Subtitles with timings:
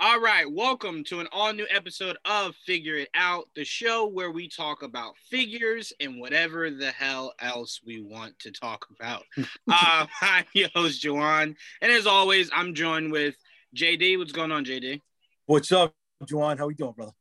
[0.00, 4.30] All right, welcome to an all new episode of Figure It Out, the show where
[4.30, 9.24] we talk about figures and whatever the hell else we want to talk about.
[9.68, 13.34] uh, I'm your host, Juwaan, and as always, I'm joined with
[13.76, 14.18] JD.
[14.18, 15.00] What's going on, JD?
[15.46, 15.92] What's up,
[16.22, 16.58] Juwaan?
[16.58, 17.12] How you doing, brother?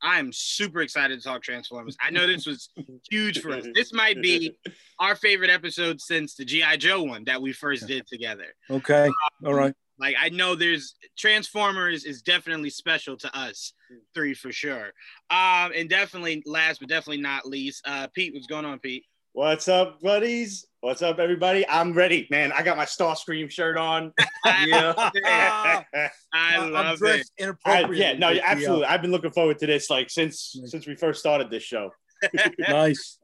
[0.00, 1.98] I'm super excited to talk Transformers.
[2.00, 2.70] I know this was
[3.10, 3.66] huge for us.
[3.74, 4.56] This might be
[4.98, 6.78] our favorite episode since the G.I.
[6.78, 8.46] Joe one that we first did together.
[8.70, 9.04] Okay.
[9.04, 9.12] Um,
[9.44, 9.74] All right.
[10.02, 13.72] Like I know there's Transformers is definitely special to us
[14.14, 14.86] three for sure.
[15.30, 19.04] Um, and definitely last but definitely not least, uh, Pete, what's going on, Pete?
[19.32, 20.66] What's up, buddies?
[20.80, 21.64] What's up, everybody?
[21.68, 22.50] I'm ready, man.
[22.50, 24.12] I got my Star Starscream shirt on.
[24.66, 24.92] yeah,
[25.24, 26.10] Ah, I
[26.56, 26.98] I'm love it.
[26.98, 27.32] dressed
[27.64, 28.86] I- yeah, no, but, absolutely.
[28.86, 30.70] I've been looking forward to this like since Nice.
[30.72, 31.90] since we first started this show.
[32.58, 33.18] Nice.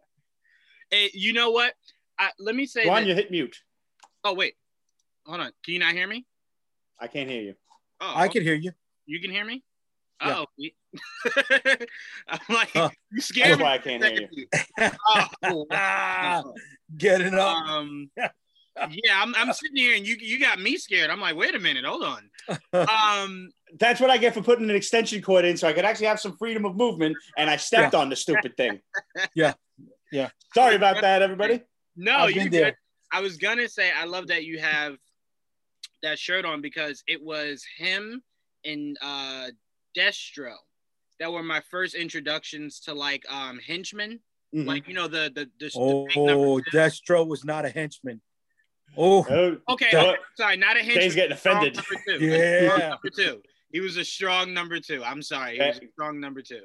[0.91, 1.75] Hey, you know what?
[2.21, 2.87] I, let me say.
[2.87, 3.57] Juan, that- you hit mute.
[4.23, 4.55] oh wait,
[5.27, 5.51] hold on.
[5.65, 6.25] Can you not hear me?
[7.01, 7.55] I can't hear you.
[8.01, 8.73] Oh, I can hear you.
[9.07, 9.63] You can hear me?
[10.25, 10.45] Yeah.
[10.45, 10.47] Oh,
[12.29, 12.91] I'm like, Huh.
[13.13, 13.65] you scared That's me.
[13.65, 14.47] why I can't hear you.
[15.45, 16.43] Oh, Ah,
[16.97, 17.57] getting up.
[17.69, 21.11] um, yeah, I'm, I'm sitting here and you you got me scared.
[21.11, 22.31] I'm like, wait a minute, hold on.
[22.73, 26.07] Um, That's what I get for putting an extension cord in, so I could actually
[26.07, 27.17] have some freedom of movement.
[27.37, 28.81] And I stepped on the stupid thing.
[29.35, 29.55] Yeah.
[30.11, 30.31] Yeah.
[30.55, 31.63] Sorry about that, everybody.
[31.97, 32.73] no, you been
[33.11, 34.97] I was gonna say I love that you have
[36.03, 38.23] that shirt on because it was him
[38.65, 39.49] and uh
[39.97, 40.55] Destro
[41.21, 44.21] that were my first introductions to like um henchmen.
[44.55, 44.67] Mhm.
[44.67, 46.77] Like you know the the, the, the big number Oh, two.
[46.77, 48.21] Destro was not a henchman.
[48.97, 51.03] Oh, Oh, Okay, Don't- okay, sorry, not a henchman.
[51.05, 51.77] He's getting offended.
[51.77, 52.19] Number two.
[52.27, 52.89] Yeah.
[52.91, 53.43] Number two.
[53.71, 55.05] He was a strong number two.
[55.05, 55.59] I'm sorry.
[55.59, 56.63] He was a strong number two.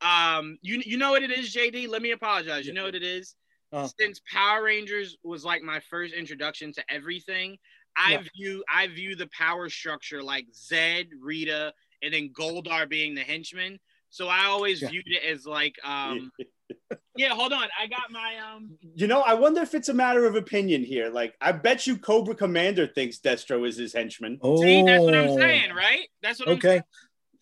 [0.00, 1.88] Um, you you know what it is, JD?
[1.88, 2.66] Let me apologize.
[2.66, 3.34] You know what it is?
[3.72, 3.88] Uh.
[3.98, 7.56] Since Power Rangers was like my first introduction to everything,
[7.96, 8.22] I Yeah.
[8.34, 11.72] view I view the power structure like Zedd, Rita,
[12.02, 13.78] and then Goldar being the henchman.
[14.10, 14.90] So I always Yeah.
[14.90, 16.30] viewed it as like um
[17.16, 17.68] yeah, hold on.
[17.80, 21.08] I got my um You know, I wonder if it's a matter of opinion here.
[21.08, 24.38] Like, I bet you Cobra Commander thinks Destro is his henchman.
[24.42, 24.62] oh.
[24.62, 26.08] see that's what I'm saying, right?
[26.22, 26.82] That's what I'm Okay.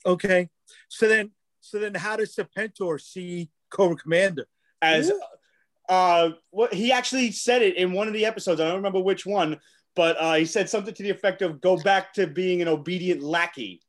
[0.06, 0.48] Okay.
[0.88, 4.46] So then, so then, how does Serpentor see Cobra Commander?
[4.82, 5.20] as Ooh.
[5.88, 9.24] uh what he actually said it in one of the episodes i don't remember which
[9.24, 9.58] one
[9.96, 13.22] but uh he said something to the effect of go back to being an obedient
[13.22, 13.80] lackey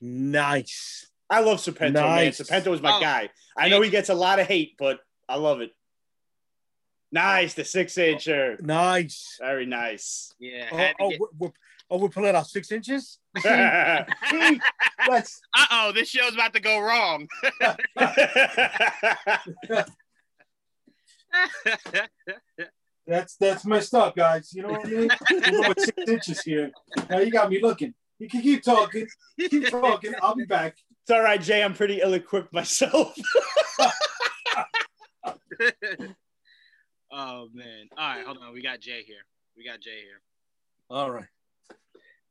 [0.00, 1.06] Nice.
[1.30, 2.50] i love serpentor Nice.
[2.50, 3.00] man serpentor is my Oh.
[3.00, 4.98] guy i know he gets a lot of hate but
[5.28, 5.70] i love it
[7.12, 9.36] nice the six incher Nice.
[9.40, 10.68] very nice Yeah.
[10.72, 11.52] Oh, oh, get- we're, we're,
[11.90, 13.18] oh, we're pulling out six inches.
[13.44, 14.60] yeah See,
[15.08, 17.28] Uh-oh, this show's about to go wrong.
[23.06, 24.52] that's that's messed up, guys.
[24.52, 25.10] You know what I mean?
[25.30, 26.70] We're six inches here.
[27.10, 27.94] Now you got me looking.
[28.18, 29.06] You can keep talking.
[29.38, 30.14] Keep talking.
[30.22, 30.76] I'll be back.
[31.02, 33.12] it's all right jay i'm pretty ill-equipped myself
[37.12, 37.88] oh man.
[37.96, 38.52] All right, hold on.
[38.52, 39.24] We got Jay here.
[39.56, 40.20] We got Jay here.
[40.90, 41.28] All right.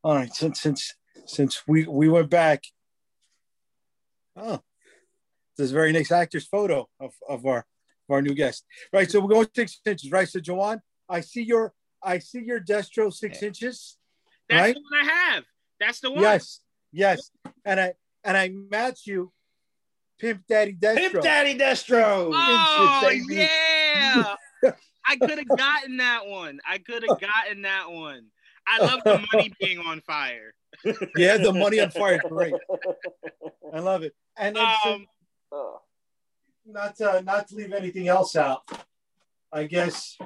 [0.02, 0.32] All right.
[0.32, 0.94] Since since
[1.26, 2.64] since we we went back.
[4.36, 4.60] Oh,
[5.56, 7.66] this is a very nice actor's photo of, of our
[8.12, 8.64] of our new guest.
[8.92, 9.10] Right.
[9.10, 10.10] So we're going six inches.
[10.10, 10.28] Right.
[10.28, 13.96] So Joanne, I see your I see your Destro six inches.
[14.48, 14.74] That's Right?
[14.74, 15.44] the one I have.
[15.80, 16.20] That's the one.
[16.22, 16.60] Yes.
[16.92, 17.30] Yes.
[17.64, 19.32] And I and I match you,
[20.20, 20.96] Pimp Daddy Destro.
[20.96, 24.34] Pimp daddy destro Oh Inches, yeah.
[25.04, 26.60] I could have gotten that one.
[26.68, 28.26] I could have gotten that one.
[28.66, 30.54] I love the money being on fire.
[31.16, 32.20] Yeah, the money on fire.
[32.28, 32.54] Great.
[33.74, 34.12] I love it.
[34.38, 35.06] And then so- Um,
[36.66, 38.62] not to not to leave anything else out,
[39.52, 40.16] I guess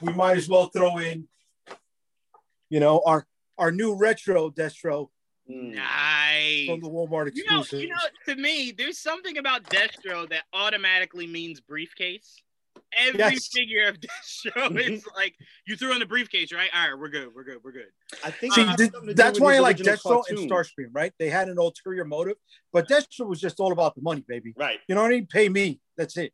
[0.00, 1.28] we might as well throw in,
[2.68, 3.26] you know, our
[3.58, 5.08] our new retro Destro
[5.46, 6.66] nice.
[6.66, 7.80] from the Walmart You know, exclusive.
[7.80, 7.96] you know,
[8.26, 12.42] to me, there's something about Destro that automatically means briefcase.
[12.96, 13.48] Every Yes.
[13.48, 14.10] figure of this
[14.54, 15.34] show is like
[15.66, 16.68] you threw in the briefcase, right?
[16.74, 17.86] All right, we're good, we're good, we're good.
[18.24, 20.24] I think See, it has th- something to do that's why I like original Destro
[20.24, 20.38] cartoon.
[20.38, 21.12] and Starscream, right?
[21.18, 22.36] They had an ulterior motive,
[22.72, 24.54] but Destro was just all about the money, baby.
[24.56, 24.78] Right.
[24.88, 25.26] You know what I mean?
[25.26, 25.80] Pay me.
[25.96, 26.32] That's it.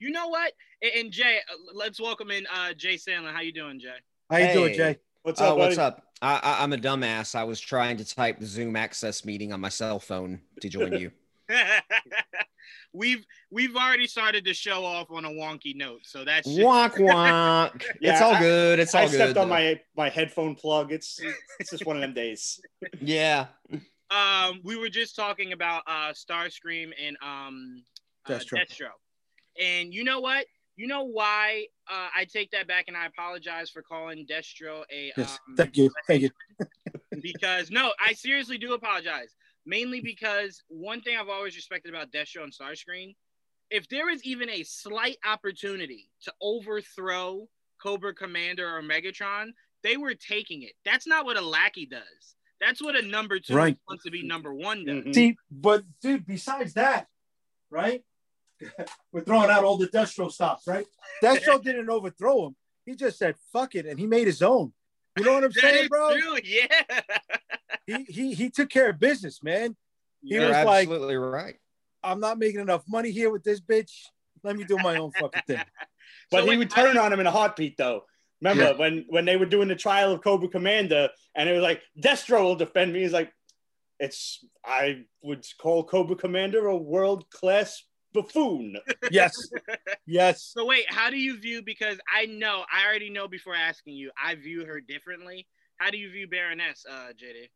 [0.00, 0.52] You know what?
[0.82, 3.32] And, and Jay, uh, let's welcome in uh, Jay Sandlin.
[3.32, 3.94] How you doing, Jay?
[4.28, 4.98] How you doing, Jay?
[5.22, 5.68] What's Oh, up, buddy?
[5.68, 6.02] what's up?
[6.20, 7.36] I, I, I'm a dumbass.
[7.36, 10.92] I was trying to type the Zoom access meeting on my cell phone to join
[10.94, 11.12] you.
[12.92, 16.92] we've we've already started to show off on a wonky note, so that's just, Wonk
[16.98, 17.84] wonk.
[18.00, 18.78] Yeah, it's all good.
[18.78, 19.20] It's all I good.
[19.20, 20.92] I stepped on my my headphone plug.
[20.92, 21.20] It's
[21.58, 22.60] it's just one of them days.
[23.00, 23.46] Yeah.
[24.10, 27.84] um we were just talking about uh Starscream and um
[28.26, 28.58] uh, Destro.
[28.58, 28.88] Destro.
[29.60, 30.46] And you know what?
[30.76, 35.12] You know why uh, I take that back and I apologize for calling Destro a
[35.16, 35.38] Yes.
[35.48, 35.90] um, Thank you.
[36.06, 36.30] Thank you.
[37.22, 39.34] because no, I seriously do apologize.
[39.66, 43.14] Mainly because one thing I've always respected about Destro and Starscream,
[43.70, 47.48] if there is even a slight opportunity to overthrow
[47.82, 49.50] Cobra Commander or Megatron,
[49.82, 50.72] they were taking it.
[50.84, 52.36] That's not what a lackey does.
[52.60, 53.76] That's what a number two Right.
[53.88, 55.04] wants to be number one does.
[55.04, 55.14] Mhm.
[55.14, 57.08] See, but dude, besides that,
[57.70, 58.04] right?
[59.12, 60.86] We're throwing out all the Destro stops, right?
[61.22, 62.56] Destro didn't overthrow him.
[62.86, 64.72] He just said "fuck it" and he made his own.
[65.18, 66.12] You know what I'm saying, bro?
[66.18, 66.66] true, yeah.
[67.86, 69.76] He, he he took care of business, man.
[70.22, 71.56] He You're was like, absolutely right.
[72.02, 73.90] I'm not making enough money here with this bitch.
[74.42, 75.60] Let me do my own fucking thing.
[76.30, 78.04] But So he would turn do you- on him in a heartbeat, though.
[78.40, 78.72] Remember Yeah.
[78.78, 82.42] when when they were doing the trial of Cobra Commander, and it was like Destro
[82.42, 83.00] will defend me.
[83.02, 83.32] He's like,
[84.00, 88.76] it's I would call Cobra Commander a world class buffoon.
[89.10, 89.34] Yes,
[90.06, 90.42] yes.
[90.56, 91.62] So wait, how do you view?
[91.62, 95.46] Because I know, I already know before asking you, I view her differently.
[95.76, 97.50] How do you view Baroness, uh, JD?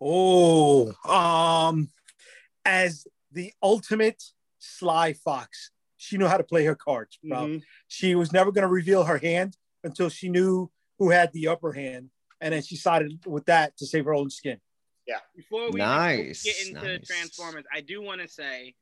[0.00, 1.90] Oh, um,
[2.64, 4.22] as the ultimate
[4.58, 7.46] sly fox, she knew how to play her cards, bro.
[7.46, 7.62] Mhm.
[7.88, 11.72] She was never going to reveal her hand until she knew who had the upper
[11.72, 12.10] hand,
[12.40, 14.60] and then she sided with that to save her own skin.
[15.06, 15.20] Yeah.
[15.36, 17.06] Before we Nice, get into nice.
[17.06, 18.74] Transformers, I do want to say,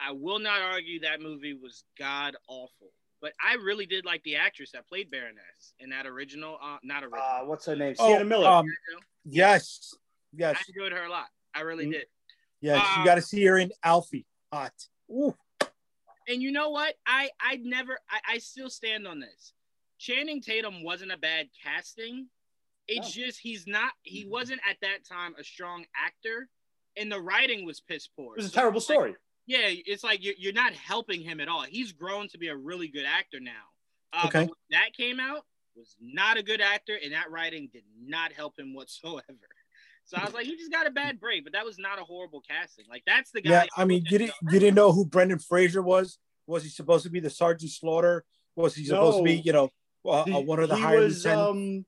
[0.00, 4.36] I will not argue that movie was god awful, but I really did like the
[4.36, 7.22] actress that played Baroness in that original, uh, not original.
[7.22, 7.94] Uh, what's her name?
[7.98, 8.48] Oh, Sienna Miller.
[8.48, 9.00] um, you know?
[9.24, 9.98] Yes, I
[10.36, 11.26] yes, enjoyed her a lot.
[11.54, 11.92] I really Mm.
[11.92, 12.06] did.
[12.60, 12.84] yes.
[12.84, 14.26] Uh, you got to see her in Alfie.
[14.52, 14.72] Hot.
[15.10, 15.36] Ooh,
[16.28, 16.94] And you know what?
[17.06, 19.52] I I never I, I still stand on this.
[19.98, 22.28] Channing Tatum wasn't a bad casting.
[22.86, 26.48] It's just he's not he wasn't at that time a strong actor,
[26.96, 28.34] and the writing was piss poor.
[28.34, 29.14] it was a So terrible it's like- story.
[29.46, 31.62] Yeah, it's like you're, you're not helping him at all.
[31.62, 33.52] He's grown to be a really good actor now.
[34.12, 34.48] Uh, Okay.
[34.70, 35.44] That came out,
[35.76, 39.22] was not a good actor, and that writing did not help him whatsoever.
[40.06, 42.04] So I was like, he just got a bad break, but that was not a
[42.04, 42.84] horrible casting.
[42.90, 43.50] Like that's the guy.
[43.50, 43.64] yeah.
[43.74, 46.18] I mean, you didn't you didn't know who Brendan Fraser was?
[46.46, 48.22] Was he supposed to be the Sergeant Slaughter?
[48.54, 49.70] Was he supposed to be, you know,
[50.06, 51.86] uh, He- uh, one of the he higher was, um,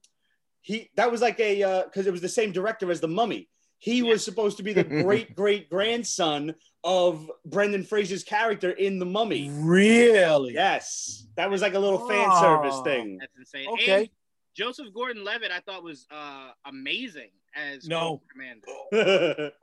[0.62, 3.50] he that was like a because it was the same director as the Mummy.
[3.78, 4.10] He Yeah.
[4.10, 9.50] was supposed to be the great great grandson of Brendan Fraser's character in the Mummy.
[9.52, 10.54] really?
[10.54, 12.84] Yes, that was like a little fan service Oh.
[12.84, 13.18] thing.
[13.18, 13.68] That's insane.
[13.74, 14.00] Okay.
[14.02, 14.08] And
[14.56, 18.20] Joseph Gordon-Levitt, I thought was uh, amazing as No.
[18.32, 18.60] Cobra
[18.92, 19.52] Commander.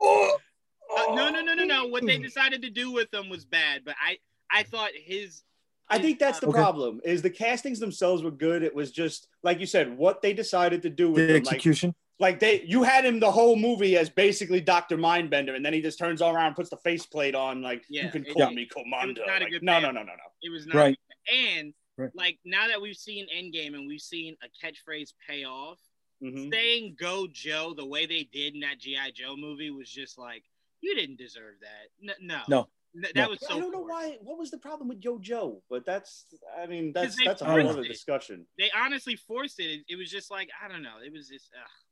[0.96, 1.86] Oh, Uh, no, no, no, no, no.
[1.86, 4.18] What they decided to do with him was bad, but I,
[4.50, 5.42] I thought his.
[5.88, 6.56] I think that's the Okay.
[6.58, 7.00] problem.
[7.04, 8.62] Is the castings themselves were good.
[8.62, 11.40] It was just like you said, what they decided to do with The him.
[11.40, 11.88] Execution.
[11.88, 15.80] like they, you had him the whole movie as basically Doctor Mindbender, and then he
[15.82, 18.50] just turns all around, and puts the faceplate on, like Yeah, you can call yeah.
[18.50, 19.22] me Commander.
[19.26, 20.24] not a Like, good no, no, no, no, no.
[20.42, 20.98] It was not Right.
[21.32, 22.10] And Right.
[22.14, 25.78] like now that we've seen Endgame and we've seen a catchphrase pay off,
[26.22, 26.50] Mhm.
[26.52, 30.42] saying "Go Joe" the way they did in that GI Joe movie was just like
[30.80, 31.88] you didn't deserve that.
[32.02, 32.68] N- no, No.
[32.96, 33.28] N- that No.
[33.30, 33.56] was so.
[33.56, 33.90] I don't know forced.
[33.92, 34.18] why.
[34.20, 35.62] What was the problem with Yo Joe?
[35.70, 36.26] But that's,
[36.58, 37.88] I mean, that's that's a whole other it.
[37.88, 38.46] discussion.
[38.58, 39.64] They honestly forced it.
[39.70, 39.84] it.
[39.88, 40.98] It was just like I don't know.
[41.04, 41.50] It was just.
[41.54, 41.83] Ugh, no.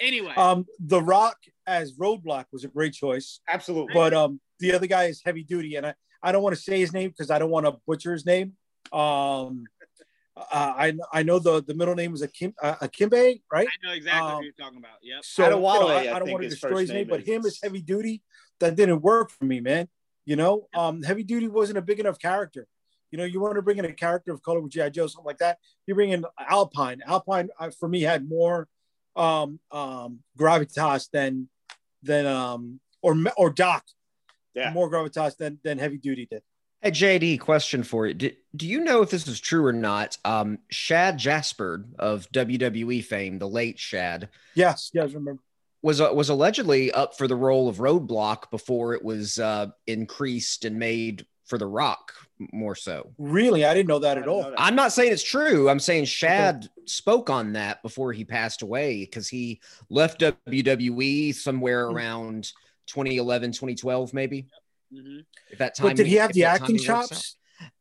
[0.00, 1.36] Anyway, Um, The Rock
[1.66, 3.94] as Roadblock was a great choice, Absolutely.
[3.94, 6.78] but um, the other guy is Heavy Duty, and I, I don't want to say
[6.80, 8.54] his name because I don't want to butcher his name.
[8.92, 9.64] Um,
[10.36, 13.68] uh, I I know the the middle name is Akim uh, Akimbe, right?
[13.68, 14.98] I know exactly um, what you're talking about.
[15.02, 15.24] Yep.
[15.24, 17.44] So you know, I, I I don't want to destroy his name, name but him
[17.44, 18.22] as Heavy Duty,
[18.60, 19.88] that didn't work for me, man.
[20.24, 22.66] You know, um, Heavy Duty wasn't a big enough character.
[23.10, 25.26] You know, you want to bring in a character of color with GI Joe, something
[25.26, 25.58] like that.
[25.86, 27.02] You bring in Alpine.
[27.06, 28.68] Alpine uh, for me had more
[29.16, 31.48] um, um, gravitas than
[32.02, 33.84] than um, or or Doc.
[34.54, 34.70] Yeah.
[34.72, 36.42] more gravitas than than Heavy Duty did.
[36.82, 38.14] Hey JD, question for you.
[38.14, 40.18] Do, do you know if this is true or not?
[40.24, 45.40] Um, Shad Gaspard of WWE fame, the late Shad, Yes, yes, remember.
[45.80, 50.64] was uh, was allegedly up for the role of Roadblock before it was uh, increased
[50.64, 52.14] and made for The Rock
[52.50, 53.12] more so.
[53.18, 54.40] Really, I didn't know that at all.
[54.40, 54.54] that.
[54.56, 55.68] I'm not saying it's true.
[55.68, 61.90] I'm saying Shad spoke on that before he passed away because he left WWE somewhere
[61.90, 61.94] Hmm.
[61.94, 62.52] around
[62.86, 64.46] 2011, 2012, maybe.
[64.90, 65.18] hmm
[65.50, 67.08] If that time, But did he have the acting timing works out.
[67.10, 67.36] chops?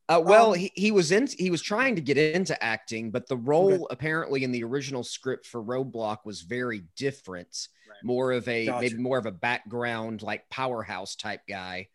[0.09, 1.27] Uh, well, Um, he, he was in.
[1.27, 5.45] He was trying to get into acting, but the role apparently in the original script
[5.45, 7.69] for Roadblock was very different.
[7.87, 7.95] Right.
[8.03, 8.81] More of a Gotcha.
[8.81, 11.87] maybe more of a background like powerhouse type guy,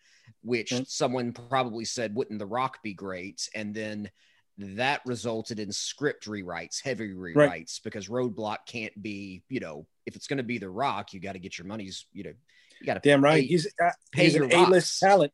[0.47, 0.85] which Okay.
[0.88, 4.11] someone probably said wouldn't The Rock be great, and then
[4.59, 9.43] that resulted in script rewrites, heavy rewrites, because Roadblock can't be.
[9.50, 12.07] You know, if it's going to be The Rock, you got to get your money's.
[12.12, 12.33] You know,
[12.81, 13.43] you got to Damn right.
[13.43, 14.99] Pay- he's uh, pay he's an A-list rocks.
[15.00, 15.33] talent.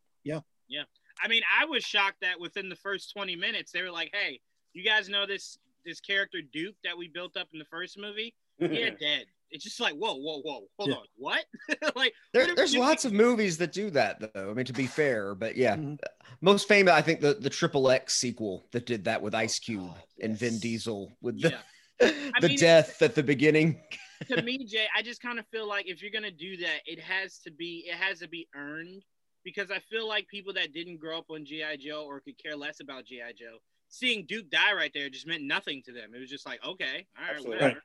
[1.24, 4.40] I mean, I was shocked that within the first 20 minutes, they were like, "Hey,
[4.72, 8.34] you guys know this this character Duke that we built up in the first movie?
[8.58, 10.96] Yeah, dead." It's just like, whoa, whoa, whoa, hold Yeah.
[10.96, 11.44] on, what?
[11.96, 14.50] like, there's lots of movies that do that though.
[14.50, 15.98] I mean, to be fair, but yeah, Mhm.
[16.40, 19.82] most famous, I think the the Triple X sequel that did that with Ice Cube
[19.84, 20.58] Oh, and Vin.
[20.58, 21.62] Diesel with the Yeah.
[22.40, 23.80] the mean, death at the beginning.
[24.28, 26.98] to me, Jay, I just kind of feel like if you're gonna do that, it
[27.00, 29.04] has to be it has to be earned
[29.44, 32.56] because I feel like people that didn't grow up on GI Joe or could care
[32.56, 36.14] less about GI Joe, seeing Duke die right there just meant nothing to them.
[36.14, 37.50] It was just like, okay, all right, Absolutely.
[37.58, 37.82] whatever.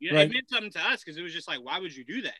[0.00, 0.30] You know, Right.
[0.30, 2.34] it meant something to us because it was just like, why would you do that?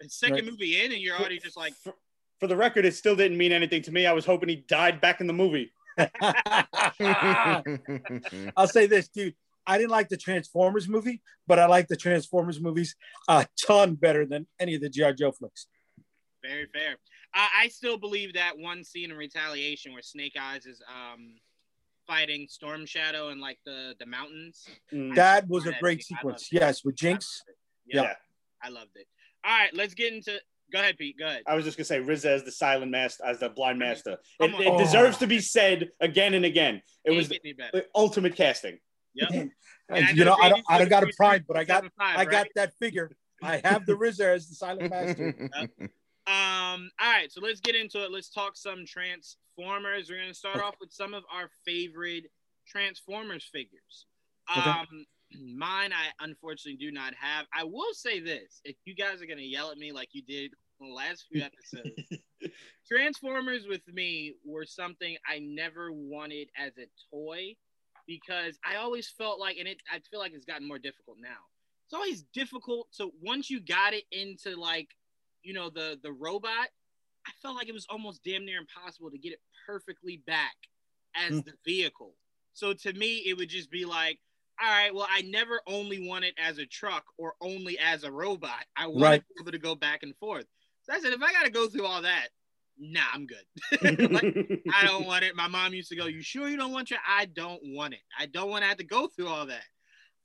[0.00, 0.44] It's second Right.
[0.46, 1.94] movie in, and you're already just like, for,
[2.40, 4.06] for the record, it still didn't mean anything to me.
[4.06, 5.72] I was hoping he died back in the movie.
[8.56, 9.34] I'll say this, dude.
[9.66, 12.96] I didn't like the Transformers movie, but I like the Transformers movies
[13.28, 15.12] a ton better than any of the G.I.
[15.12, 15.66] Joe flicks.
[16.42, 16.96] very fair.
[17.32, 21.36] I, I still believe that one scene in Retaliation where Snake Eyes is um
[22.06, 24.64] fighting Storm Shadow and like the the mountains.
[24.92, 25.14] Mm.
[25.14, 26.48] That was a That great scene, sequence.
[26.52, 27.42] Yes, with Jinx.
[27.86, 28.12] Yeah, Yeah.
[28.62, 29.06] I loved it.
[29.44, 30.38] All right, let's get into.
[30.72, 31.18] Go ahead, Pete.
[31.18, 31.42] Go ahead.
[31.46, 34.12] I was just gonna say RZA as the silent master, as the blind master.
[34.12, 34.62] It, Come on.
[34.62, 36.76] it deserves to be said again and again.
[37.04, 38.78] It Can't was get the ultimate casting.
[39.14, 39.30] Yep.
[39.30, 39.50] And,
[39.90, 41.90] And you know, I don't, I don't got a looking pride, but I got, 3.75,
[42.00, 42.50] I got right?
[42.56, 43.10] that figure.
[43.42, 45.50] I have the RZA as the silent master.
[46.26, 46.90] Um.
[47.00, 48.10] All right, so let's get into it.
[48.10, 50.08] Let's talk some Transformers.
[50.08, 52.24] We're gonna start off with some of our favorite
[52.66, 54.06] Transformers figures.
[54.50, 54.70] Okay.
[54.70, 55.06] Um,
[55.56, 57.46] mine I unfortunately do not have.
[57.54, 60.52] I will say this: if you guys are gonna yell at me like you did
[60.80, 62.22] the last few episodes,
[62.88, 67.54] Transformers with me were something I never wanted as a toy
[68.06, 71.40] because I always felt like, and it I feel like it's gotten more difficult now.
[71.86, 72.88] It's always difficult.
[72.90, 74.88] So once you got it into like,
[75.44, 76.68] you know, the the robot,
[77.26, 80.56] I felt like it was almost damn near impossible to get it perfectly back
[81.14, 81.44] as Mm.
[81.44, 82.16] the vehicle.
[82.54, 84.20] So to me, it would just be like,
[84.62, 88.12] all right, well, I never only want it as a truck or only as a
[88.12, 88.64] robot.
[88.76, 89.20] I want Right.
[89.20, 90.46] to be able to go back and forth.
[90.82, 92.28] So I said, if I got to go through all that,
[92.78, 93.44] nah, I'm good.
[94.12, 94.34] Like,
[94.74, 95.36] I don't want it.
[95.36, 98.00] My mom used to go, "You sure you don't want your?" I don't want it.
[98.18, 99.64] I don't want to have to go through all that.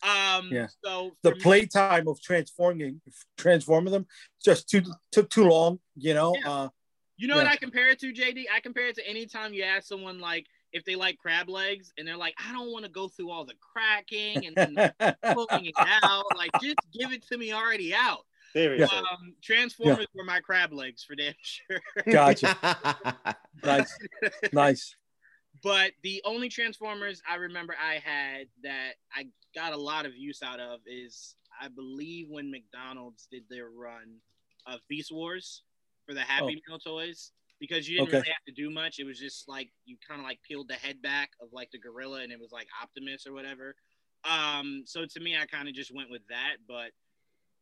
[0.03, 0.67] Um, Yeah.
[0.83, 3.01] So The playtime of transforming,
[3.37, 4.07] transforming them
[4.43, 5.79] just too took too long.
[5.95, 6.35] You know.
[6.35, 6.51] Yeah.
[6.51, 6.69] Uh,
[7.17, 7.47] you know what.
[7.47, 8.45] I compare it to, JD?
[8.53, 11.91] I compare it to any time you ask someone like if they like crab legs,
[11.97, 15.17] and they're like, "I don't want to go through all the cracking and then the
[15.33, 16.23] pulling it out.
[16.37, 18.97] Like, just give it to me already out." Seriously.
[18.97, 21.79] Um, Transformers were my crab legs for damn sure.
[22.09, 22.55] gotcha.
[23.63, 23.97] Nice.
[24.53, 24.95] Nice.
[25.61, 30.41] But the only Transformers I remember I had that I got a lot of use
[30.43, 34.21] out of is I believe when McDonald's did their run
[34.65, 35.63] of Beast Wars
[36.05, 38.11] for the Happy Meal toys because you didn't Okay.
[38.11, 38.99] really have to do much.
[38.99, 41.79] It was just like you kind of like peeled the head back of like the
[41.79, 43.75] gorilla and it was like Optimus or whatever.
[44.23, 46.57] Um, so to me, I kind of just went with that.
[46.67, 46.91] But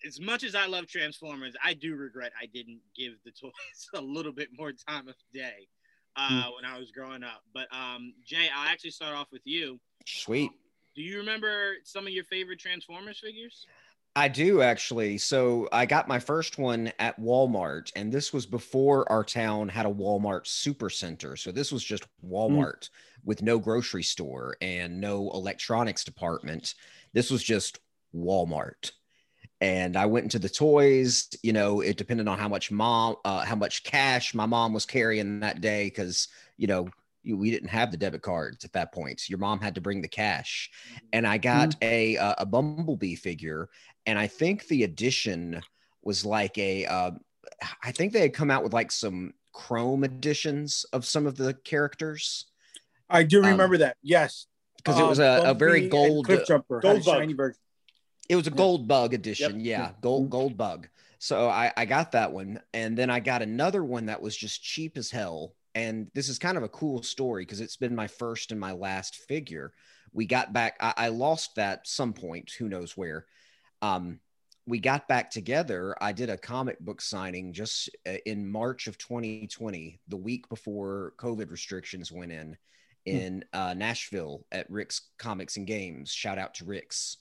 [0.06, 3.51] as much as I love Transformers, I do regret I didn't give the toys
[3.94, 5.68] a little bit more time of day
[6.17, 7.43] uh, when I was growing up.
[7.53, 9.79] But um, Jay, I'll actually start off with you.
[10.05, 10.51] Sweet.
[10.95, 13.65] Do you remember some of your favorite Transformers figures?
[14.15, 15.19] I do actually.
[15.19, 19.86] So I got my first one at Walmart, and this was before our town had
[19.86, 21.36] a Walmart super center.
[21.36, 22.89] So this was just Walmart
[23.24, 26.74] with no grocery store and no electronics department.
[27.13, 27.79] This was just
[28.15, 28.91] Walmart.
[29.60, 33.44] And I went into the toys, you know, it depended on how much mom, uh,
[33.44, 35.90] how much cash my mom was carrying that day.
[35.90, 36.88] Cause, you know,
[37.24, 39.28] you- we didn't have the debit cards at that point.
[39.30, 40.70] Your mom had to bring the cash.
[41.12, 43.70] And I got a, uh, a Bumblebee figure
[44.06, 45.62] and I think the edition
[46.04, 46.86] was like a.
[46.86, 47.12] Uh,
[47.84, 51.56] I think they had come out with like some chrome editions of some of the
[51.66, 52.46] characters
[53.10, 53.98] I do Um, remember that.
[54.04, 54.46] Yes.
[54.78, 56.26] because it Um, was a, a very gold.
[56.28, 56.80] Cliff Jumper.
[56.80, 57.20] Gold had a bug.
[57.22, 57.60] shiny version.
[58.29, 59.65] It was a gold bug edition, Yep.
[59.65, 60.01] yeah, Mhm.
[60.01, 60.89] gold gold bug.
[61.19, 64.62] So I I got that one, and then I got another one that was just
[64.63, 65.55] cheap as hell.
[65.75, 68.72] And this is kind of a cool story because it's been my first and my
[68.72, 69.74] last figure.
[70.12, 70.75] We got back.
[70.79, 73.27] I, I lost that some point, who knows where.
[73.81, 74.19] Um,
[74.65, 75.96] we got back together.
[76.01, 81.13] I did a comic book signing just uh, in March of 2020, the week before
[81.17, 82.57] COVID restrictions went in,
[83.05, 86.12] in uh, Nashville at Rick's Comics and Games.
[86.12, 87.17] Shout out to Rick's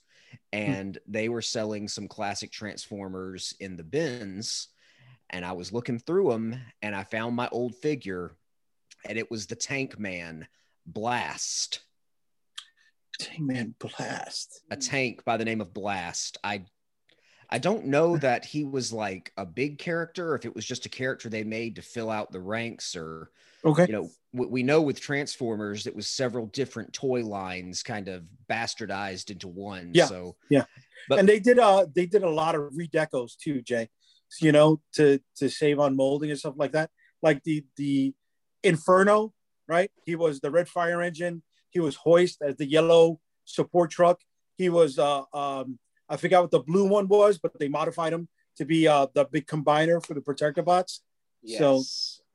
[0.53, 0.59] Hmm.
[0.59, 4.69] and they were selling some classic Transformers in the bins.
[5.31, 8.37] And I was looking through them and I found my old figure,
[9.09, 10.47] and it was the Tank Man
[10.87, 11.81] Blast,
[13.19, 14.61] Tank man, blast.
[14.71, 16.39] a tank by the name of Blast.
[16.45, 16.65] I
[17.49, 20.91] I don't know that he was like a big character, if it was just a
[20.91, 23.31] character they made to fill out the ranks, or
[23.65, 23.87] Okay.
[23.87, 28.25] you know, we, we know with Transformers it was several different toy lines kind of
[28.51, 29.91] bastardized into one.
[29.95, 30.65] Yeah, So yeah.
[31.09, 33.89] but- and they did uh they did a lot of redecos too, Jay.
[34.41, 36.91] you know, to to save on molding and stuff like that.
[37.23, 38.15] Like the the
[38.63, 39.33] Inferno,
[39.69, 39.91] right?
[40.05, 41.43] He was the red fire engine.
[41.71, 44.21] He was hoist as the yellow support truck.
[44.57, 45.79] He was uh um
[46.09, 49.25] I forgot what the blue one was, but they modified him to be uh the
[49.25, 51.01] big combiner for the Protectobots.
[51.59, 51.83] So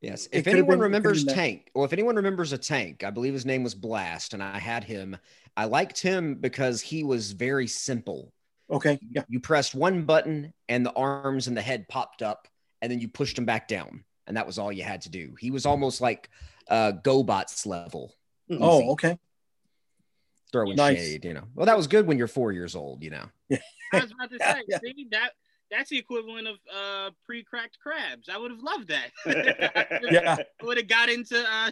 [0.01, 0.25] Yes.
[0.27, 1.23] It If anyone been- remembers.
[1.25, 4.57] Tank, or if anyone remembers a Tank, I believe his name was Blast, and I
[4.59, 5.15] had him.
[5.55, 8.33] I liked him because he was very simple.
[8.69, 9.23] okay, yeah.
[9.29, 12.47] You pressed one button, and the arms and the head popped up,
[12.81, 15.35] and then you pushed him back down, and that was all you had to do.
[15.39, 16.29] He was almost like
[16.67, 18.15] uh, GoBots level.
[18.49, 19.19] Oh, okay.
[20.51, 20.97] Throwing Nice.
[20.97, 21.43] shade, you know.
[21.55, 23.25] Well, that was good when you're four years old, you know.
[23.51, 23.59] I
[23.93, 24.77] was about to Yeah, say, yeah.
[24.81, 25.31] see that
[25.71, 28.29] that's the equivalent of uh, pre-cracked crabs.
[28.29, 29.11] I would have loved that.
[30.11, 30.35] Yeah.
[30.61, 31.71] I would have got into uh,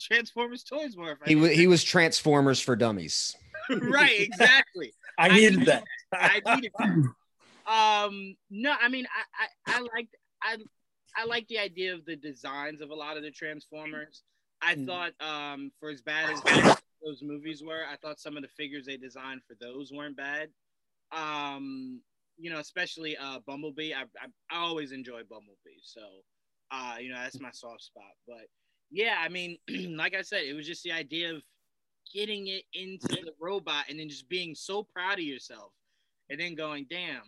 [0.00, 1.12] Transformers toys more.
[1.12, 3.34] If I He was he was Transformers for dummies.
[3.70, 4.92] right, exactly.
[5.18, 5.84] I needed that.
[6.12, 7.12] I needed that.
[7.66, 9.06] Um, no, I mean,
[9.66, 10.08] I, I, I like,
[10.42, 10.56] I,
[11.16, 14.22] I like the idea of the designs of a lot of the Transformers.
[14.62, 14.86] I Mm.
[14.86, 16.42] thought, um, for as bad as
[17.02, 20.48] those movies were, I thought some of the figures they designed for those weren't bad.
[21.12, 22.00] Um,
[22.40, 23.92] you know, especially uh, Bumblebee.
[23.92, 26.00] I, I, I always enjoy Bumblebee, so
[26.70, 28.12] uh, you know, that's my soft spot.
[28.26, 28.46] But
[28.90, 29.58] yeah, I mean,
[29.96, 31.42] like I said, it was just the idea of
[32.12, 35.72] getting it into the robot and then just being so proud of yourself
[36.28, 37.22] and then going, damn,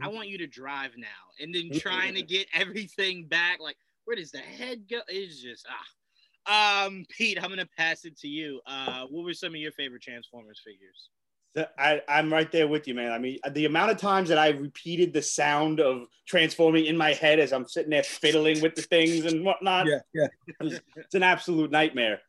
[0.00, 1.06] I want you to drive now.
[1.40, 3.58] And then trying to get everything back.
[3.60, 5.00] Like, where does the head go?
[5.08, 5.86] It's just ah.
[6.46, 8.60] Um, Pete, I'm gonna pass it to you.
[8.66, 11.10] Uh, what were some of your favorite Transformers figures?
[11.54, 13.12] The- I, I'm right there with you, man.
[13.12, 17.12] I mean, the amount of times that I repeated the sound of transforming in my
[17.12, 20.26] head as I'm sitting there fiddling with the things and whatnot, Yeah, yeah.
[20.96, 22.20] it's an absolute nightmare.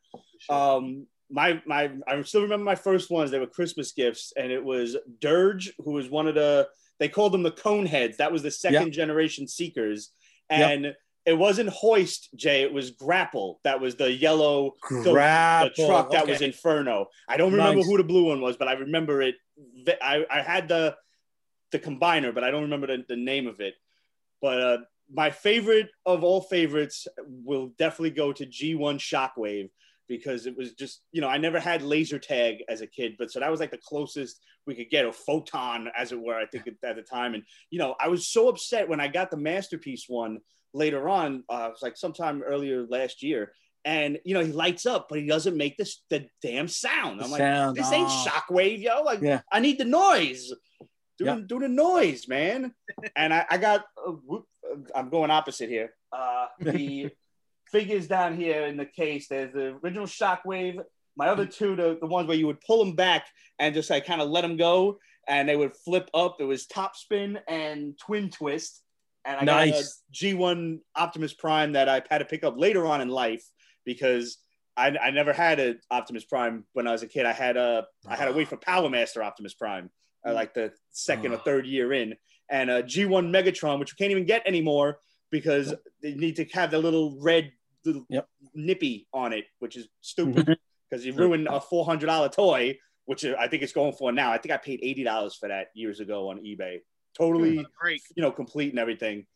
[0.48, 3.30] Um, my my I still remember my first ones.
[3.30, 7.32] They were Christmas gifts, and it was Dirge, who was one of the they called
[7.32, 8.16] them the Coneheads.
[8.18, 10.10] That was the second generation Seekers,
[10.50, 12.62] and it wasn't Hoist, Jay.
[12.62, 13.60] It was Grapple.
[13.64, 16.32] That was the yellow the- the truck that okay.
[16.32, 17.06] was Inferno.
[17.28, 17.86] I don't remember Nice.
[17.86, 19.36] who the blue one was, but I remember it.
[20.00, 20.96] I, I had the
[21.70, 23.74] the combiner, but I don't remember the, the name of it.
[24.42, 24.78] But uh,
[25.10, 29.70] my favorite of all favorites will definitely go to G1 Shockwave
[30.08, 33.30] because it was just you know I never had laser tag as a kid, but
[33.30, 36.34] so that was like the closest we could get a photon, as it were.
[36.34, 39.08] I think at, at the time, and you know I was so upset when I
[39.08, 40.40] got the masterpiece one
[40.74, 41.44] later on.
[41.48, 43.52] Uh, it was like sometime earlier last year,
[43.84, 47.22] and you know he lights up, but he doesn't make this the damn sound.
[47.22, 48.26] I'm like, sound, this ain't oh.
[48.28, 49.02] shockwave, yo.
[49.02, 49.40] Like, Yeah.
[49.50, 50.52] I need the noise.
[51.18, 51.36] Do, Yeah.
[51.36, 52.74] the, do the noise, man.
[53.16, 55.94] and I, I got, uh, whoop, uh, I'm going opposite here.
[56.12, 57.10] Uh, the
[57.70, 60.82] figures down here in the case, there's the original shockwave.
[61.16, 63.26] My other two, the, the ones where you would pull them back
[63.58, 66.36] and just like kind of let them go and they would flip up.
[66.40, 68.82] It was top spin and twin twist.
[69.24, 70.02] And I got Nice.
[70.10, 73.44] a G1 Optimus Prime that I had to pick up later on in life
[73.84, 74.38] because
[74.76, 77.26] I, I never had an Optimus Prime when I was a kid.
[77.26, 78.64] I had a I had to wait for ah.
[78.64, 79.90] Power Master Optimus Prime,
[80.24, 80.34] uh, hmm.
[80.34, 81.42] like the second or Oh.
[81.44, 82.14] third year in,
[82.50, 84.98] and a G1 Megatron, which you can't even get anymore
[85.30, 87.52] because they need to have the little red
[87.84, 88.28] little Yep.
[88.54, 90.52] nippy on it, which is stupid mm-hmm.
[90.88, 94.32] because you ruined a four hundred dollar toy, which I think it's going for now.
[94.32, 96.78] I think I paid eighty dollars for that years ago on eBay.
[97.18, 99.26] Totally, Great, you know, complete and everything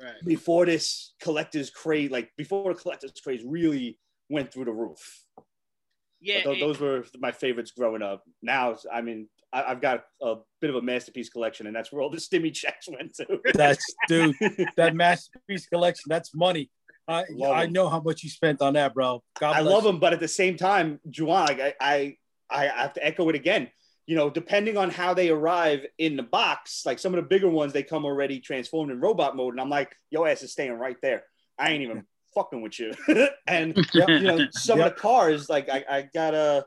[0.00, 0.14] right?
[0.24, 5.22] before this collector's craze, like before the collector's craze really went through the roof.
[6.20, 8.24] Yeah, But tho- and- those were my favorites growing up.
[8.42, 12.02] Now, I mean, I, I've got a bit of a masterpiece collection, and that's where
[12.02, 13.38] all the stimmy checks went to.
[13.54, 14.34] That's dude.
[14.76, 16.04] That masterpiece collection.
[16.08, 16.70] That's money.
[17.06, 17.72] I Love I 'em.
[17.72, 19.22] know how much you spent on that, bro.
[19.38, 19.92] God I love you.
[19.92, 22.16] them, but at the same time, Juwaan, like, I, I,
[22.50, 23.70] I have to echo it again.
[24.06, 27.48] You know, depending on how they arrive in the box, like some of the bigger
[27.50, 30.72] ones, they come already transformed in robot mode, and I'm like, your ass is staying
[30.74, 31.24] right there.
[31.58, 32.92] I ain't even fucking with you.
[33.46, 34.08] and Yep.
[34.20, 34.86] you know, some Yep.
[34.86, 36.66] of the cars, like I, I got a,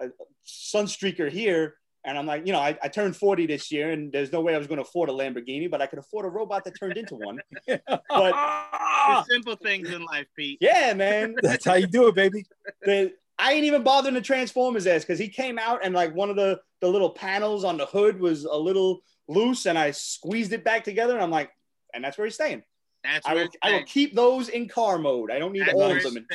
[0.00, 0.08] a
[0.46, 4.30] Sunstreaker here, and I'm like, you know, I, I turned 40 this year, and there's
[4.30, 6.62] no way I was going to afford a Lamborghini, but I could afford a robot
[6.64, 7.40] that turned into one.
[7.66, 10.58] But the simple things in life, Pete.
[10.60, 12.44] yeah, man, That's how you do it, baby.
[12.82, 16.14] the I ain't even bothering to transform his ass because he came out and like
[16.14, 19.90] one of the the little panels on the hood was a little loose, and I
[19.90, 21.50] squeezed it back together, and I'm like,
[21.94, 22.62] and that's where he's staying.
[23.02, 25.30] That's I will, I will keep those in car mode.
[25.30, 26.16] I don't need That's all of them.
[26.16, 26.26] in-.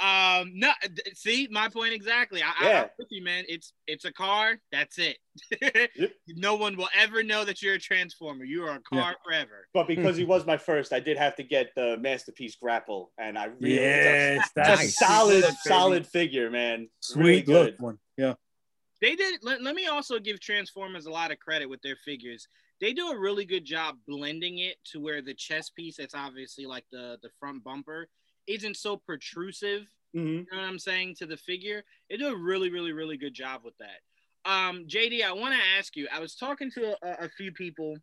[0.00, 0.70] Um, no,
[1.14, 2.42] see my point exactly.
[2.42, 2.80] I, I, Yeah.
[2.84, 3.44] I'm with you, man.
[3.48, 4.56] It's it's a car.
[4.72, 5.18] That's it.
[5.60, 6.12] Yep.
[6.28, 8.44] No one will ever know that you're a transformer.
[8.44, 9.66] You are a car forever.
[9.74, 13.36] But because he was my first, I did have to get the masterpiece grapple, and
[13.38, 14.98] I really Yes, it's a, that's Nice.
[14.98, 15.56] solid, baby.
[15.64, 16.88] solid figure, man.
[17.00, 17.66] Sweet Really good.
[17.72, 17.98] look one.
[18.16, 18.34] Yeah.
[19.02, 19.40] They did.
[19.42, 22.46] Let, let me also give Transformers a lot of credit with their figures.
[22.80, 26.64] they do a really good job blending it to where the chest piece that's obviously
[26.64, 28.08] like the the front bumper
[28.46, 30.38] isn't so protrusive Mhm.
[30.38, 31.84] you know what i'm saying to the figure.
[32.08, 34.00] They do a really really really good job with that.
[34.44, 37.96] Um jd i want to ask you i was talking to a, a few people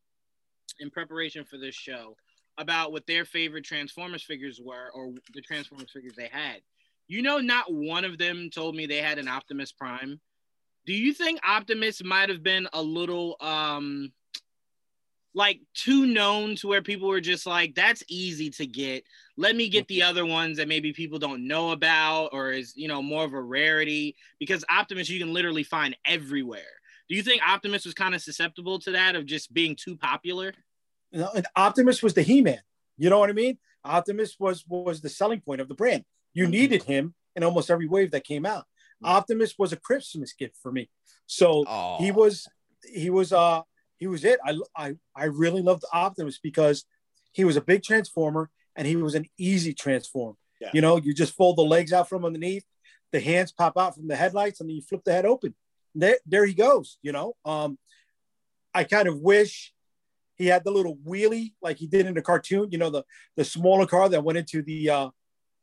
[0.79, 2.15] in preparation for this show
[2.57, 6.61] about what their favorite transformers figures were or the transformers figures they had.
[7.07, 10.19] You know not one of them told me they had an optimus prime.
[10.85, 14.11] Do you think optimus might have been a little um
[15.37, 19.03] like too known to where people were just like that's easy to get
[19.37, 22.87] let me get the other ones that maybe people don't know about or is you
[22.87, 26.73] know more of a rarity because optimus you can literally find everywhere
[27.07, 30.53] do you think optimus was kind of susceptible to that of just being too popular
[31.11, 32.61] You know, and Optimus was the He-Man.
[32.97, 33.55] You know what I mean?
[33.85, 36.03] Optimus was was the selling point of the brand.
[36.33, 38.65] You needed him in almost every wave that came out.
[39.03, 40.83] Optimus was a Christmas gift for me.
[41.27, 42.33] So Oh, he was
[43.01, 43.61] he was uh
[43.97, 44.39] he was it.
[44.45, 46.85] I I I really loved Optimus because
[47.31, 50.35] he was a big transformer and he was an easy transform.
[50.61, 50.71] Yeah.
[50.73, 52.65] You know, you just fold the legs out from underneath,
[53.11, 55.53] the hands pop out from the headlights, and then you flip the head open.
[55.93, 56.97] There, there he goes.
[57.01, 57.77] You know, um,
[58.73, 59.73] I kind of wish
[60.35, 62.69] he had the little wheelie like he did in the cartoon.
[62.71, 63.03] You know, the
[63.35, 65.09] the smaller car that went into the uh,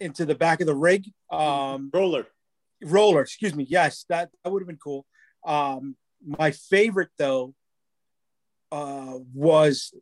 [0.01, 1.11] into the back of the rig.
[1.31, 2.27] Um, Roller.
[2.83, 5.07] roller excuse me yes that, that would have been cool
[5.47, 7.55] um my favorite though
[8.73, 9.95] uh was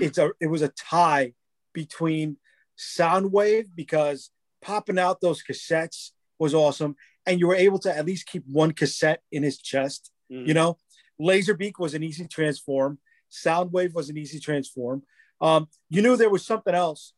[0.00, 1.32] it's a it was a tie
[1.72, 2.36] between
[2.78, 6.96] soundwave because popping out those cassettes was awesome.
[7.26, 10.46] And you were able to at least keep one cassette in his chest Mhm.
[10.48, 10.78] you know?
[11.20, 12.98] Laserbeak was an easy transform.
[13.30, 15.02] Soundwave was an easy transform.
[15.40, 17.12] Um you knew there was something else.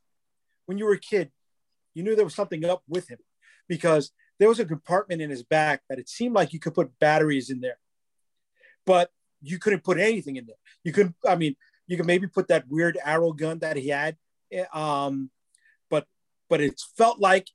[0.66, 1.30] When you were a kid
[1.94, 3.18] you knew there was something up with him
[3.68, 6.98] because there was a compartment in his back that it seemed like you could put
[6.98, 7.78] batteries in there,
[8.85, 9.12] but
[9.44, 10.57] you couldn't put anything in there.
[10.83, 14.16] You couldn't, I mean, you could maybe put that weird arrow gun that he had,
[14.50, 15.30] eh, um,
[15.90, 16.07] but
[16.48, 17.48] but it felt like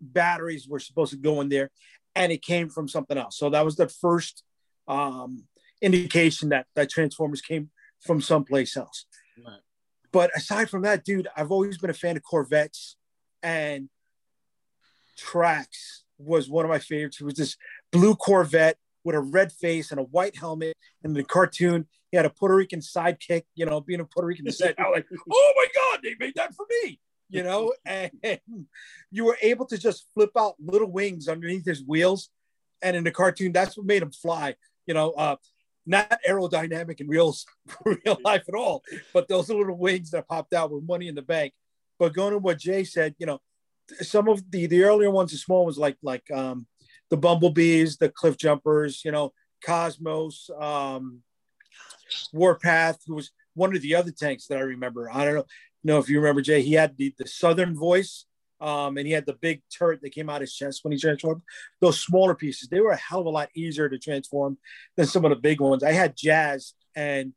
[0.00, 1.70] batteries were supposed to go in there,
[2.14, 3.38] and it came from something else.
[3.38, 4.42] So that was the first
[4.88, 5.44] um,
[5.80, 9.06] indication that that Transformers came from someplace else.
[9.44, 9.60] Right.
[10.12, 12.96] But aside from that, dude, I've always been a fan of Corvettes
[13.42, 13.88] and
[15.18, 15.66] Trax
[16.18, 17.20] was one of my favorites.
[17.20, 17.56] It was this
[17.92, 20.76] blue Corvette with a red face and a white helmet.
[21.02, 24.26] And in the cartoon, he had a Puerto Rican sidekick, you know, being a Puerto
[24.26, 24.74] Rican descent.
[24.78, 26.98] I was like, oh my God, they made that for me,
[27.30, 27.72] you know?
[27.86, 28.10] And
[29.12, 32.30] you were able to just flip out little wings underneath his wheels.
[32.82, 35.36] And in the cartoon, that's what made him fly, you know, uh,
[35.86, 37.32] not aerodynamic in real,
[37.84, 38.82] real life at all,
[39.14, 41.52] but those little wings that popped out with money in the bank.
[42.00, 43.40] But going to what Jay said, you know,
[44.00, 46.66] some of the the earlier ones, the small ones, like like um,
[47.10, 49.32] the bumblebees, the cliff jumpers, you know,
[49.64, 51.22] Cosmos, um,
[52.32, 55.10] Warpath, who was one of the other tanks that I remember.
[55.12, 55.44] I don't know,
[55.84, 56.62] know if you remember Jay.
[56.62, 58.26] He had the the southern voice,
[58.60, 61.42] um, and he had the big turret that came out his chest when he transformed.
[61.80, 64.58] Those smaller pieces, they were a hell of a lot easier to transform
[64.96, 65.82] than some of the big ones.
[65.82, 67.32] I had Jazz, and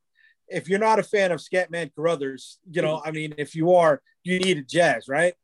[0.48, 4.02] if you're not a fan of Scatman Crothers, you know, I mean, if you are,
[4.24, 5.36] you needed Jazz, right?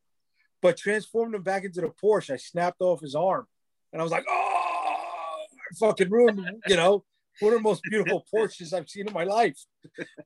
[0.61, 3.45] But transformed him back into the Porsche, I snapped off his arm,
[3.95, 7.05] and I was like, oh, I fucking ruined, you know,
[7.39, 9.57] one of the most beautiful Porsches I've seen in my life.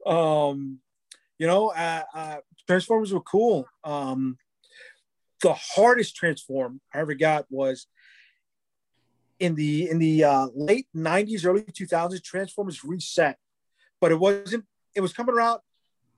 [0.08, 0.79] Um,
[1.38, 3.67] you know, uh, uh, Transformers were cool.
[3.84, 4.39] Um,
[5.43, 7.86] the hardest transform I ever got was
[9.39, 12.23] in the in the uh, late '90s, early 2000s.
[12.23, 13.38] Transformers reset,
[14.01, 14.65] but it wasn't.
[14.95, 15.60] It was coming around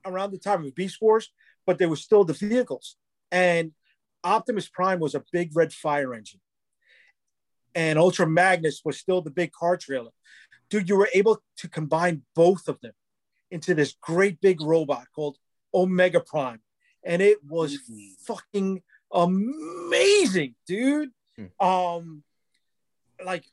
[0.06, 1.30] around the time of Beast Wars,
[1.66, 2.96] but there was still the vehicles.
[3.30, 3.72] And
[4.24, 6.40] Optimus Prime was a big red fire engine,
[7.74, 10.10] and Ultra Magnus was still the big car trailer.
[10.70, 12.92] Dude, you were able to combine both of them
[13.50, 15.36] into this great big robot called
[15.74, 16.62] Omega Prime,
[17.04, 18.18] and it was Mhm.
[18.20, 18.82] fucking
[19.12, 21.12] amazing, dude.
[21.60, 22.24] Um,
[23.24, 23.44] like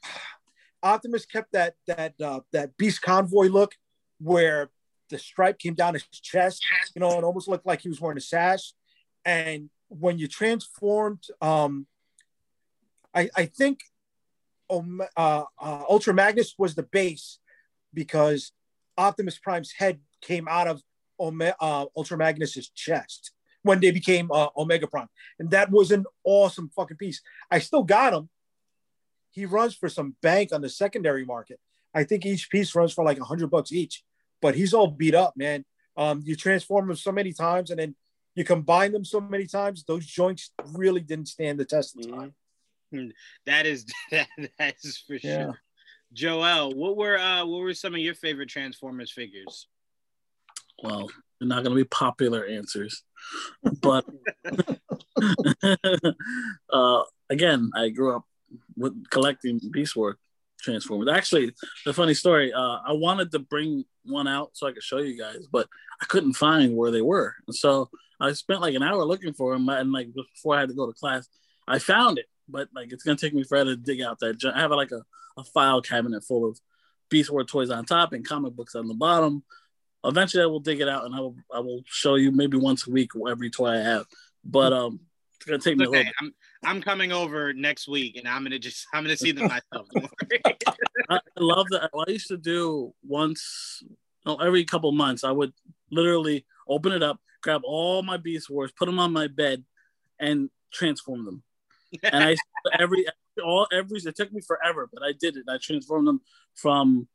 [0.82, 3.75] Optimus kept that that uh, that Beast Convoy look,
[4.19, 4.69] where
[5.10, 6.63] the stripe came down his chest,
[6.95, 8.73] you know, it almost looked like he was wearing a sash.
[9.25, 11.88] And when you transformed, um,
[13.13, 13.79] I, I think
[14.69, 17.39] uh, uh, Ultra Magnus was the base
[17.93, 18.51] because
[18.97, 20.82] Optimus Prime's head came out of
[21.19, 23.32] Ome- uh, Ultra Magnus's chest
[23.63, 27.21] when they became uh, Omega Prime, and that was an awesome fucking piece.
[27.51, 28.29] I still got him.
[29.32, 31.60] He runs for some bank on the secondary market.
[31.93, 34.03] I think each piece runs for like a hundred bucks each,
[34.41, 35.65] but he's all beat up, man.
[35.97, 37.95] Um, you transform him so many times, and then
[38.36, 39.84] you combine them so many times.
[39.84, 42.34] Those joints really didn't stand the test of time.
[43.45, 45.43] That is that, that is for Yeah.
[45.45, 45.60] sure.
[46.13, 49.67] Joel, what were uh what were some of your favorite Transformers figures?
[50.82, 53.04] well, they're not going to be popular answers,
[53.82, 54.06] but
[56.71, 58.23] uh, again, I grew up
[58.78, 60.15] with collecting Beast Wars
[60.62, 61.10] Transformers.
[61.13, 61.54] Actually,
[61.86, 65.17] the funny story, uh, I wanted to bring one out so I could show you
[65.17, 65.67] guys, but
[66.02, 67.36] I couldn't find where they were.
[67.47, 69.67] And so I spent like an hour looking for them.
[69.69, 71.28] And like before I had to go to class,
[71.67, 74.43] I found it, but like it's going to take me forever to dig out that.
[74.53, 75.03] I have like a,
[75.38, 76.59] a file cabinet full of
[77.09, 79.43] Beast Wars toys on top and comic books on the bottom.
[80.03, 82.88] Eventually, I will dig it out and I will I will show you maybe once
[82.88, 84.05] a week every toy I have.
[84.45, 85.01] But um,
[85.35, 86.13] it's gonna take me okay, a little.
[86.21, 86.33] I'm
[86.63, 89.88] I'm coming over next week, and I'm gonna just I'm gonna see them myself.
[91.09, 91.89] I love that.
[91.93, 93.83] I used to do once,
[94.25, 95.53] no, every couple months, I would
[95.91, 99.63] literally open it up, grab all my Beast Wars, put them on my bed,
[100.19, 101.43] and transform them.
[102.04, 102.36] And I
[102.80, 103.06] every
[103.43, 105.45] all every it took me forever, but I did it.
[105.49, 106.21] I transformed them
[106.56, 107.08] from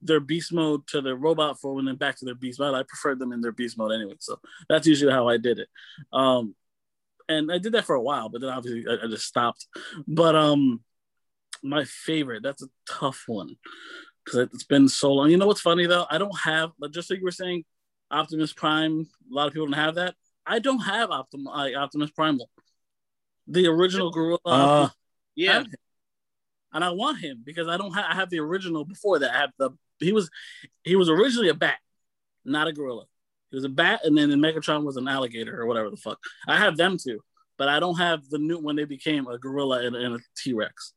[0.00, 2.74] their beast mode to their robot form and then back to their beast mode.
[2.74, 5.68] I preferred them in their beast mode anyway, so that's usually how I did it.
[6.12, 6.54] Um,
[7.28, 9.66] and I did that for a while, but then obviously I, I just stopped.
[10.06, 10.80] But um,
[11.62, 13.56] my favorite that's a tough one
[14.24, 15.30] because it's been so long.
[15.30, 16.06] You know what's funny though?
[16.10, 17.64] I don't have, but just like you were saying,
[18.10, 19.08] Optimus Prime.
[19.30, 20.14] A lot of people don't have that.
[20.46, 22.50] I don't have Optim- Optimus Primal,
[23.46, 24.38] the original Gorilla.
[24.44, 24.88] Uh,
[25.34, 25.64] yeah,
[26.72, 28.04] and I want him because I don't have.
[28.08, 29.34] I have the original before that.
[29.34, 29.70] I have the.
[29.98, 30.30] He was,
[30.82, 31.78] he was originally a bat,
[32.44, 33.04] not a gorilla.
[33.50, 36.18] He was a bat, and then the Megatron was an alligator or whatever the fuck.
[36.48, 37.20] I have them too,
[37.56, 40.54] but I don't have the new when they became a gorilla and, and a T
[40.54, 40.94] Rex.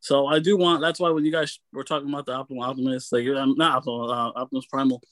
[0.00, 0.80] So I do want.
[0.80, 4.10] That's why when you guys were talking about the Optimal Optimus, like um, not Optimal
[4.10, 5.02] uh, Optimus Primal,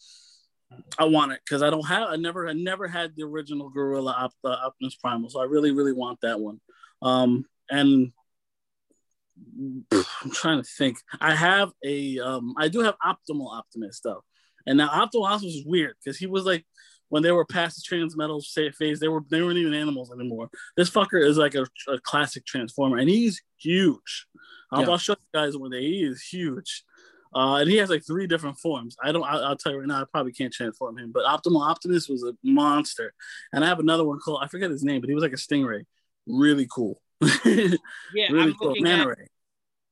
[0.99, 2.09] I want it because I don't have.
[2.09, 2.49] I never.
[2.49, 6.21] I never had the original Gorilla Op, uh, Optimus Primal, so I really, really want
[6.23, 6.61] that one.
[7.03, 8.13] Um, and
[9.59, 10.99] I'm trying to think.
[11.21, 12.19] I have a.
[12.19, 14.23] Um, I do have Optimal Optimus though,
[14.67, 16.65] and now Optimal Optimus is weird because he was like
[17.09, 20.49] when they were past the transmetal phase, they were they weren't even animals anymore.
[20.77, 24.27] This fucker is like a, a classic transformer, and he's huge.
[24.73, 24.91] I'll, Yeah.
[24.91, 25.83] I'll show you guys one day.
[25.83, 26.83] He is huge.
[27.35, 28.97] Uh, and he has like three different forms.
[29.03, 29.25] I don't.
[29.25, 30.03] I, I'll tell you right now.
[30.03, 31.13] I probably can't transform him.
[31.13, 33.13] But Optimal Optimus was a monster.
[33.53, 35.37] And I have another one called I forget his name, but he was like a
[35.37, 35.85] stingray.
[36.27, 37.01] Really cool.
[37.45, 37.79] really
[38.15, 38.29] yeah.
[38.31, 38.69] I'm cool.
[38.69, 39.29] looking Manta at ray.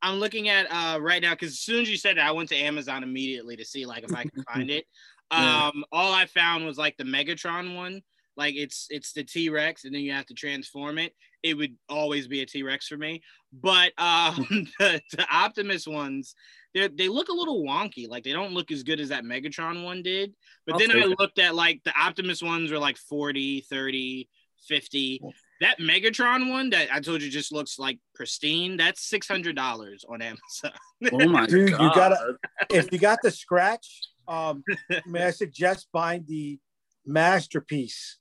[0.02, 2.48] I'm looking at uh right now because as soon as you said it, I went
[2.50, 4.84] to Amazon immediately to see like if I could find it.
[5.32, 5.68] Yeah.
[5.68, 8.02] Um, all I found was like the Megatron one.
[8.36, 11.14] Like it's it's the T Rex, and then you have to transform it.
[11.42, 13.22] It would always be a T Rex for me.
[13.52, 14.46] But um,
[14.78, 16.34] the, the Optimus ones,
[16.74, 18.08] they they look a little wonky.
[18.08, 20.34] Like they don't look as good as that Megatron one did.
[20.66, 21.18] But I'll then I it.
[21.18, 24.28] looked at like the Optimus ones were like 40, 30,
[24.68, 25.20] 50.
[25.60, 28.76] That Megatron one that I told you just looks like pristine.
[28.76, 30.72] That's six hundred dollars on Amazon.
[31.12, 32.36] Oh my Dude, you gotta-
[32.70, 34.62] if you got the scratch, um,
[35.06, 36.58] may I suggest buying the
[37.04, 38.18] masterpiece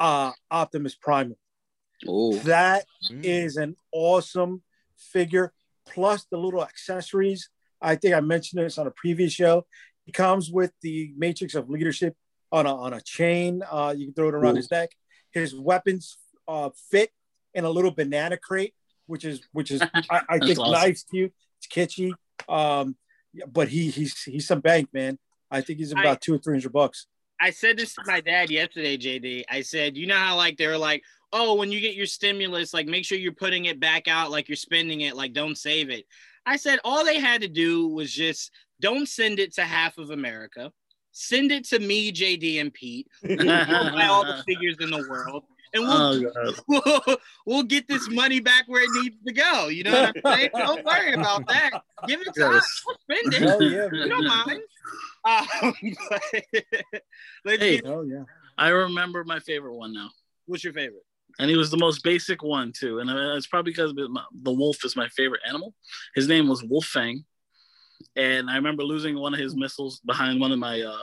[0.00, 1.38] uh Optimus Primal.
[2.08, 3.20] Oh, That Mm.
[3.24, 4.62] is an awesome
[4.96, 5.52] figure,
[5.86, 7.50] plus the little accessories.
[7.84, 9.66] I think I mentioned this on a previous show.
[10.04, 12.14] He comes with the Matrix of Leadership
[12.50, 13.62] on a, on a chain.
[13.70, 14.56] Uh, you can throw it around Ooh.
[14.56, 14.90] his neck.
[15.32, 17.10] His weapons uh, fit
[17.54, 18.74] in a little banana crate,
[19.06, 20.72] which is which is I, I think awesome.
[20.72, 21.32] nice cute.
[21.58, 22.12] It's kitschy,
[22.48, 22.96] um,
[23.50, 25.18] but he he's he's some bank man.
[25.50, 27.06] I think he's about two or three hundred bucks.
[27.40, 29.44] I said this to my dad yesterday, JD.
[29.50, 32.86] I said, you know how like they're like, oh, when you get your stimulus, like
[32.86, 36.04] make sure you're putting it back out, like you're spending it, like don't save it.
[36.46, 40.10] I said all they had to do was just don't send it to half of
[40.10, 40.72] America.
[41.12, 43.06] Send it to me, JD, and Pete.
[43.22, 46.52] We'll buy all the figures in the world, and we'll oh
[47.06, 49.68] we'll, we'll get this money back where it needs to go.
[49.68, 50.50] You know what I'm saying?
[50.56, 51.70] Don't worry about that.
[52.08, 52.82] Give it to us.
[52.84, 53.42] We'll spend it.
[53.42, 54.08] Hell yeah, We man.
[54.08, 54.60] don't mind.
[55.24, 55.92] Um,
[57.44, 57.76] but Hey.
[57.76, 58.24] get- Hell yeah.
[58.58, 60.10] I remember my favorite one now,
[60.46, 61.04] what's your favorite?
[61.38, 62.98] And he was the most basic one too.
[63.00, 65.74] And uh, it's probably because the wolf is my favorite animal.
[66.14, 67.24] His name was Wolfang,
[68.16, 71.02] and I remember losing one of his missiles behind one of my uh,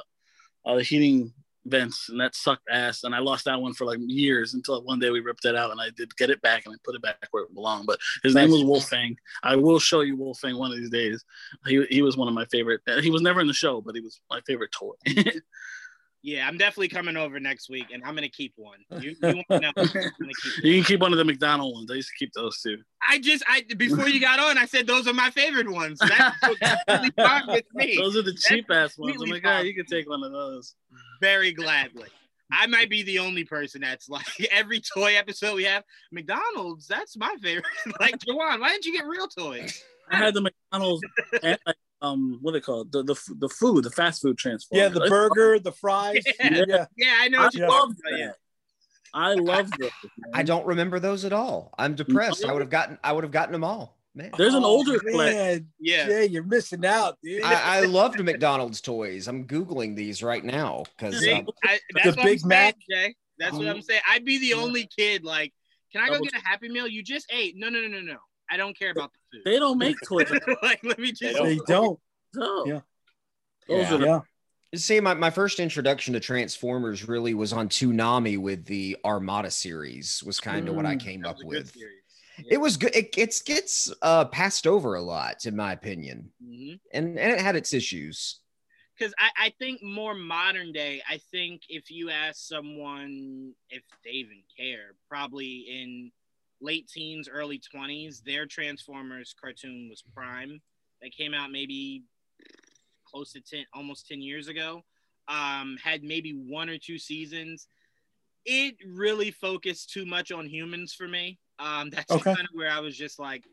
[0.65, 1.33] uh heating
[1.65, 3.03] vents, and that sucked ass.
[3.03, 5.71] And I lost that one for like years until one day we ripped it out,
[5.71, 7.87] and I did get it back, and I put it back where it belonged.
[7.87, 9.15] But his name was Wolfang.
[9.43, 11.23] I will show you Wolfang one of these days.
[11.67, 12.81] He he was one of my favorite.
[13.01, 14.93] He was never in the show, but he was my favorite toy.
[16.23, 18.79] Yeah, I'm definitely coming over next week, and I'm gonna keep one.
[19.01, 19.71] You, you want to know?
[19.87, 21.89] Keep you can keep one of the McDonald ones.
[21.89, 22.77] I used to keep those too.
[23.07, 25.99] I just, I before you got on, I said those are my favorite ones.
[25.99, 26.39] That's
[26.87, 27.97] completely fine with me.
[27.97, 29.17] Those are the cheap ass ones.
[29.19, 29.65] Oh my god, fine.
[29.65, 30.75] you can take one of those.
[31.21, 32.09] Very gladly.
[32.51, 35.83] I might be the only person that's like every toy episode we have.
[36.11, 37.65] McDonald's, that's my favorite.
[37.99, 39.83] like, Juwaan, why didn't you get real toys?
[40.11, 41.01] I had the McDonald's
[41.41, 42.91] and like, um what they call it?
[42.91, 44.79] the the the food, the fast food transform.
[44.79, 46.23] Yeah, the burger, the fries.
[46.39, 46.65] Yeah.
[46.67, 46.85] yeah.
[46.97, 48.19] Yeah, I know I what you're love talking about.
[48.19, 48.25] Yeah.
[48.27, 48.35] that.
[49.13, 49.89] I love those.
[50.33, 51.73] I don't remember those at all.
[51.77, 52.45] I'm depressed.
[52.45, 53.97] I would have gotten I would have gotten them all.
[54.13, 54.31] Man.
[54.37, 55.13] There's an Oh, older flag.
[55.35, 55.67] man.
[55.79, 56.05] Yeah.
[56.05, 57.43] Jay, you're missing out, dude.
[57.43, 59.27] I, I loved McDonald's toys.
[59.29, 61.41] I'm googling these right now because See, Yeah.
[61.63, 62.75] I, that's The what I'm Big saying, Mac.
[62.89, 63.15] Jay.
[63.37, 63.69] That's what Mhm.
[63.75, 64.01] I'm saying.
[64.09, 65.23] I'd be the only kid.
[65.23, 65.53] Like,
[65.93, 66.87] can I go get a Happy Meal?
[66.87, 67.55] You just ate.
[67.57, 68.17] No, no, no, no, no.
[68.51, 69.45] I don't care about the food.
[69.45, 70.29] They don't make toys.
[70.61, 71.35] like, let me just.
[71.37, 71.45] don't.
[71.45, 71.99] they don't.
[72.35, 72.79] So Yeah.
[73.67, 73.95] those Yeah.
[73.95, 74.19] are the Yeah.
[74.73, 80.23] See, my, my first introduction to Transformers really was on Toonami with the Armada series,
[80.25, 80.99] was kind of what I Mm.
[80.99, 81.73] came up was a good with.
[81.73, 82.01] series.
[82.49, 82.95] It was good.
[82.95, 86.79] It gets gets uh, passed over a lot, in my opinion, Mhm.
[86.93, 88.39] and and it had its issues.
[88.97, 94.11] because I, I think more modern day, I think if you ask someone if they
[94.11, 96.11] even care, probably in
[96.61, 100.61] late teens, early 20s, their Transformers cartoon was Prime.
[101.01, 102.03] That came out maybe
[103.05, 104.83] close to 10, almost 10 years ago.
[105.27, 107.67] Um, had maybe one or two seasons.
[108.45, 111.39] It really focused too much on humans for me.
[111.59, 112.33] Um, that's Okay.
[112.35, 113.43] kind of where I was just like,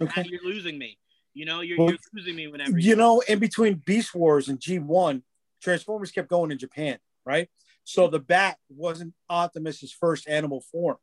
[0.00, 0.20] Okay.
[0.22, 0.98] "Ah, you're losing me.
[1.34, 4.58] You know, you're, Well, you're losing me whenever You know, in between Beast Wars and
[4.58, 5.22] G1,
[5.62, 7.48] Transformers kept going in Japan, right?
[7.84, 10.98] So the bat wasn't Optimus's first animal form.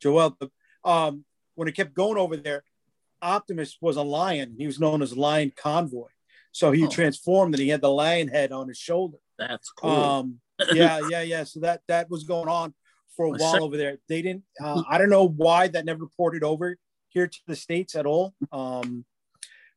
[0.00, 0.50] Joel, the-
[0.84, 2.64] um, when it kept going over there,
[3.22, 4.54] Optimus was a lion.
[4.56, 6.08] He was known as Lion Convoy.
[6.52, 6.88] So he Oh.
[6.88, 9.18] transformed and he had the lion head on his shoulder.
[9.38, 9.90] that's cool.
[9.90, 10.40] Um,
[10.72, 11.44] yeah, yeah, yeah.
[11.44, 12.74] So that that was going on
[13.16, 13.98] for a while over there.
[14.08, 14.44] They didn't.
[14.62, 16.76] Uh, I don't know why that never ported over
[17.08, 18.34] here to the states at all.
[18.52, 19.04] Um,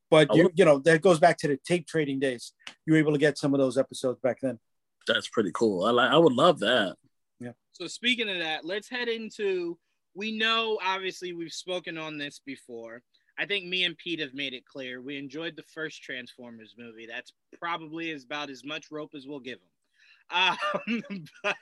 [0.10, 2.54] but you, you know that goes back to the tape trading days.
[2.86, 4.60] You were able to get some of those episodes back then.
[5.08, 5.86] that's pretty cool.
[5.86, 6.12] I like.
[6.12, 6.96] I would love that.
[7.40, 7.54] Yeah.
[7.74, 9.78] So speaking of that, let's head into.
[10.16, 13.02] We know, obviously, we've spoken on this before.
[13.38, 15.02] I think me and Pete have made it clear.
[15.02, 17.08] We enjoyed the first Transformers movie.
[17.08, 20.58] That's probably about as much rope as we'll give them.
[21.00, 21.04] Um,
[21.44, 21.56] but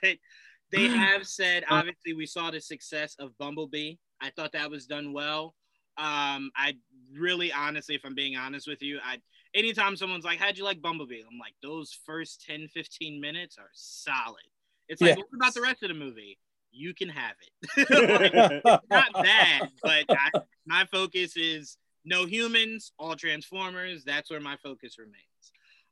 [0.70, 3.94] they have said, obviously, we saw the success of Bumblebee.
[4.20, 5.54] I thought that was done well.
[5.98, 6.74] Um, I
[7.12, 9.18] really, honestly, if I'm being honest with you, I
[9.54, 13.68] anytime someone's like, "How'd you like Bumblebee?" I'm like, "Those first 10, 15 minutes are
[13.74, 14.42] solid."
[14.88, 15.16] It's like, Yeah.
[15.16, 16.38] what about the rest of the movie?
[16.72, 18.62] You can have it.
[18.64, 20.30] Like, not bad, but I,
[20.66, 24.04] my focus is no humans, all Transformers.
[24.04, 25.22] That's where my focus remains.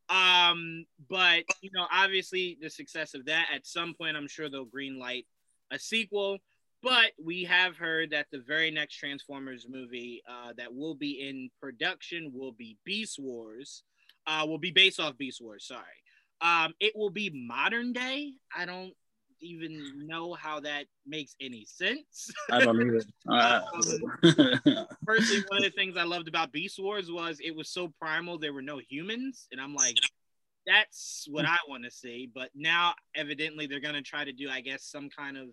[0.09, 4.65] Um, but you know, obviously, the success of that at some point, I'm sure they'll
[4.65, 5.27] green light
[5.71, 6.39] a sequel.
[6.83, 11.51] But we have heard that the very next Transformers movie uh, that will be in
[11.61, 13.83] production will be Beast Wars.
[14.27, 15.67] Uh, will be based off Beast Wars.
[15.67, 15.83] Sorry.
[16.41, 18.33] Um, it will be modern day.
[18.57, 18.95] I don't
[19.41, 22.31] even know how that makes any sense.
[22.51, 23.03] I don't either.
[23.31, 23.61] Uh,
[25.07, 28.39] Personally, one of the things I loved about Beast Wars was it was so primal.
[28.39, 29.97] There were no humans, and I'm like,
[30.67, 32.31] that's what I want to see.
[32.33, 35.49] But now, evidently, they're gonna try to do, I guess, some kind of.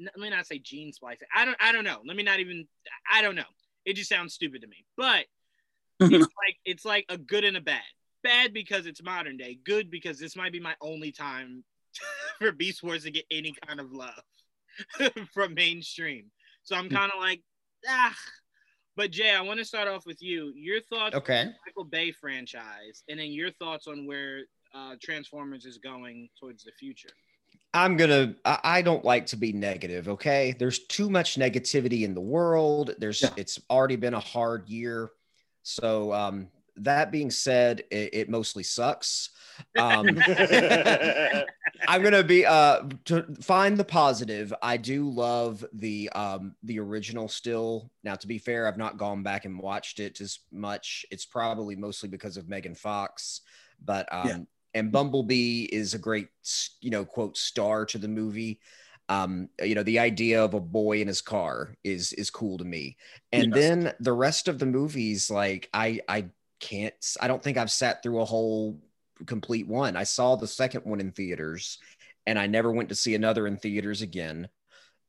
[0.00, 1.28] Let me not say gene splicing.
[1.34, 1.56] I don't.
[1.60, 2.00] I don't know.
[2.04, 2.66] Let me not even.
[3.12, 3.42] I don't know.
[3.84, 4.84] It just sounds stupid to me.
[4.96, 5.26] But
[6.00, 6.12] it's
[6.46, 7.82] like it's like a good and a bad.
[8.22, 9.58] Bad because it's modern day.
[9.64, 11.64] Good because this might be my only time
[12.38, 14.22] for Beast Wars to get any kind of love
[15.34, 16.30] from mainstream.
[16.62, 17.42] So I'm kind of like,
[17.88, 18.14] ah.
[18.94, 20.52] But Jay, I want to start off with you.
[20.54, 21.40] Your thoughts Okay.
[21.40, 24.42] on the Michael Bay franchise, and then your thoughts on where
[24.74, 27.08] uh, Transformers is going towards the future.
[27.74, 28.34] I'm gonna.
[28.44, 30.08] I I don't like to be negative.
[30.08, 32.94] Okay, there's too much negativity in the world.
[32.98, 33.22] There's.
[33.22, 33.30] Yeah.
[33.38, 35.10] It's already been a hard year.
[35.62, 39.30] So um, that being said, it, it mostly sucks.
[39.76, 40.24] Um,
[41.86, 44.52] I'm gonna be uh to find the positive.
[44.62, 47.90] I do love the um the original still.
[48.04, 51.04] Now, to be fair, I've not gone back and watched it as much.
[51.10, 53.40] It's probably mostly because of Megan Fox,
[53.84, 54.44] but um Yeah.
[54.74, 56.28] and Bumblebee is a great
[56.80, 58.60] you know quote star to the movie.
[59.08, 62.64] Um, you know, the idea of a boy in his car is is cool to
[62.64, 62.96] me.
[63.32, 63.54] And Yes.
[63.54, 66.26] then the rest of the movies, like I I
[66.60, 68.80] can't I don't think I've sat through a whole
[69.26, 69.96] complete one.
[69.96, 71.78] I saw the second one in theaters
[72.26, 74.48] and I never went to see another in theaters again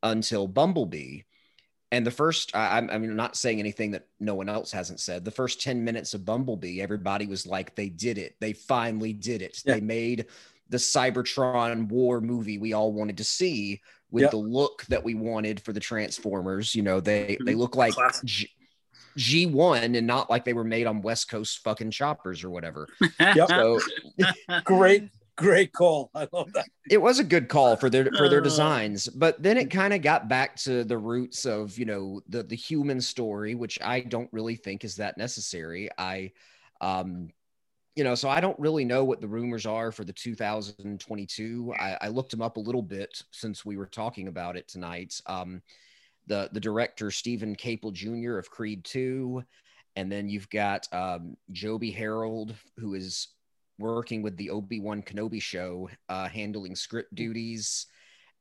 [0.02, 1.22] until Bumblebee.
[1.92, 5.24] And the first, I, I'm, I'm not saying anything that no one else hasn't said.
[5.24, 8.36] The first 10 minutes of Bumblebee, everybody was like, they did it.
[8.40, 9.62] They finally did it.
[9.64, 9.76] Yeah.
[9.76, 10.26] They made
[10.70, 14.32] the Cybertron war movie we all wanted to see with Yep.
[14.32, 16.74] the look that we wanted for the Transformers.
[16.74, 17.60] You know, they, they mm-hmm.
[17.60, 18.50] look like Classic.
[19.18, 22.88] G- G1 and not like they were made on West Coast fucking choppers or whatever.
[23.20, 23.48] Yep.
[23.50, 23.80] So
[24.64, 26.10] Great, great call.
[26.14, 26.66] I love that.
[26.90, 28.44] it was a good call for their for their Uh.
[28.44, 32.44] designs but then it kind of got back to the roots of you know the
[32.44, 36.32] the human story which i don't really think is that necessary i
[36.82, 37.30] Um,
[37.96, 41.74] you know, so I don't really know what the rumors are for the 2022.
[41.80, 45.22] I, I looked them up a little bit since we were talking about it tonight.
[45.28, 45.62] Um,
[46.28, 48.38] the the director Stephen Caple Jr.
[48.38, 49.44] of Creed 2,
[49.96, 53.30] and then you've got um, Joby Harold, who is
[53.80, 57.88] working with the Obi Wan Kenobi show, uh, handling script duties,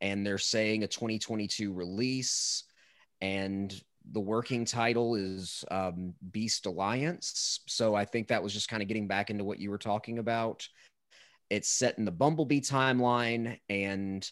[0.01, 2.65] and they're saying a 2022 release,
[3.21, 7.61] and the working title is um, Beast Alliance.
[7.67, 10.19] So I think that was just kind of getting back into what you were talking
[10.19, 10.67] about.
[11.51, 14.29] It's set in the Bumblebee timeline and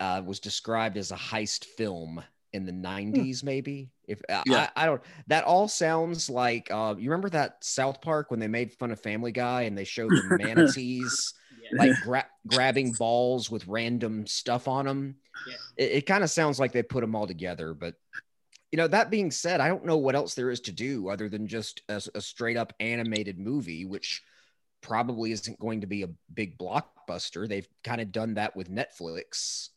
[0.00, 3.46] uh, was described as a heist film in the 90s hmm.
[3.46, 4.68] maybe if uh, yeah.
[4.76, 8.48] I, I, don't that all sounds like uh you remember that south park when they
[8.48, 11.82] made fun of family guy and they showed the manatees yeah.
[11.82, 15.16] like gra- grabbing balls with random stuff on them
[15.48, 15.54] yeah.
[15.76, 17.94] it, it kind of sounds like they put them all together but
[18.70, 21.28] you know that being said i don't know what else there is to do other
[21.28, 24.22] than just a, a straight up animated movie which
[24.82, 29.68] probably isn't going to be a big blockbuster they've kind of done that with netflix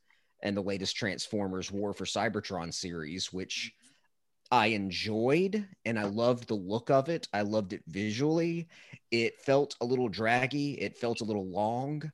[0.42, 3.74] and the latest transformers war for cybertron series which
[4.52, 7.28] i enjoyed and i loved the look of it.
[7.34, 8.68] I loved it visually.
[9.12, 10.74] It felt a little draggy.
[10.74, 12.12] It felt a little long.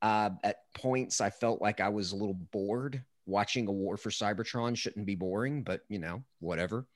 [0.00, 3.02] Uh, at points i felt like i was a little bored.
[3.24, 6.86] Watching a war for Cybertron shouldn't be boring, but you know, whatever.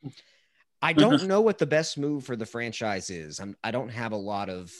[0.82, 3.38] I don't know what the best move for the franchise is.
[3.40, 4.72] I'm, I don't have a lot of,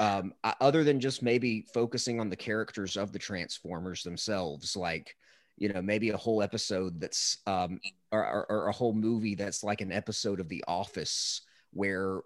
[0.00, 5.16] um, other than just maybe focusing on the characters of the Transformers themselves, like,
[5.56, 7.80] you know, maybe a whole episode that's, um,
[8.10, 12.20] or, or, or a whole movie that's like an episode of The Office where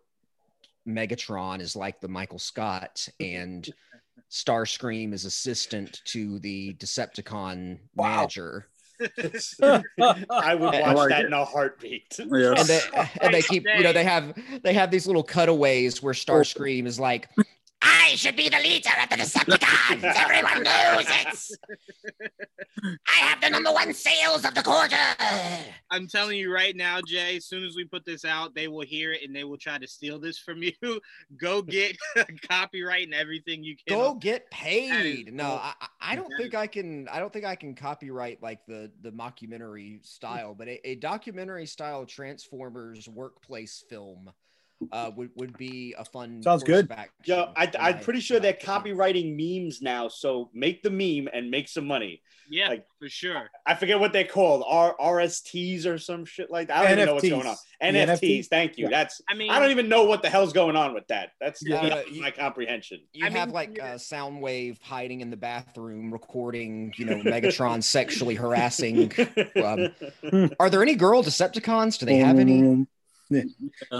[0.87, 3.69] Megatron is like the Michael Scott and
[4.31, 8.17] Starscream is assistant to the Decepticon wow.
[8.17, 8.69] manager.
[9.01, 11.27] I would watch like that it.
[11.27, 12.19] in a heartbeat.
[12.19, 12.55] Yeah.
[12.57, 12.81] And they,
[13.21, 16.99] and they keep, you know, they have they have these little cutaways where Starscream is
[16.99, 17.29] like,
[18.07, 20.05] I should be the leader of the Decepticons.
[20.05, 21.59] Everyone knows it.
[23.09, 24.95] I have the number one sales of the quarter.
[25.91, 28.87] I'm telling you right now, Jay, as soon as we put this out, they will
[28.87, 30.73] hear it and they will try to steal this from you.
[31.37, 31.97] Go get
[32.49, 33.99] copyright and everything you can.
[33.99, 35.35] Go get paid.
[35.35, 37.09] No, I, I don't think I can.
[37.09, 41.67] I don't think I can copyright like the the mockumentary style, but a, a documentary
[41.67, 44.31] style Transformers workplace film
[44.93, 46.43] uh, would, would be a fun.
[46.43, 46.93] Sounds good.
[47.25, 50.09] Yeah, I, I'm pretty sure they're copywriting memes now.
[50.09, 52.23] So make the meme and make some money.
[52.49, 53.51] Yeah, like, for sure.
[53.67, 56.79] I forget what they're called R RSTs or some shit like that.
[56.79, 56.95] I don't NFTs.
[56.95, 57.57] even know what's going on.
[57.83, 58.21] NFTs.
[58.21, 58.47] NFTs.
[58.47, 58.85] Thank you.
[58.85, 58.91] Yeah.
[58.91, 59.21] That's.
[59.29, 61.31] I mean, I don't even know what the hell's going on with that.
[61.41, 63.01] That's uh, my comprehension.
[63.13, 67.83] You I have mean, like a Soundwave hiding in the bathroom recording, you know, Megatron
[67.83, 69.13] sexually harassing.
[69.57, 71.99] Um, are there any girl Decepticons?
[71.99, 72.87] Do they have any?
[73.29, 73.43] Yeah,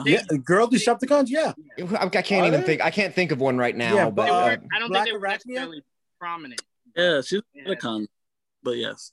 [0.05, 1.29] yeah girl Decepticons.
[1.29, 2.67] Yeah, I can't Are even they?
[2.67, 2.85] think.
[2.85, 3.95] I can't think of one right now.
[3.95, 5.85] Yeah, but, uh, I don't Black think they were necessarily
[6.19, 6.63] prominent.
[6.97, 7.75] Yeah, she's yeah.
[7.75, 8.07] con,
[8.63, 9.13] but yes.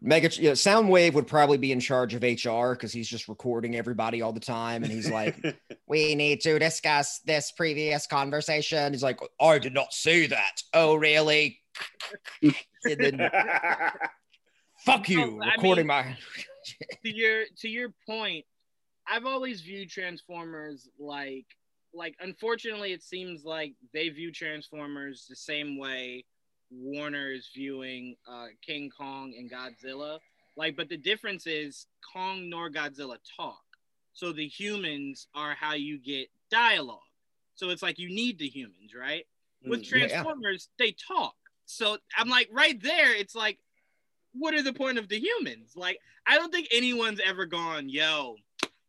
[0.00, 4.22] Mega yeah, Soundwave would probably be in charge of HR because he's just recording everybody
[4.22, 5.36] all the time, and he's like,
[5.88, 10.94] "We need to discuss this previous conversation." He's like, "I did not say that." Oh,
[10.94, 11.60] really?
[12.84, 13.18] then,
[14.78, 16.16] fuck you, well, recording mean, my.
[17.02, 18.44] to your to your point,
[19.08, 21.46] I've always viewed Transformers like
[21.92, 26.24] like unfortunately it seems like they view Transformers the same way
[26.70, 30.18] Warner is viewing uh, King Kong and Godzilla.
[30.56, 33.62] Like, but the difference is Kong nor Godzilla talk.
[34.12, 36.98] So the humans are how you get dialogue.
[37.56, 39.26] So it's like you need the humans, right?
[39.64, 40.86] With mm, Transformers, yeah.
[40.86, 41.34] they talk.
[41.66, 43.58] So I'm like, right there, it's like,
[44.32, 45.72] what are the point of the humans?
[45.74, 48.36] Like, I don't think anyone's ever gone, yo,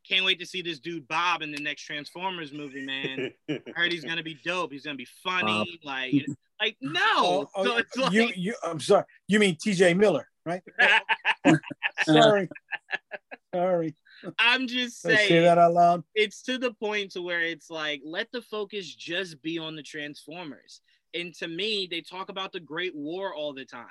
[0.07, 3.31] can't wait to see this dude Bob in the next Transformers movie, man.
[3.49, 4.71] I heard he's gonna be dope.
[4.71, 5.79] He's gonna be funny.
[5.83, 5.85] Bob.
[5.85, 6.25] Like,
[6.61, 7.01] like no.
[7.03, 9.05] Oh, oh, so it's like, you, you, I'm sorry.
[9.27, 9.93] You mean T.J.
[9.95, 10.61] Miller, right?
[12.03, 12.49] sorry,
[13.53, 13.95] sorry.
[14.39, 15.27] I'm just saying.
[15.27, 16.03] Say that out loud.
[16.15, 19.83] It's to the point to where it's like, let the focus just be on the
[19.83, 20.81] Transformers.
[21.13, 23.85] And to me, they talk about the Great War all the time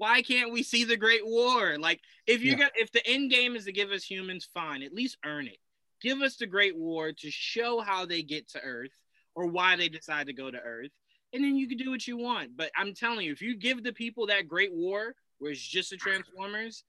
[0.00, 1.76] why can't we see the Great War?
[1.78, 2.58] Like, if you yeah.
[2.58, 5.58] got if the end game is to give us humans, fine, at least earn it.
[6.00, 8.98] Give us the Great War to show how they get to Earth
[9.34, 10.90] or why they decide to go to Earth,
[11.34, 12.56] and then you can do what you want.
[12.56, 15.90] But I'm telling you, if you give the people that Great War, where it's just
[15.90, 16.82] the Transformers,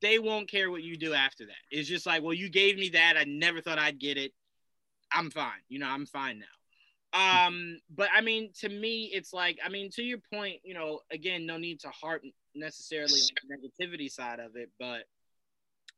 [0.00, 1.52] they won't care what you do after that.
[1.70, 3.16] It's just like, well, you gave me that.
[3.18, 4.32] I never thought I'd get it.
[5.12, 5.60] I'm fine.
[5.68, 6.46] You know, I'm fine now.
[7.14, 11.00] Um, but I mean, to me, it's like, I mean, to your point, you know,
[11.12, 12.22] again, no need to harp
[12.54, 15.04] necessarily on the negativity side of it, but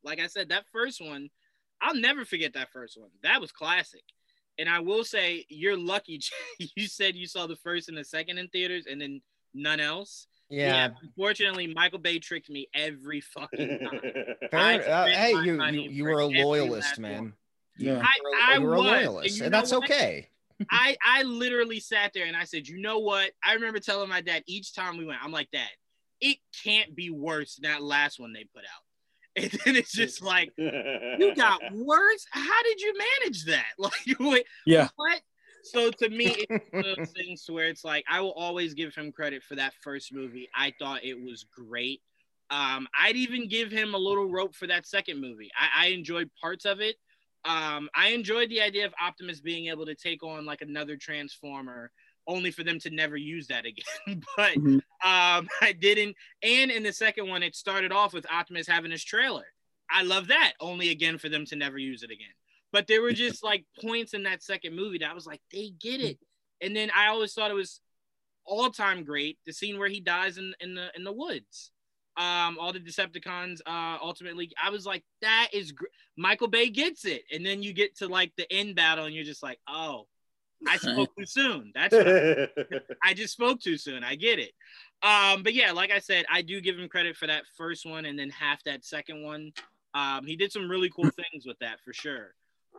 [0.05, 1.31] like I said, that first one,
[1.81, 3.11] I'll never forget that first one.
[3.23, 4.03] That was classic.
[4.59, 6.21] And I will say, you're lucky.
[6.77, 9.21] You said you saw the first and the second in theaters, and then
[9.53, 10.27] none else.
[10.49, 10.91] Yeah.
[11.03, 14.01] Unfortunately, Michael Bay tricked me every fucking time.
[14.51, 17.15] Fair- uh, hey, you you, you were a loyalist, man.
[17.17, 17.33] one.
[17.79, 17.93] Yeah.
[17.93, 19.85] You were I- a- you were a I was, loyalist, and you and that's what?
[19.85, 20.29] okay.
[20.71, 23.33] I I literally sat there and I said, you know what?
[23.45, 25.69] I remember telling my dad each time we went, I'm like, Dad,
[26.21, 28.83] it can't be worse than that last one they put out.
[29.43, 32.25] And then it's just like, you got worse.
[32.31, 33.67] How did you manage that?
[33.79, 34.89] Like, wait, Yeah.
[34.97, 35.21] what?
[35.63, 38.95] So to me, it's one of those things where it's like I will always give
[38.95, 40.49] him credit for that first movie.
[40.55, 42.01] I thought it was great.
[42.51, 45.51] Um, I'd even give him a little rope for that second movie.
[45.59, 46.97] I, I enjoyed parts of it.
[47.47, 51.91] Um, I enjoyed the idea of Optimus being able to take on like another Transformer,
[52.27, 54.23] only for them to never use that again.
[54.37, 54.81] but Mhm.
[55.05, 56.17] um, I didn't.
[56.43, 59.47] And in the second one, it started off with Optimus having his trailer.
[59.89, 60.55] I love that.
[60.61, 62.35] Only again for them to never use it again.
[62.73, 65.71] But there were just like points in that second movie that I was like, they
[65.81, 66.19] get it.
[66.61, 67.81] And then I always thought it was
[68.45, 69.39] all time great.
[69.47, 71.71] The scene where he dies in, in the in the woods.
[72.17, 73.61] Um, all the Decepticons.
[73.67, 75.87] Uh, ultimately, I was like, that is gr-
[76.17, 77.25] Michael Bay gets it.
[77.33, 80.07] And then you get to like the end battle, and you're just like, oh,
[80.67, 81.73] I spoke too soon.
[81.75, 82.49] That's I
[83.03, 84.05] I just spoke too soon.
[84.05, 84.53] I get it.
[85.03, 88.07] Um, but yeah, like I said, I do give him credit for that first one
[88.07, 89.53] and then half that second one.
[89.95, 92.35] Um, he did some really cool things with that for sure.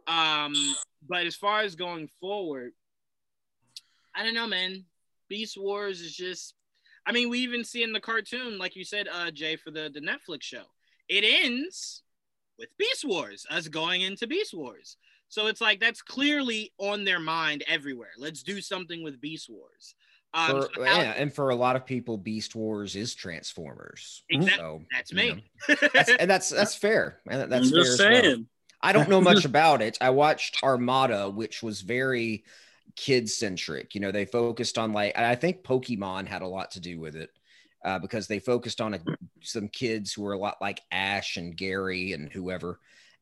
[0.08, 0.54] Um,
[1.08, 2.72] but as far as going forward,
[4.16, 4.86] I don't know, man.
[5.30, 6.54] Beast Wars is just
[7.08, 9.90] I mean, we even see in the cartoon, like you said, uh, Jay, for the,
[9.92, 10.64] the Netflix show,
[11.08, 12.04] it ends
[12.60, 14.98] with Beast Wars, us going into Beast Wars.
[15.30, 18.12] So it's like that's clearly on their mind everywhere.
[18.18, 19.96] Let's do something with Beast Wars.
[20.34, 24.24] Um, For, so how- yeah, and for a lot of people, Beast Wars is Transformers.
[24.30, 24.58] Exactly.
[24.58, 25.44] So, That's you me.
[25.70, 27.20] know, that's, and that's that's fair.
[27.30, 28.22] And that's I'm fair just as well.
[28.22, 28.48] saying.
[28.82, 29.98] I don't know much about it.
[30.02, 32.44] I watched Armada, which was very
[32.98, 33.96] kid centric.
[33.96, 37.16] You know, they focused on like, I think Pokemon had a lot to do with
[37.16, 37.30] it
[37.86, 39.00] uh, because they focused on a,
[39.42, 42.80] some kids who were a lot like Ash and Gary and whoever,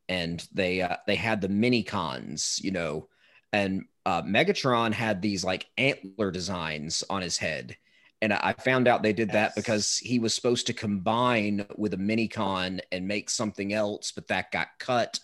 [0.10, 3.08] and they uh, they had the mini cons, you know,
[3.54, 7.76] and uh, Megatron had these like antler designs on his head.
[8.22, 9.56] And I found out they did that Yes.
[9.56, 14.28] because he was supposed to combine with a mini con and make something else, but
[14.30, 15.20] that got cut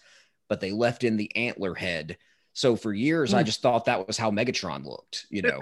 [0.52, 2.18] but they left in the antler head.
[2.54, 3.46] So for years, I Hmm.
[3.46, 5.26] just thought that was how Megatron looked.
[5.30, 5.60] You know,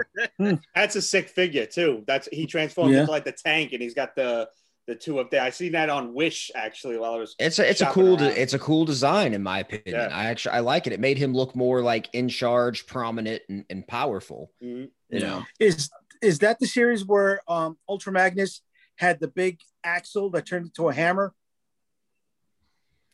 [0.76, 2.04] That's a sick figure too.
[2.08, 3.02] That's he transforms Yeah.
[3.02, 4.50] into like the tank, and he's got the
[4.88, 5.44] the two up there.
[5.44, 7.36] I seen that on Wish actually while I was.
[7.38, 9.84] it's a it's a cool de- it's a cool design in my opinion.
[10.02, 10.08] Yeah.
[10.12, 10.94] I actually I like it.
[10.94, 14.52] It made him look more like in charge, prominent, and, and powerful.
[14.64, 14.90] Mhm.
[15.10, 15.92] You know, Is
[16.24, 18.62] is that the series where um Ultra Magnus
[18.96, 21.36] had the big axle that turned into a hammer?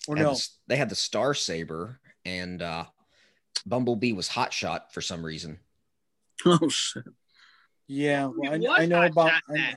[0.08, 0.34] Or Had no?
[0.36, 2.86] the they had the Star Saber and uh,
[3.66, 5.60] Bumblebee was Hot Shot for some reason.
[6.46, 7.04] Oh shit.
[7.88, 9.32] Yeah, well, I, I know about.
[9.32, 9.76] shot in.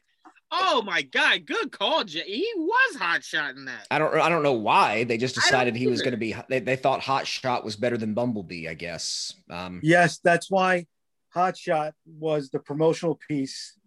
[0.51, 2.22] Oh my god, good call, Jay.
[2.22, 3.87] He was hot shot in that.
[3.91, 6.35] I don't I don't know why they just decided he was going to be.
[6.49, 8.66] They, they thought Hot Shot was better than Bumblebee.
[8.66, 9.35] I guess.
[9.51, 10.87] Um, Yes, that's why
[11.35, 13.79] Hot Shot was the promotional piece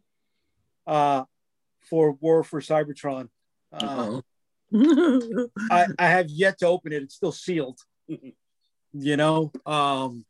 [0.86, 1.24] uh,
[1.90, 3.30] for War for Cybertron.
[3.74, 4.22] Uh,
[5.72, 7.02] I, I have yet to open it.
[7.02, 7.80] It's still sealed.
[8.94, 10.26] you know, um,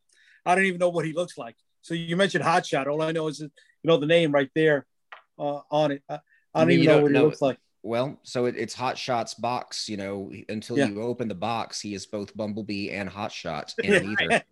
[0.45, 1.55] I don't even know what he looks like.
[1.81, 2.87] So you mentioned Hot Shot.
[2.87, 3.51] All I know is that,
[3.83, 4.85] you know the name right there
[5.39, 6.03] uh, on it.
[6.09, 6.19] I,
[6.53, 7.57] I don't mean, even you know don't what know- he looks like.
[7.83, 10.85] Well, so it, it's Hot Shot's box, you know, until Yeah.
[10.89, 14.43] you open the box, he is both Bumblebee and Hot Shot in either.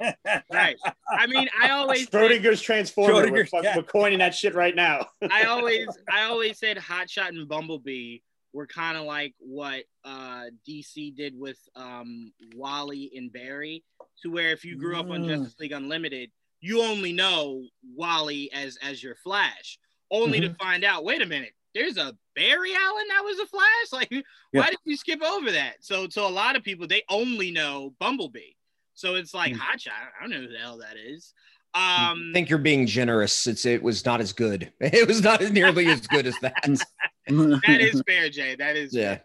[0.52, 0.76] Right.
[1.12, 3.14] I mean, I always said, Schrodinger's transformer.
[3.14, 5.06] We're, Schrodinger's fuck- we're coining that shit right now.
[5.30, 10.46] I always I always said Hot Shot and Bumblebee were kind of like what uh,
[10.68, 13.84] DC did with um, Wally and Barry,
[14.22, 15.28] to where if you grew up on.
[15.28, 17.64] Justice League Unlimited, you only know
[17.96, 19.80] Wally as as your Flash,
[20.12, 23.66] only to find out, wait a minute, there's a Barry Allen that was a Flash.
[23.92, 24.22] Like, Yeah.
[24.52, 25.76] why did you skip over that?
[25.82, 28.54] So to a lot of people, they only know Bumblebee.
[28.94, 29.58] So it's like Mm.
[29.58, 29.94] Hot Shot.
[30.18, 31.34] I don't know who the hell that is.
[31.76, 33.46] Um, I think you're being generous.
[33.46, 34.74] It's it was not as good.
[34.82, 36.56] It was not nearly as good as that.
[37.28, 38.56] that is fair, Jay.
[38.56, 39.20] That is yeah.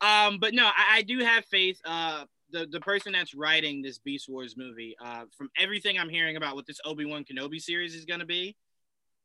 [0.00, 1.80] Um, but no, I, I do have faith.
[1.84, 2.24] Uh,
[2.54, 6.54] the the person that's writing this Beast Wars movie, uh, from everything I'm hearing about
[6.54, 8.56] what this Obi Wan Kenobi series is going to be,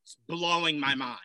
[0.02, 1.18] it's blowing my mind.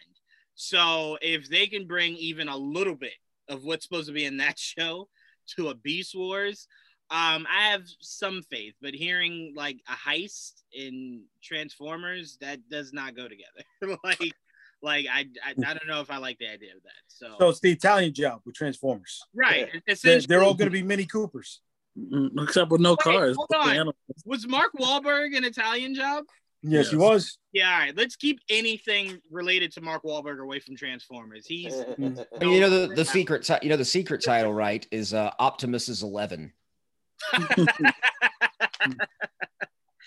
[0.54, 3.18] So if they can bring even a little bit
[3.50, 5.10] of what's supposed to be in that show
[5.58, 6.68] to a Beast Wars,
[7.10, 8.76] um, I have some faith.
[8.82, 13.98] But hearing like a heist in Transformers, that does not go together.
[14.04, 14.34] like,
[14.82, 16.92] like I, I I don't know if I like the idea of that.
[17.08, 19.24] So, so it's the Italian job with Transformers.
[19.34, 19.70] right,
[20.04, 21.62] They're, they're all going to be Mini Coopers.
[21.98, 23.36] Mm, Except with no Wait, cars.
[23.38, 23.92] hold on.
[24.26, 26.26] Was Mark Wahlberg an Italian job?
[26.62, 27.38] Yes, he was.
[27.54, 27.96] Yeah, all right.
[27.96, 31.46] Let's keep anything related to Mark Wahlberg away from Transformers.
[31.46, 34.86] He's I mean, you know the, the secret ti- you know the secret title right
[34.92, 36.52] is uh, Optimus is 11.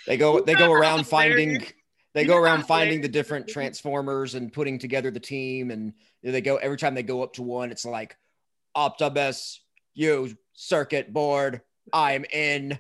[0.07, 1.63] They go they go around finding
[2.15, 6.57] they go around finding the different transformers and putting together the team and they go
[6.57, 8.17] every time they go up to one it's like
[8.75, 9.61] Optimus
[9.93, 11.61] you circuit board
[11.93, 12.79] I'm in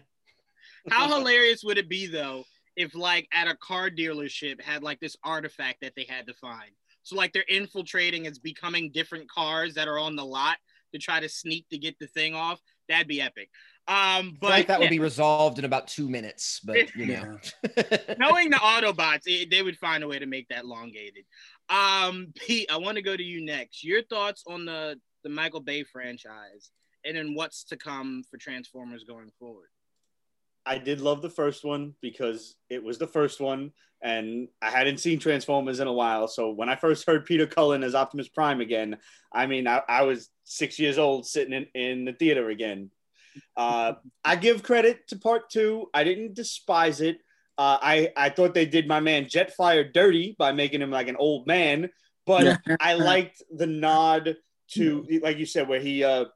[0.90, 2.44] How hilarious would it be though
[2.76, 6.70] if like at a car dealership had like this artifact that they had to find?
[7.02, 10.56] So like they're infiltrating, it's becoming different cars that are on the lot
[10.92, 12.60] to try to sneak to get the thing off.
[12.88, 13.48] That'd be epic.
[13.86, 17.38] Um, but that would yeah, be resolved in about two minutes but you know
[18.18, 21.24] knowing the Autobots, it, they would find a way to make that elongated.
[21.70, 23.82] Um, Pete, I want to go to you next.
[23.82, 26.70] Your thoughts on the the Michael Bay franchise,
[27.04, 29.68] and then what's to come for Transformers going forward.
[30.66, 33.72] I did love the first one because it was the first one,
[34.02, 36.28] and I hadn't seen Transformers in a while.
[36.28, 38.98] So when I first heard Peter Cullen as Optimus Prime again,
[39.32, 42.90] I mean, I, I was six years old sitting in, in the theater again.
[43.56, 43.94] Uh,
[44.24, 45.88] I give credit to part two.
[45.94, 47.18] I didn't despise it.
[47.56, 51.16] Uh, I, I thought they did my man Jetfire dirty by making him like an
[51.16, 51.88] old man,
[52.26, 54.36] but I liked the nod
[54.72, 56.26] to, like you said, where he uh,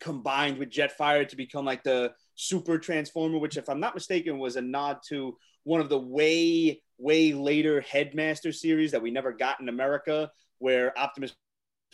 [0.00, 4.56] combined with Jetfire to become like the super transformer, which, if I'm not mistaken, was
[4.56, 9.60] a nod to one of the way, way later Headmaster series that we never got
[9.60, 11.34] in America, where Optimus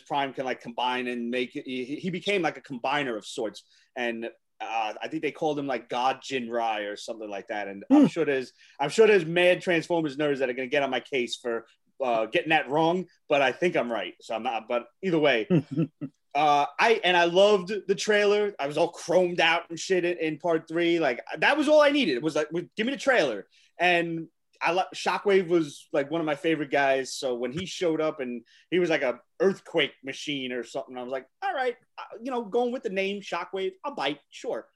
[0.07, 1.51] Prime can like combine and make.
[1.51, 3.63] He, he became like a combiner of sorts.
[3.97, 4.25] And
[4.61, 7.67] uh, I think they called him like God Jinrai or something like that.
[7.67, 10.83] And I'm sure there's, I'm sure there's mad Transformers nerds that are going to get
[10.83, 11.65] on my case for
[12.03, 14.13] uh, getting that wrong, but I think I'm right.
[14.21, 15.47] So I'm not, but either way,
[16.35, 18.53] uh, I and I loved the trailer.
[18.59, 20.99] I was all chromed out and shit in, in part three.
[20.99, 22.15] Like that was all I needed.
[22.15, 23.47] It was like, give me the trailer.
[23.79, 24.27] And
[24.61, 27.13] I like Shockwave was like one of my favorite guys.
[27.13, 31.03] So when he showed up and he was like a earthquake machine or something, I
[31.03, 34.67] was like, all right, uh, you know, going with the name Shockwave, I'll bite, sure.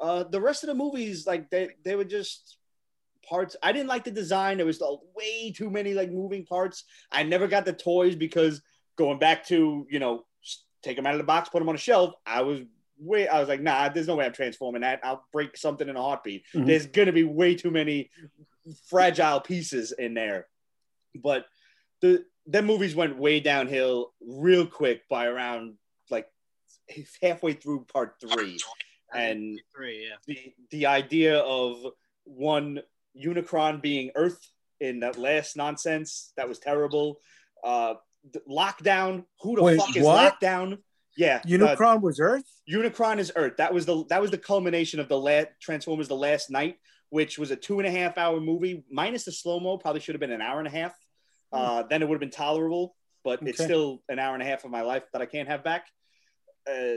[0.00, 2.58] Uh, the rest of the movies, like they they were just
[3.28, 3.56] parts.
[3.62, 4.56] I didn't like the design.
[4.56, 6.84] There was uh, way too many like moving parts.
[7.10, 8.62] I never got the toys because
[8.96, 10.24] going back to you know
[10.82, 12.14] take them out of the box, put them on a shelf.
[12.24, 12.60] I was
[12.98, 13.28] way.
[13.28, 15.00] I was like, nah, there's no way I'm transforming that.
[15.02, 16.44] I'll break something in a heartbeat.
[16.54, 16.66] Mhm.
[16.66, 18.10] There's gonna be way too many
[18.88, 20.48] fragile pieces in there.
[21.14, 21.46] But
[22.00, 25.74] the the movies went way downhill real quick by around
[26.10, 26.28] like
[27.20, 28.58] halfway through part three,
[29.12, 30.16] and Three, yeah.
[30.26, 31.84] the the idea of
[32.24, 32.80] one
[33.24, 34.40] Unicron being Earth
[34.80, 37.20] in that last nonsense that was terrible.
[37.64, 37.94] Uh,
[38.48, 39.24] lockdown.
[39.40, 40.40] Who the Wait, fuck is what?
[40.40, 40.78] lockdown?
[41.16, 42.44] Yeah, uh, Unicron was Earth.
[42.70, 43.54] Unicron is Earth.
[43.56, 46.76] That was the that was the culmination of the last Transformers: The Last Knight,
[47.10, 49.78] which was a two and a half hour movie minus the slow mo.
[49.78, 50.94] Probably should have been an hour and a half.
[51.52, 52.94] Uh, then it would have been tolerable,
[53.24, 55.64] but it's still an hour and a half of my life that I can't have
[55.64, 55.86] back.
[56.68, 56.96] Uh,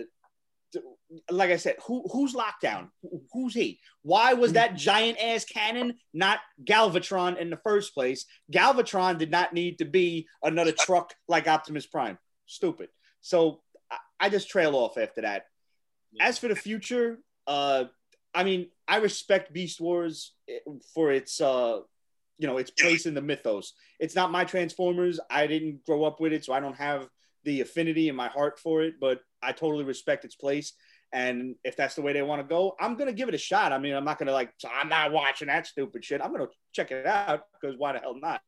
[1.32, 2.90] like I said, who who's lockdown?
[3.02, 3.80] Who- Who's he?
[4.02, 8.26] Why was that giant ass cannon not Galvatron in the first place?
[8.52, 12.18] Galvatron did not need to be another truck like Optimus Prime.
[12.46, 12.90] Stupid.
[13.22, 13.62] So
[13.92, 15.46] I, I just trail off after that.
[16.20, 17.86] As for the future, uh,
[18.34, 20.58] I mean, I respect Beast Wars eh,
[20.94, 21.80] for its, uh,
[22.40, 23.74] you know, its place in the mythos.
[24.00, 25.20] It's not my Transformers.
[25.30, 27.08] I didn't grow up with it, so I don't have
[27.44, 28.96] the affinity in my heart for it.
[29.00, 30.74] But I totally respect its place.
[31.12, 33.72] And if that's the way they want to go, I'm gonna give it a shot.
[33.72, 36.22] I mean, I'm not gonna like, I'm not watching that stupid shit.
[36.22, 38.42] I'm gonna check it out because why the hell not?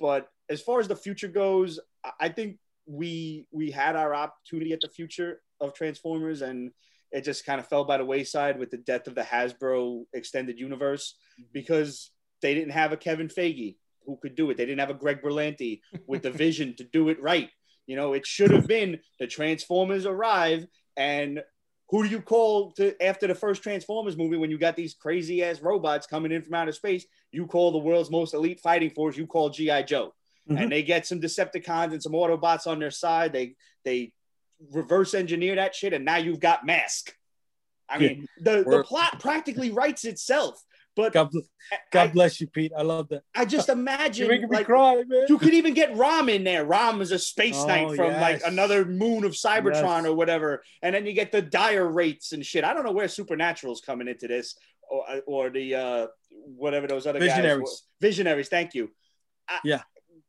[0.00, 4.72] But as far as the future goes, I- I think we we had our opportunity
[4.72, 6.72] at the future of Transformers, and
[7.12, 10.58] it just kind of fell by the wayside with the death of the Hasbro extended
[10.58, 11.48] universe mm-hmm.
[11.52, 12.10] because
[12.40, 14.56] they didn't have a Kevin Feige who could do it.
[14.56, 17.50] They didn't have a Greg Berlanti with the vision to do it right.
[17.86, 20.66] You know, it should have been the Transformers arrive
[20.96, 21.42] and
[21.90, 25.42] who do you call to after the first Transformers movie when you got these crazy
[25.44, 27.04] ass robots coming in from outer space?
[27.32, 29.16] You call the world's most elite fighting force.
[29.16, 30.14] You call GI Joe,
[30.48, 30.62] Mhm.
[30.62, 33.32] and they get some Decepticons and some Autobots on their side.
[33.32, 34.12] They they
[34.70, 37.14] reverse engineer that shit, and now you've got Mask.
[37.88, 40.64] I mean, the, the plot practically writes itself.
[40.94, 41.38] But God, bl-
[41.98, 42.72] I, bless you, Pete.
[42.76, 43.22] I love that.
[43.34, 45.24] I just You're imagine making me like, cry, man.
[45.28, 46.64] you could even get Rom in there.
[46.66, 50.06] Rom is a space Oh, knight from like another moon of Cybertron Yes.
[50.06, 50.62] or whatever.
[50.82, 52.62] And then you get the Dire Wraiths and shit.
[52.64, 54.54] I don't know where Supernatural's coming into this
[54.90, 56.06] or, or the uh,
[56.56, 57.60] whatever those other guys Visionaries.
[57.62, 58.06] were.
[58.06, 58.48] Visionaries.
[58.48, 58.90] Thank you.
[59.48, 59.82] I- Yeah.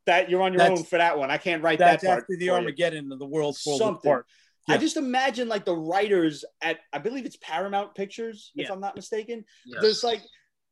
[0.06, 1.30] That you're on your That's- own for that one.
[1.30, 2.20] I can't write That's that part.
[2.22, 2.50] after the.
[2.50, 4.10] Armageddon and the world's falling Something.
[4.10, 4.26] apart.
[4.66, 8.96] I just imagine like the writers at I believe it's Paramount Pictures, if I'm not
[8.96, 9.44] mistaken.
[9.66, 9.78] Yeah.
[9.82, 10.22] There's like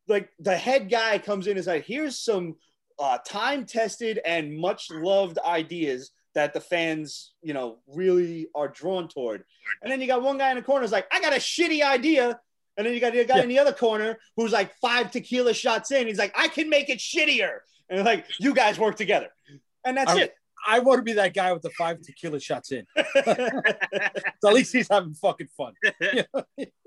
[0.09, 2.57] like the head guy comes in and is like, here's some
[2.99, 9.09] uh, time tested and much loved ideas that the fans, you know, really are drawn
[9.09, 9.45] toward.
[9.83, 11.83] And then you got one guy in the corner is like, I got a shitty
[11.85, 12.41] idea.
[12.77, 13.43] And then you got the guy Yeah.
[13.43, 16.07] in the other corner who's like five tequila shots in.
[16.07, 17.59] He's like, I can make it shittier.
[17.91, 19.29] And like, you guys work together.
[19.85, 20.35] And that's I- it.
[20.67, 22.87] I want to be that guy with the five tequila shots in.
[24.41, 25.75] So at least he's having fucking fun.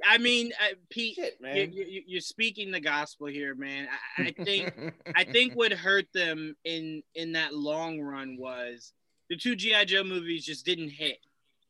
[0.05, 1.71] I mean, uh, Pete, Shit, you, man.
[1.71, 3.87] you, you're speaking the gospel here, man.
[4.17, 4.73] I, I think
[5.15, 8.91] I think what hurt them in in that long run was
[9.29, 11.17] the two GI Joe movies just didn't hit.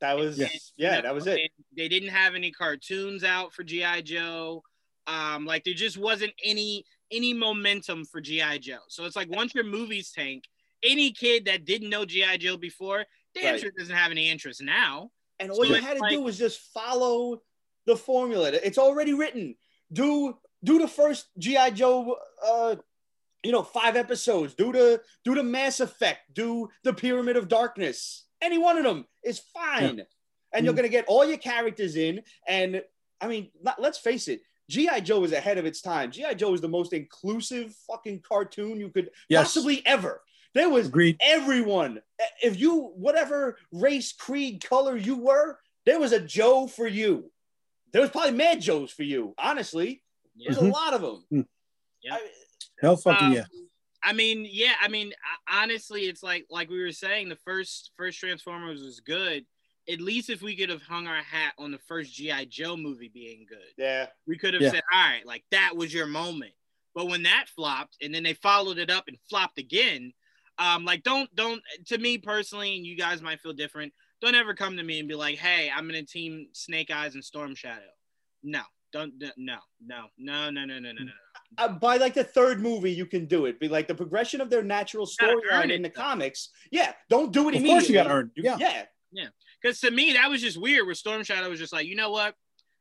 [0.01, 0.47] That was Yeah.
[0.75, 1.51] yeah, that was it.
[1.77, 4.63] They didn't have any cartoons out for GI Joe.
[5.07, 8.79] Um, like there just wasn't any any momentum for GI Joe.
[8.87, 10.45] So it's like once your movies tank,
[10.85, 13.61] any kid that didn't know GI Joe before, damn Right.
[13.61, 15.11] sure doesn't have any interest now.
[15.39, 17.41] And all So you had to like- do was just follow
[17.85, 18.51] the formula.
[18.51, 19.55] It's already written.
[19.91, 22.75] Do do the first GI Joe, uh,
[23.43, 24.55] you know, five episodes.
[24.55, 26.33] Do the do the Mass Effect.
[26.33, 28.23] Do the Pyramid of Darkness.
[28.41, 30.05] Any one of them is fine,
[30.51, 30.77] and you're Mhm.
[30.77, 32.23] gonna get all your characters in.
[32.47, 32.83] And
[33.21, 34.41] I mean, not- let's face it.
[34.69, 36.11] GI Joe is ahead of its time.
[36.11, 39.45] GI Joe is the most inclusive fucking cartoon you could Yes.
[39.53, 40.23] possibly ever.
[40.55, 41.17] There was Agreed.
[41.19, 42.01] everyone
[42.41, 47.29] if you whatever race creed color you were there was a joe for you
[47.91, 50.01] there was probably mad joes for you honestly
[50.33, 50.51] Yeah.
[50.53, 50.69] there's Mhm.
[50.69, 51.47] a lot of them Mm.
[52.01, 52.15] Yeah.
[52.15, 52.31] I-
[52.81, 53.45] Hell fucking Um, yeah.
[54.03, 54.75] I mean, yeah.
[54.79, 55.13] I mean,
[55.49, 59.45] honestly, it's like like we were saying, the first first Transformers was good.
[59.89, 63.07] At least if we could have hung our hat on the first GI Joe movie
[63.09, 64.71] being good, yeah we could have Yeah.
[64.71, 66.53] said, "All right, like that was your moment."
[66.93, 70.13] But when that flopped, and then they followed it up and flopped again,
[70.57, 73.93] um, like don't don't to me personally, and you guys might feel different.
[74.21, 77.23] Don't ever come to me and be like, "Hey, I'm gonna team Snake Eyes and
[77.23, 77.81] Storm Shadow."
[78.43, 78.61] No,
[78.93, 79.57] don't no no
[80.17, 81.11] no no no no no no no.
[81.57, 84.49] uh, by like the third movie you can do it be like the progression of
[84.49, 86.01] their natural gotta storyline in the though.
[86.01, 88.31] comics yeah don't do it Of immediately course you got to earn.
[88.35, 88.83] You- Yeah.
[89.11, 89.27] yeah
[89.61, 90.85] Because to me, that was just weird.
[90.85, 92.35] Where Storm Shadow was just like, you know what?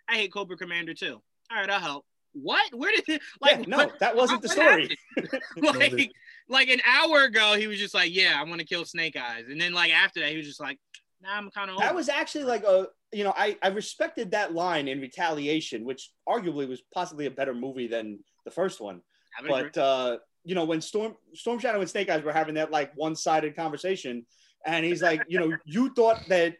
[0.08, 1.22] I hate Cobra Commander too.
[1.50, 2.04] All right, I'll help.
[2.34, 2.74] What?
[2.74, 3.58] Where did it, like?
[3.60, 4.96] yeah, no what- that wasn't the story
[5.56, 6.10] like,
[6.48, 9.44] like an hour ago, he was just like, yeah, I want to kill Snake Eyes,
[9.48, 10.78] and then like after that, he was just like,
[11.22, 11.78] nah, I'm kind of.
[11.78, 16.10] that was actually like a you know I, I respected that line in retaliation which
[16.28, 19.02] arguably was possibly a better movie than the first one
[19.46, 22.92] but uh, you know when Storm Storm Shadow and Snake Eyes were having that like
[22.94, 24.26] one-sided conversation,
[24.64, 26.54] and he's like, you know, you thought that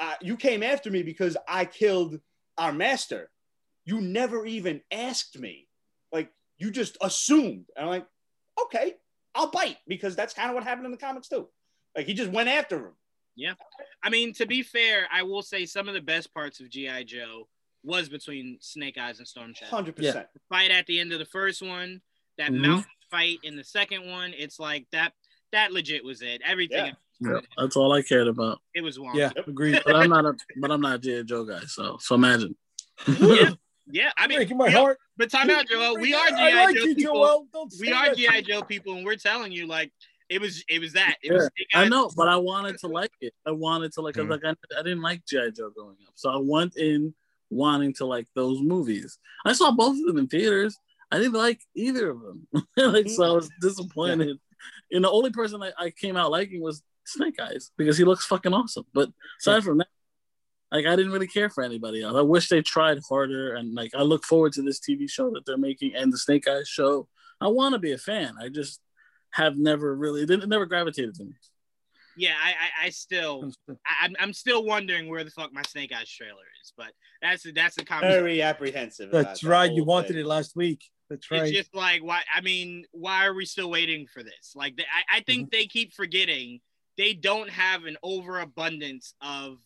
[0.00, 2.18] uh, you came after me because I killed
[2.58, 3.30] our master.
[3.84, 5.68] You never even asked me,
[6.12, 7.66] like you just assumed.
[7.76, 8.06] And I'm like,
[8.64, 8.94] okay,
[9.34, 11.48] I'll bite because that's kind of what happened in the comics too.
[11.96, 12.92] Like he just went after him.
[13.36, 13.54] Yeah.
[14.02, 17.04] I mean, to be fair, I will say some of the best parts of GI
[17.04, 17.48] Joe
[17.82, 19.70] was between Snake Eyes and Storm Shadow.
[19.70, 20.26] Hundred percent.
[20.34, 22.00] The fight at the end of the first one,
[22.38, 22.60] that Mhm.
[22.60, 25.12] mountain fight in the second one, it's like that.
[25.52, 26.40] That legit was it.
[26.44, 26.86] Everything.
[26.86, 26.92] Yeah.
[27.20, 28.60] Yeah, that's all I cared about.
[28.74, 29.14] It was one.
[29.16, 29.30] Yeah.
[29.46, 29.80] Agreed.
[29.86, 31.22] But I'm not a but I'm not a G.I.
[31.22, 32.56] Joe guy, so so imagine.
[33.18, 33.50] yeah.
[33.86, 34.10] Yeah.
[34.16, 34.98] I mean, Breaking my we- heart.
[35.16, 35.98] but time out, Joel.
[35.98, 37.46] We are GI like Joe you, people.
[37.52, 37.68] Joel.
[37.80, 38.14] We are.
[38.14, 39.92] GI Joe people, and we're telling you like
[40.28, 40.64] it was.
[40.68, 41.16] It was that.
[41.22, 41.50] It was.
[41.56, 43.34] Snake I know, but I wanted to like it.
[43.46, 44.16] I wanted to like.
[44.16, 44.44] I was hmm.
[44.44, 47.14] like, I, I didn't like GI Joe growing up, so I went in
[47.50, 49.18] wanting to like those movies.
[49.44, 50.76] I saw both of them in theaters.
[51.10, 52.48] I didn't like either of them.
[52.76, 53.30] like, so hmm.
[53.30, 54.38] I was disappointed.
[54.90, 58.26] And the only person I, I came out liking was Snake Eyes because he looks
[58.26, 58.84] fucking awesome.
[58.92, 59.10] But
[59.40, 59.88] aside from that,
[60.72, 62.16] like I didn't really care for anybody else.
[62.16, 63.54] I wish they tried harder.
[63.54, 66.48] And like I look forward to this TV show that they're making and the Snake
[66.48, 67.08] Eyes show.
[67.40, 68.34] I want to be a fan.
[68.40, 68.80] I just
[69.32, 71.32] have never really, it never gravitated to me.
[72.16, 75.92] Yeah, I, I, I still, I, I'm, I'm still wondering where the fuck my Snake
[75.92, 76.72] Eyes trailer is.
[76.76, 78.22] But that's that's the conversation.
[78.22, 79.10] Very apprehensive.
[79.10, 79.72] about That's that right.
[79.72, 80.18] You wanted thing.
[80.18, 80.84] it last week.
[81.10, 81.42] That's right.
[81.42, 82.22] It's just like why?
[82.34, 84.52] I mean, why are we still waiting for this?
[84.54, 85.52] Like, they, I, I think mhm.
[85.52, 86.60] they keep forgetting
[86.96, 89.58] they don't have an overabundance of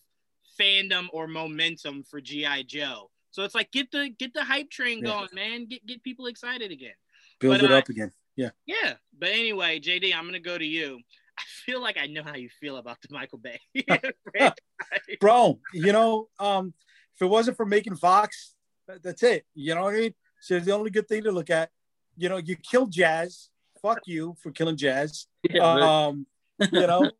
[0.60, 3.10] fandom or momentum for GI Joe.
[3.30, 5.10] So it's like get the get the hype train Yeah.
[5.10, 5.66] going, man.
[5.66, 6.94] Get get people excited again.
[7.40, 8.12] Build but, it uh, up again.
[8.36, 8.50] Yeah.
[8.66, 8.94] Yeah.
[9.18, 11.00] But anyway, JD, I'm gonna go to you.
[11.38, 13.60] I feel like I know how you feel about the Michael Bay.
[15.20, 16.74] Bro, you know, um,
[17.14, 18.54] if it wasn't for Megan Fox,
[19.02, 19.44] that's it.
[19.54, 20.14] You know what I mean?
[20.40, 21.70] So the only good thing to look at,
[22.16, 23.50] you know, you killed Jazz.
[23.82, 25.26] Fuck you for killing Jazz.
[25.60, 26.26] Um,
[26.72, 27.14] you know, but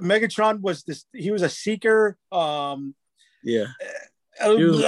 [0.00, 1.04] Megatron was this.
[1.12, 2.16] He was a seeker.
[2.30, 2.94] Um,
[3.42, 3.66] yeah.
[4.42, 4.80] uh, was-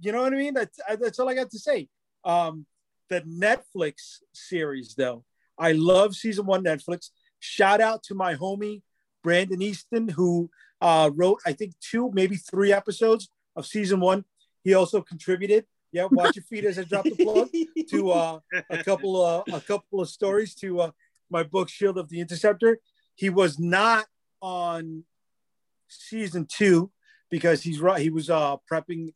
[0.00, 0.54] you know what I mean?
[0.54, 1.88] That's that's all I got to say.
[2.24, 2.66] Um,
[3.08, 5.24] the Netflix series, though,
[5.58, 7.10] I love season one Netflix.
[7.40, 8.82] Shout out to my homie
[9.22, 10.50] Brandon Easton, who
[10.80, 14.24] uh, wrote I think two, maybe three episodes of season one.
[14.64, 15.66] He also contributed.
[15.92, 17.48] Yeah, watch your feet as I drop the plug
[17.90, 20.90] to uh, a couple of a couple of stories to uh,
[21.30, 22.80] my book Shield of the Interceptor.
[23.16, 24.06] He was not
[24.40, 25.04] on
[25.88, 26.92] season two
[27.30, 28.00] because he's right.
[28.00, 29.12] He was uh, prepping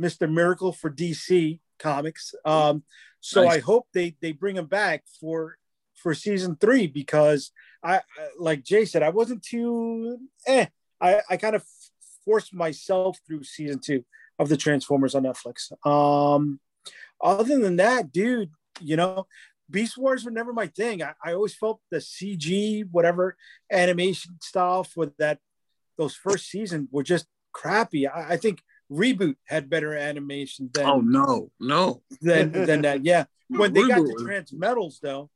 [0.00, 0.30] Mr.
[0.30, 2.34] Miracle for DC Comics.
[2.44, 2.84] Um,
[3.20, 3.56] so Nice.
[3.56, 5.56] I hope they they bring him back for
[5.94, 7.50] for season three because
[7.82, 8.00] I
[8.38, 10.66] like Jay said I wasn't too eh.
[11.00, 11.64] I I kind of
[12.24, 14.04] forced myself through season two
[14.38, 15.72] of the Transformers on Netflix.
[15.86, 16.60] Um,
[17.22, 19.26] other than that, dude, you know,
[19.70, 21.02] Beast Wars were never my thing.
[21.02, 23.36] I, I always felt the CG, whatever
[23.70, 25.38] animation stuff for that
[25.96, 28.06] those first season were just crappy.
[28.06, 32.02] I, I think Reboot had better animation than Oh no, no.
[32.20, 33.04] than than that.
[33.04, 34.14] Yeah, when they got to.
[34.20, 35.30] Transmetals though,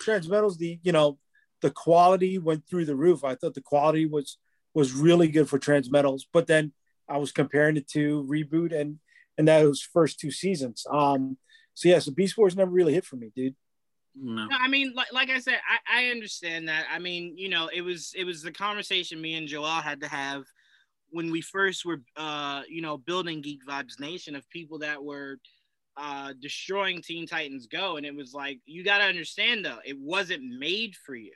[0.00, 1.18] Transmetals the you know
[1.62, 3.24] the quality went through the roof.
[3.24, 4.38] I thought the quality was
[4.74, 6.72] was really good for Transmetals, but then
[7.08, 8.98] I was comparing it to Reboot and
[9.38, 10.86] and those first two seasons.
[10.90, 11.38] Um,
[11.74, 13.56] so yeah, so Beast Wars never really hit for me, dude.
[14.14, 14.46] No.
[14.46, 15.58] No, I mean, like, like I said,
[15.88, 16.86] I, I understand that.
[16.90, 20.08] I mean, you know, it was it was the conversation me and Joel had to
[20.08, 20.44] have
[21.10, 25.38] when we first were, uh, you know, building Geek Vibes Nation of people that were
[25.96, 29.98] uh, destroying Teen Titans Go, and it was like you got to understand though, it
[29.98, 31.32] wasn't made for you.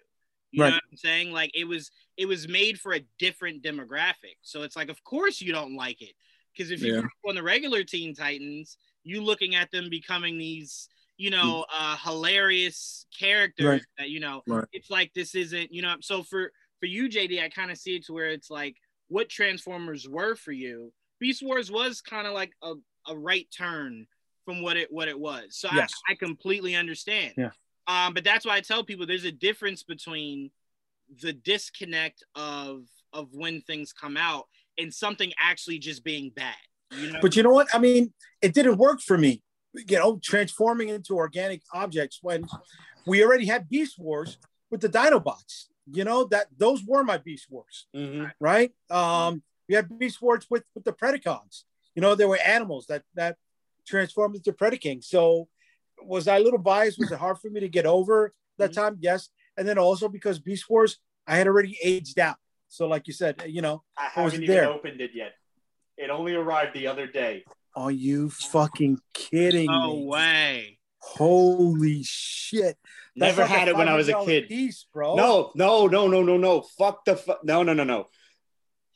[0.51, 0.69] You Right.
[0.71, 1.33] know what I'm saying?
[1.33, 4.37] Like it was it was made for a different demographic.
[4.43, 6.15] So it's like, of course you don't like it
[6.57, 7.01] because if you Yeah.
[7.01, 11.97] up on the regular Teen Titans, you looking at them becoming these you know, uh,
[11.97, 13.83] hilarious characters Right.
[13.99, 14.43] that you know.
[14.47, 14.65] Right.
[14.73, 15.97] It's like this isn't, you know.
[16.01, 16.51] So for
[16.81, 18.77] for you, JD, I kind of see it to where it's like
[19.09, 20.93] what Transformers were for you.
[21.21, 22.75] Beast Wars was kind of like a,
[23.09, 24.07] a right turn
[24.45, 25.57] from what it what it was.
[25.57, 25.93] So Yes.
[26.09, 27.35] I, I completely understand.
[27.37, 27.51] Yeah.
[27.87, 30.51] Um, but that's why I tell people there's a difference between
[31.23, 34.47] the disconnect of of when things come out
[34.79, 36.57] and something actually just being bad.
[36.99, 37.19] You know.
[37.23, 37.69] But you know what?
[37.73, 38.13] I mean,
[38.43, 39.43] it didn't work for me.
[39.75, 42.47] You know, transforming into organic objects when
[43.07, 44.39] we already had Beast Wars
[44.71, 45.67] with the Dinobots.
[45.93, 48.33] You know that those were my Beast Wars, Mhm.
[48.41, 48.73] right?
[48.89, 51.65] Um, we had Beast Wars with with the Predacons.
[51.95, 53.37] You know, there were animals that that
[53.87, 55.05] transformed into Predacons.
[55.05, 55.49] So,
[56.03, 56.99] was I a little biased?
[56.99, 58.75] Was it hard for me to get over that Mhm.
[58.75, 58.97] time?
[59.01, 62.37] Yes, and then also because Beast Wars, I had already aged out.
[62.69, 64.71] So, like you said, you know, I I was haven't even there.
[64.71, 65.35] opened it yet.
[65.97, 67.45] It only arrived the other day.
[67.77, 70.01] Are you fucking kidding no me?
[70.01, 70.79] No way.
[71.01, 72.77] Holy shit!
[73.17, 74.49] That's Never like had it when I was a kid.
[74.49, 75.17] Piece, bro.
[75.17, 76.63] No, no, no, no, no, no.
[76.63, 78.09] Fuck the fu- no, no, no, no.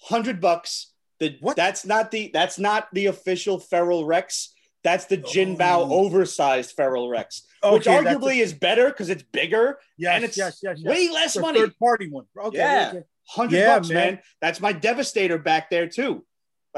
[0.02, 0.92] Hundred bucks.
[1.20, 1.56] The What?
[1.56, 4.54] that's not the that's not the official Feral Rex.
[4.84, 6.04] That's the Jin Bao Oh.
[6.06, 10.24] oversized Feral Rex, which Okay, that's arguably a- is better because it's bigger yes, and
[10.24, 10.88] it's yes, yes, yes.
[10.90, 11.60] way less It's a money.
[11.60, 12.24] Third party one.
[12.38, 12.88] Okay, Yeah.
[12.94, 13.02] okay.
[13.28, 13.96] Hundred Yeah, bucks, man.
[14.14, 14.20] man.
[14.40, 16.24] That's my Devastator back there too.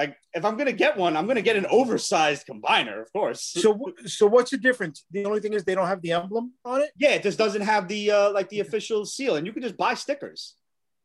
[0.01, 3.43] Like if I'm gonna get one, I'm gonna get an oversized combiner, of course.
[3.43, 5.05] So, so what's the difference?
[5.11, 6.91] The only thing is they don't have the emblem on it.
[6.97, 9.77] yeah, it just doesn't have the uh like the official seal, and you can just
[9.77, 10.55] buy stickers.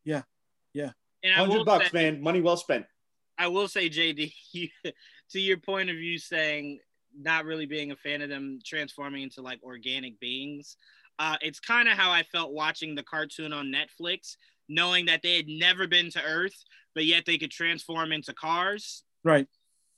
[0.06, 0.22] Yeah,
[0.74, 0.92] yeah.
[1.26, 2.22] Hundred bucks, say, man.
[2.22, 2.86] Money well spent.
[3.38, 4.70] I will say, JD, you,
[5.32, 6.80] to your point of view, saying
[7.20, 10.78] not really being a fan of them transforming into like organic beings.
[11.20, 14.38] Uh, it's kind of how I felt watching the cartoon on Netflix,
[14.70, 16.64] knowing that they had never been to Earth,
[16.96, 19.04] but yet they could transform into cars.
[19.24, 19.48] Right.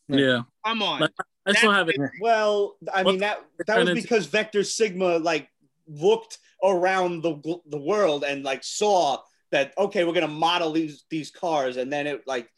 [0.10, 0.42] Yeah.
[0.66, 1.02] Come on.
[1.02, 1.12] Like,
[1.46, 1.96] I still have it.
[2.20, 5.50] Well, I What- mean that that was because Vector Sigma like
[5.88, 9.22] looked around the the world and like saw
[9.52, 12.50] that okay, we're gonna model these these cars, and then it like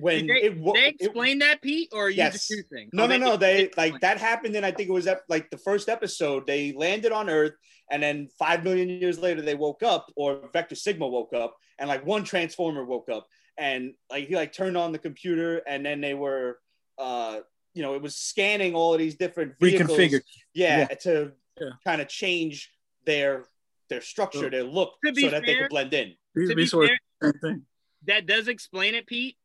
[0.00, 2.48] when Did they, it, wo- they it- explain that, Pete, or are you Yes.
[2.48, 2.88] deducing?
[2.94, 3.36] no, Oh, no, no.
[3.36, 3.92] They explain.
[3.92, 6.46] like that happened, and I think it was ep- like the first episode.
[6.46, 7.52] They landed on Earth,
[7.90, 11.88] and then five million years later, they woke up, or Vector Sigma woke up, and
[11.88, 13.28] like one Transformer woke up,
[13.58, 16.58] and like he like turned on the computer, and then they were,
[16.98, 17.40] uh,
[17.74, 20.22] you know, it was scanning all of these different vehicles, Reconfigured.
[20.54, 21.70] yeah, to Yeah.
[21.84, 22.72] kind of change
[23.04, 23.46] their
[23.88, 26.14] their structure, their look, To be so that they fair- could blend in.
[26.36, 26.98] To be fair,
[28.06, 29.36] that does explain it, Pete.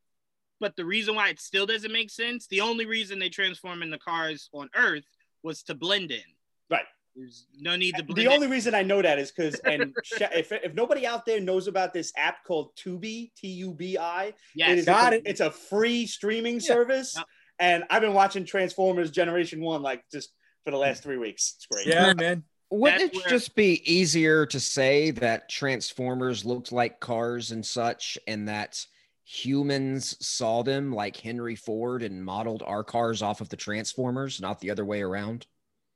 [0.59, 3.89] But the reason why it still doesn't make sense, the only reason they transform in
[3.89, 5.05] the cars on Earth
[5.43, 6.21] was to blend in.
[6.69, 6.85] Right.
[7.15, 8.27] There's no need to The in.
[8.31, 11.67] only reason I know that is because, and sh- if, if nobody out there knows
[11.67, 14.79] about this app called Tubi, T U B I, It yes.
[14.79, 15.23] is Got it.
[15.25, 17.25] It's a free streaming service, Yep.
[17.59, 20.31] and I've been watching Transformers Generation One like just
[20.63, 21.53] for the last three weeks.
[21.57, 21.87] It's great.
[21.87, 22.43] Yeah, man.
[22.69, 27.65] Wouldn't That's it where- just be easier to say that Transformers looked like cars and
[27.65, 28.85] such, and that
[29.25, 34.59] humans saw them like Henry Ford and modeled our cars off of the Transformers, not
[34.61, 35.45] the other way around?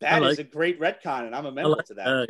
[0.01, 2.07] That I is a great retcon, and I'm a member like to that.
[2.07, 2.25] uh,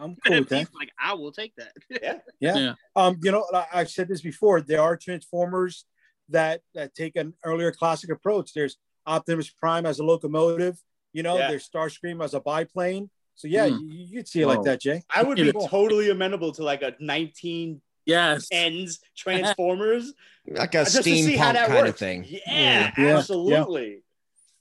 [0.00, 0.68] I'm cool with that.
[0.74, 1.72] Like, I will take that.
[1.90, 2.18] Yeah.
[2.40, 2.56] Yeah.
[2.56, 2.74] Yeah.
[2.96, 4.60] Um, you know, I- I've said this before.
[4.60, 5.84] There are transformers
[6.28, 8.52] that that take an earlier classic approach.
[8.52, 8.76] There's
[9.06, 10.78] Optimus Prime as a locomotive.
[11.12, 11.48] You know, Yeah.
[11.48, 13.10] there's Starscream as a biplane.
[13.34, 13.88] So yeah, Hmm.
[13.88, 14.64] you, you'd see it like Oh.
[14.64, 15.02] that, Jay.
[15.14, 18.48] I would be totally amenable to like a 19 Yes.
[18.52, 20.12] ends Transformers
[20.46, 21.88] Like a see how steampunk that kind works.
[21.90, 22.24] of thing.
[22.28, 23.16] Yeah, yeah.
[23.18, 24.02] absolutely.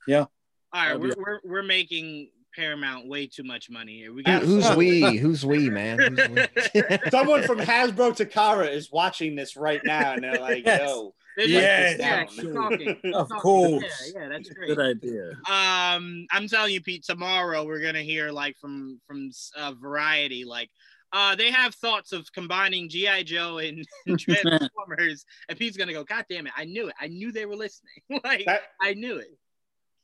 [0.07, 0.21] Yeah.
[0.21, 0.27] absolutely.
[0.73, 4.13] All right, we're, we're we're making Paramount way too much money here.
[4.13, 5.17] We got Who's we?
[5.17, 5.99] Who's we, man?
[5.99, 6.29] Who's
[6.73, 6.81] we?
[7.11, 10.81] Someone from Hasbro Takara is watching this right now, and they're like, Yes.
[10.89, 12.43] "Yo, There's Yes, yeah, actually.
[12.45, 13.41] keep talking, keep Of talking.
[13.41, 14.11] course.
[14.13, 14.75] Yeah, yeah, that's great.
[14.75, 15.29] Good idea.
[15.49, 17.03] Um, I'm telling you, Pete.
[17.05, 20.69] Tomorrow we're gonna hear like from from uh, Variety, like,
[21.13, 26.03] uh, they have thoughts of combining GI Joe and, and Transformers, and Pete's gonna go,
[26.03, 26.53] God damn it!
[26.57, 26.95] I knew it.
[26.99, 27.93] I knew they were listening.
[28.23, 29.37] like, that, I knew it.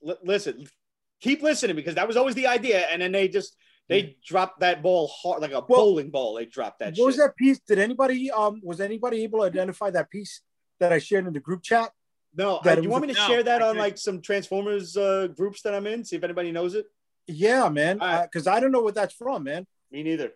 [0.04, 0.68] Li- listen,
[1.22, 3.56] keep listening because that was always the idea." And then they just
[3.90, 6.36] they dropped that ball hard like a bowling ball.
[6.36, 6.96] They dropped that.
[6.98, 7.60] what was that piece?
[7.60, 10.42] Did anybody um was anybody able to identify that piece
[10.80, 11.92] that I shared in the group chat?
[12.36, 14.98] No, that uh, you want me to a- share No, that on like some Transformers
[14.98, 16.04] uh, groups that I'm in?
[16.04, 16.86] See if anybody knows it.
[17.28, 18.02] Yeah, man.
[18.02, 18.30] All right.
[18.32, 19.66] Because I don't know what that's from, man.
[19.92, 20.32] Me neither.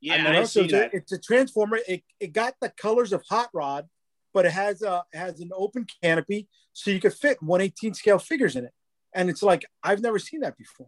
[0.00, 0.94] Yeah, I You never know, so it's a, that.
[0.94, 1.78] it's a transformer.
[1.88, 3.86] It, it got the colors of Hot Rod,
[4.34, 8.18] but it has a it has an open canopy, so you could fit 118 scale
[8.18, 8.72] figures in it.
[9.18, 10.86] And it's like I've never seen that before.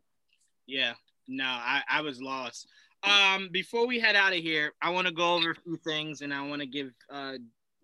[0.64, 0.92] Yeah,
[1.26, 2.68] no, I, I was lost.
[3.02, 6.20] Um, before we head out of here, I want to go over a few things,
[6.20, 7.38] and I want to give uh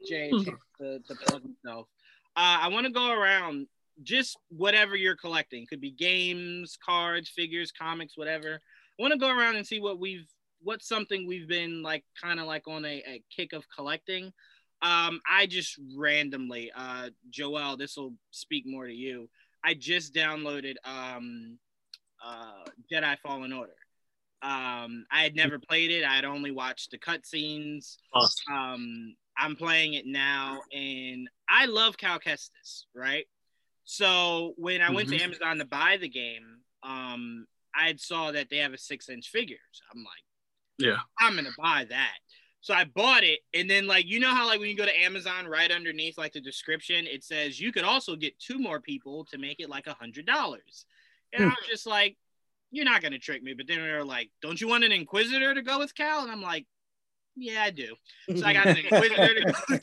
[0.08, 0.44] Jay a chance
[0.80, 1.88] to, to plug himself.
[2.36, 3.66] Uh, I want to go around
[4.04, 5.66] just whatever you're collecting.
[5.66, 8.60] Could be games, cards, figures, comics, whatever.
[8.98, 10.28] I want to go around and see what we've
[10.62, 14.32] what's something we've been like kind of like on a, a kick of collecting.
[14.82, 19.28] Um, I just randomly, uh, Joel, this will speak more to you.
[19.66, 21.58] I just downloaded um
[22.24, 23.72] uh, Jedi Fallen Order.
[24.42, 26.04] Um, I had never played it.
[26.04, 27.96] I had only watched the cutscenes.
[28.14, 28.54] Awesome.
[28.54, 33.26] Um, I'm playing it now, and I love Cal Kestis, right?
[33.84, 35.22] So when I went to Mhm.
[35.22, 39.60] Amazon to buy the game, um, I saw that they have a six inch figure.
[39.72, 40.24] So I'm like,
[40.78, 41.00] Yeah.
[41.18, 42.18] I'm gonna buy that.
[42.66, 45.00] So I bought it, and then like you know how like when you go to
[45.00, 49.24] Amazon, right underneath like the description, it says you could also get two more people
[49.26, 50.84] to make it like a hundred dollars.
[51.32, 52.16] And I was just like,
[52.72, 53.54] you're not gonna trick me.
[53.54, 56.24] But then they're like, don't you want an Inquisitor to go with Cal?
[56.24, 56.66] And I'm like,
[57.36, 57.94] yeah, I do.
[58.34, 59.82] So I got an Inquisitor to go with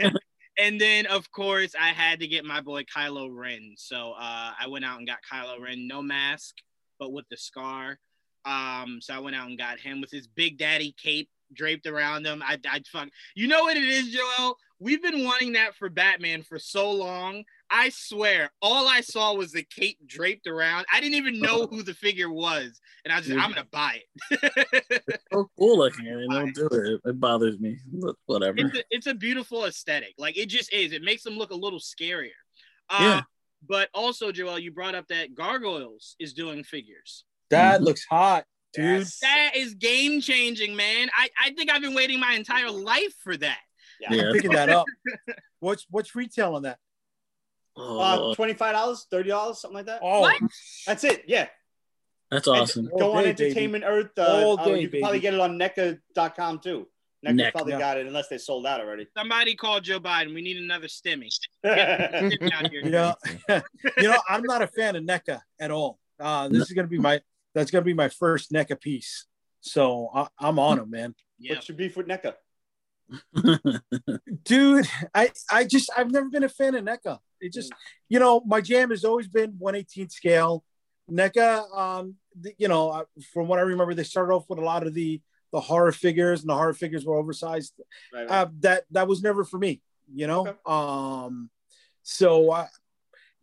[0.00, 0.10] Cal.
[0.56, 3.74] and then of course I had to get my boy Kylo Ren.
[3.76, 6.54] So uh, I went out and got Kylo Ren, no mask,
[7.00, 7.98] but with the scar.
[8.44, 12.26] Um, so I went out and got him with his big daddy cape draped around
[12.26, 12.42] him.
[12.44, 14.56] I, I fuck, you know what it is, Joel?
[14.80, 17.44] We've been wanting that for Batman for so long.
[17.70, 20.84] I swear, all I saw was the cape draped around.
[20.92, 24.00] I didn't even know who the figure was, and I was just, I'm gonna buy
[24.30, 25.20] it.
[25.32, 27.00] So cool looking, and don't do it.
[27.04, 27.78] It bothers me.
[27.92, 28.58] But Whatever.
[28.58, 30.14] it's, a, it's a beautiful aesthetic.
[30.18, 30.92] Like it just is.
[30.92, 32.28] It makes them look a little scarier.
[32.88, 33.20] Uh, Yeah.
[33.66, 37.24] But also, Joel, you brought up that Gargoyles is doing figures.
[37.50, 37.84] That Mhm.
[37.84, 39.00] looks hot, dude.
[39.00, 39.18] Yes.
[39.20, 41.08] That is game changing, man.
[41.16, 43.58] I, I think I've been waiting my entire life for that.
[44.00, 44.12] Yeah.
[44.14, 44.30] Yeah.
[44.32, 44.86] Picking that up.
[45.60, 46.78] What's what's retail on that?
[47.76, 50.00] Oh, Uh, twenty five dollars, thirty dollars, something like that.
[50.02, 50.40] Oh, What?
[50.86, 51.24] That's it.
[51.26, 51.48] Yeah.
[52.30, 52.88] that's awesome.
[52.92, 53.44] All Go on day, baby.
[53.46, 54.10] Entertainment Earth.
[54.18, 56.86] Uh, All day, you can probably get it on NECA.com too.
[57.24, 57.78] NECA Neck, probably yeah.
[57.78, 59.06] got it unless they sold out already.
[59.16, 60.34] Somebody called Joe Biden.
[60.34, 61.30] We need another stimmy.
[61.64, 62.82] Stimmy out here.
[62.84, 63.14] You know,
[63.48, 65.98] you know, I'm not a fan of NECA at all.
[66.20, 67.20] Uh, this is gonna be my
[67.54, 69.26] that's gonna be my first NECA piece.
[69.60, 71.14] So I, I'm on them, man.
[71.38, 71.54] Yeah.
[71.54, 72.34] What's your beef with NECA?
[74.44, 77.18] dude i i just i've never been a fan of NECA.
[77.40, 77.70] it just
[78.08, 80.64] you know my jam has always been 118 scale
[81.10, 81.76] NECA.
[81.76, 84.86] um the, you know uh, from what i remember they started off with a lot
[84.86, 85.20] of the
[85.52, 87.74] the horror figures and the horror figures were oversized
[88.12, 88.26] Right.
[88.28, 89.82] uh, that that was never for me
[90.12, 90.58] you know Okay.
[90.66, 91.50] um
[92.02, 92.66] so uh,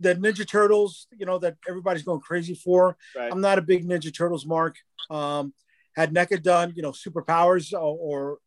[0.02, 3.32] the ninja turtles you know that everybody's going crazy for right.
[3.32, 4.76] i'm not a big ninja turtles mark
[5.10, 5.54] um
[5.95, 7.80] had NECA done you know superpowers or,
[8.10, 8.38] or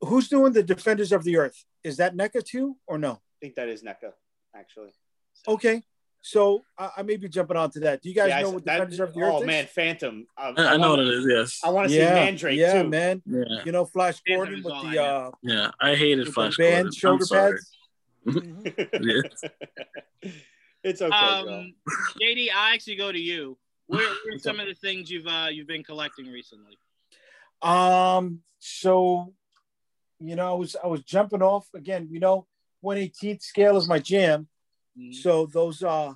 [0.00, 3.54] who's doing the defenders of the earth is that NECA too or no I think
[3.56, 4.12] that is NECA,
[4.54, 4.92] actually.
[5.46, 5.82] okay
[6.22, 8.64] so I, I may be jumping onto that do you guys Yeah, know s- what
[8.66, 9.34] that- defenders of the earth is?
[9.38, 9.46] oh is?
[9.46, 10.26] man, Phantom.
[10.36, 11.26] I, I, I know what wanna- it is.
[11.28, 11.60] Yes.
[11.64, 12.88] I want to yeah see Mandrake yeah too.
[12.88, 13.44] man Yeah.
[13.64, 15.70] you know flash Phantom gordon with the I uh Yeah.
[15.80, 16.92] I hated Flash the band Gordon.
[16.92, 17.58] shoulder I'm sorry.
[18.90, 18.90] pads
[20.22, 20.30] Yeah.
[20.82, 21.74] it's okay, Um,
[22.20, 23.58] JD, I actually go to you.
[23.86, 26.78] Where, where are some of the things you've uh, you've been collecting recently?
[27.62, 29.34] Um, so
[30.20, 32.46] you know, I was I was jumping off again, you know,
[32.84, 34.48] 118th scale is my jam.
[34.98, 36.12] Mm, So those uh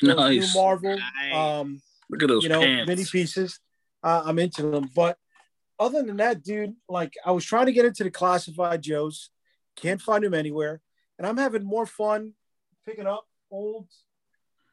[0.00, 0.54] those Nice.
[0.54, 1.34] new Marvel Nice.
[1.34, 2.88] um Look at those you know, pants.
[2.88, 3.60] mini pieces.
[4.02, 4.88] Uh, I'm into them.
[4.94, 5.18] But
[5.78, 9.30] other than that, dude, like I was trying to get into the classified Joes,
[9.76, 10.80] can't find them anywhere,
[11.18, 12.32] and I'm having more fun
[12.86, 13.86] picking up old,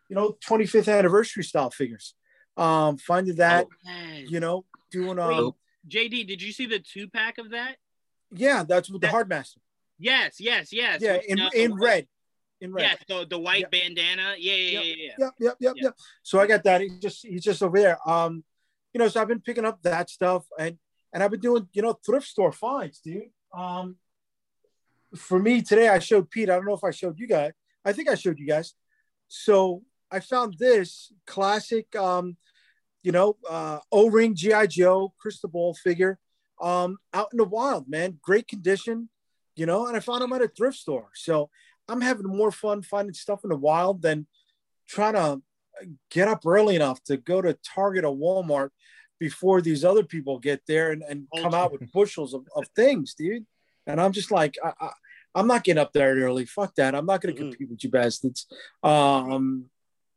[0.09, 2.13] you know, 25th anniversary style figures.
[2.55, 4.29] Um, finding that, Yes.
[4.29, 5.57] you know, doing um, Nope.
[5.87, 7.77] JD, did you see the two pack of that?
[8.31, 9.57] yeah, that's with the That- Hardmaster.
[9.99, 11.01] Yes, yes, yes.
[11.01, 12.07] Yeah, in uh, in red,
[12.61, 12.83] in red.
[12.83, 14.35] Yeah, the, the white bandana.
[14.37, 14.95] Yeah, yeah, yeah, yeah.
[14.95, 15.13] yeah.
[15.17, 15.83] Yep, yep, yep, Yeah.
[15.85, 15.95] yep.
[16.21, 16.81] So I got that.
[16.81, 17.97] He's just he's just over there.
[18.07, 18.43] Um,
[18.93, 20.77] you know, so I've been picking up that stuff and
[21.13, 23.23] and I've been doing, you know, thrift store finds, dude.
[23.57, 23.95] Um
[25.15, 26.49] for me today, I showed Pete.
[26.49, 27.53] I don't know if I showed you guys.
[27.85, 28.73] I think I showed you guys.
[29.27, 32.37] So I found this classic um,
[33.03, 36.19] you know, uh O-ring GI Joe crystal ball figure
[36.61, 38.19] um out in the wild, man.
[38.21, 39.09] Great condition,
[39.55, 41.09] you know, and I found them at a thrift store.
[41.13, 41.49] So
[41.87, 44.27] I'm having more fun finding stuff in the wild than
[44.87, 45.41] trying to
[46.09, 48.69] get up early enough to go to Target or Walmart
[49.19, 53.13] before these other people get there and, and come out with bushels of, of things,
[53.13, 53.45] dude.
[53.85, 54.91] And I'm just like, I, I,
[55.37, 56.45] I'm not getting up there early.
[56.45, 56.95] Fuck that.
[56.95, 57.51] I'm not going to Mhm.
[57.51, 58.47] compete with you bastards.
[58.83, 59.69] Um,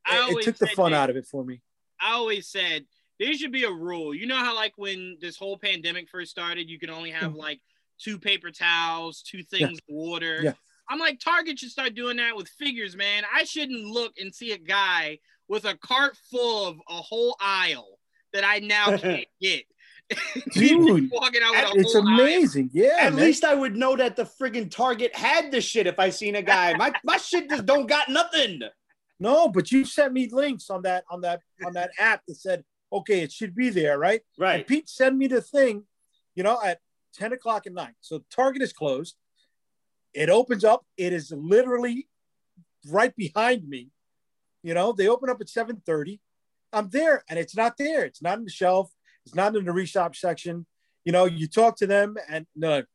[0.06, 1.60] I it, it took the fun that- out of it for me.
[2.00, 2.86] I always said
[3.18, 4.14] there should be a rule.
[4.14, 7.60] You know how like when this whole pandemic first started, you could only have like
[7.98, 10.40] two paper towels, two things of water.
[10.42, 10.52] Yeah.
[10.88, 13.24] I'm like, Target should start doing that with figures, man.
[13.32, 15.18] I shouldn't look and see a guy
[15.48, 17.98] with a cart full of a whole aisle
[18.32, 19.64] that I now can't get.
[20.52, 22.20] Dude, walking out with It's whole aisle.
[22.20, 22.70] amazing.
[22.72, 22.96] Yeah.
[23.00, 23.24] At man.
[23.24, 26.42] least I would know that the friggin' Target had this shit if I seen a
[26.42, 26.74] guy.
[26.76, 28.62] My my shit just don't got nothing.
[29.18, 32.64] No, but you sent me links on that on that on that app that said,
[32.92, 34.20] okay, it should be there, right?
[34.38, 34.66] And Right.
[34.66, 35.84] Pete sent me the thing,
[36.34, 36.80] you know, at
[37.14, 37.94] 10 o'clock at night.
[38.00, 39.16] So Target is closed.
[40.14, 40.84] It opens up.
[40.96, 42.08] It is literally
[42.88, 43.90] right behind me.
[44.62, 46.18] You know, they open up at 7:30.
[46.72, 48.04] I'm there and it's not there.
[48.04, 48.90] It's not in the shelf.
[49.24, 50.66] It's not in the reshop section.
[51.04, 52.86] You know, you talk to them and they're like,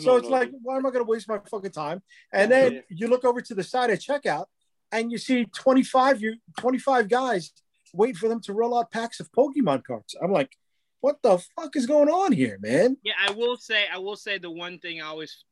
[0.00, 2.02] so it's like, why am I going to waste my fucking time?
[2.32, 2.80] And then Yeah.
[2.88, 4.46] you look over to the side of checkout
[4.92, 7.52] and you see 25 you 25 guys
[7.92, 10.14] waiting for them to roll out packs of Pokemon cards.
[10.22, 10.56] I'm like,
[11.00, 12.96] what the fuck is going on here, man?
[13.02, 15.44] Yeah, I will say, I will say the one thing I always,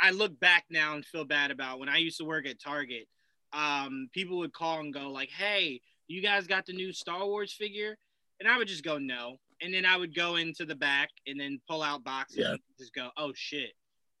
[0.00, 3.08] I look back now and feel bad about when I used to work at Target.
[3.52, 7.52] Um, people would call and go like, "Hey, you guys got the new Star Wars
[7.52, 7.98] figure?"
[8.42, 11.38] And I would just go no, and then I would go into the back and
[11.38, 12.50] then pull out boxes Yeah.
[12.50, 13.70] and just go, "Oh shit,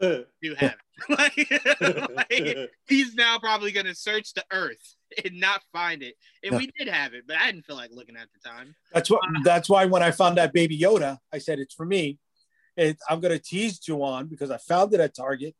[0.40, 0.76] you have
[1.08, 1.08] it."
[2.08, 4.94] like, like, he's now probably gonna search the earth
[5.24, 6.14] and not find it.
[6.44, 8.76] And we did have it, but I didn't feel like looking at the time.
[8.92, 12.20] That's what that's why when I found that baby Yoda, I said it's for me.
[12.76, 15.56] It, I'm gonna tease Juwaan because I found it at Target,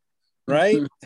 [0.47, 0.87] right?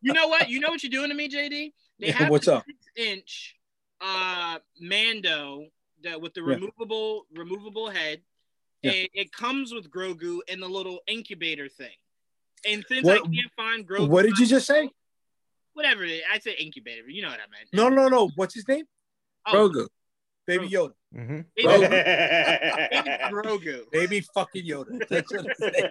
[0.00, 0.48] You know what?
[0.48, 1.50] You know what you're doing to me, JD?
[1.50, 2.64] They Yeah, have what's up?
[2.94, 3.56] inch
[4.00, 5.66] uh Mando
[6.02, 6.54] that with the Yeah.
[6.54, 8.22] removable removable head.
[8.82, 8.92] Yeah.
[8.92, 11.94] And it comes with Grogu and the little incubator thing.
[12.64, 14.90] And since What- I can't find Grogu, what did you just say?
[15.74, 17.08] Whatever I said incubator.
[17.08, 17.68] You know what I meant.
[17.72, 18.28] No, no, no.
[18.36, 18.86] What's his name?
[19.46, 19.88] Oh, Grogu.
[20.46, 20.94] Baby Yoda.
[21.14, 21.40] Mm-hmm.
[21.56, 21.56] it's,
[23.08, 23.90] it's Grogu.
[23.90, 25.06] Baby fucking Yoda.
[25.08, 25.90] That's what his name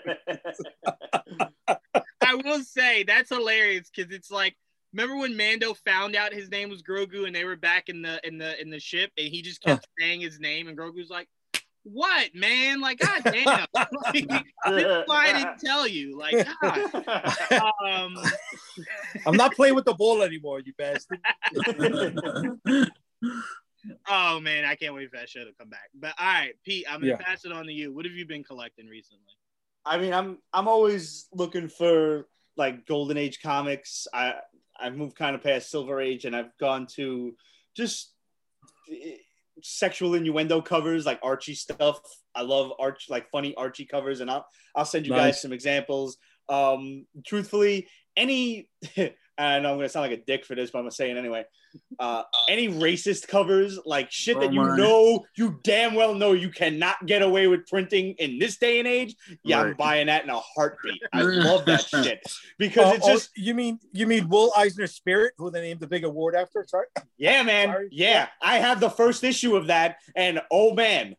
[2.21, 4.55] I will say that's hilarious because it's like
[4.93, 8.19] remember when Mando found out his name was Grogu and they were back in the
[8.27, 11.27] in the in the ship and he just kept saying his name and Grogu's like,
[11.83, 12.81] "What, man?
[12.81, 13.65] Like, god damn!
[13.73, 14.29] like,
[15.05, 16.17] why I didn't tell you.
[16.17, 16.91] Like, God.
[17.85, 18.17] Um,
[19.25, 21.19] I'm not playing with the ball anymore, you bastard.
[24.09, 25.89] oh man, I can't wait for that show to come back.
[25.95, 27.17] But all right, Pete, I'm gonna Yeah.
[27.17, 27.93] pass it on to you.
[27.93, 29.23] What have you been collecting recently?
[29.85, 34.07] I mean, I'm I'm always looking for like golden age comics.
[34.13, 34.35] I
[34.81, 37.35] I've moved kind of past silver age, and I've gone to
[37.75, 38.13] just
[38.91, 39.17] eh,
[39.61, 41.99] sexual innuendo covers, like Archie stuff.
[42.35, 44.45] I love Arch like funny Archie covers, and I'll
[44.75, 46.17] I'll send you guys some examples.
[46.49, 47.87] Um, truthfully,
[48.17, 48.69] any
[49.37, 51.17] I know I'm gonna sound like a dick for this, but I'm gonna say it
[51.17, 51.45] anyway.
[51.99, 56.49] Uh, any racist covers, like shit that Oh you know, you damn well know you
[56.49, 59.15] cannot get away with printing in this day and age.
[59.43, 61.01] Yeah, I'm buying that in a heartbeat.
[61.13, 62.21] I love that shit
[62.57, 65.81] because Oh, it's just oh, you mean you mean Will Eisner Spirit, who they named
[65.81, 66.65] the big award after?
[66.67, 66.87] Sorry.
[67.17, 67.67] yeah, man.
[67.69, 67.89] Sorry.
[67.91, 71.15] Yeah, I have the first issue of that, and oh man,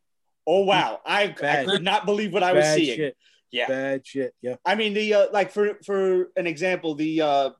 [0.46, 2.96] oh wow, I, I could not believe what I was seeing.
[2.96, 3.16] shit.
[3.50, 3.66] Yeah.
[3.68, 4.34] Bad shit.
[4.42, 4.56] Yeah.
[4.64, 7.50] I mean the uh, like for for an example, the uh,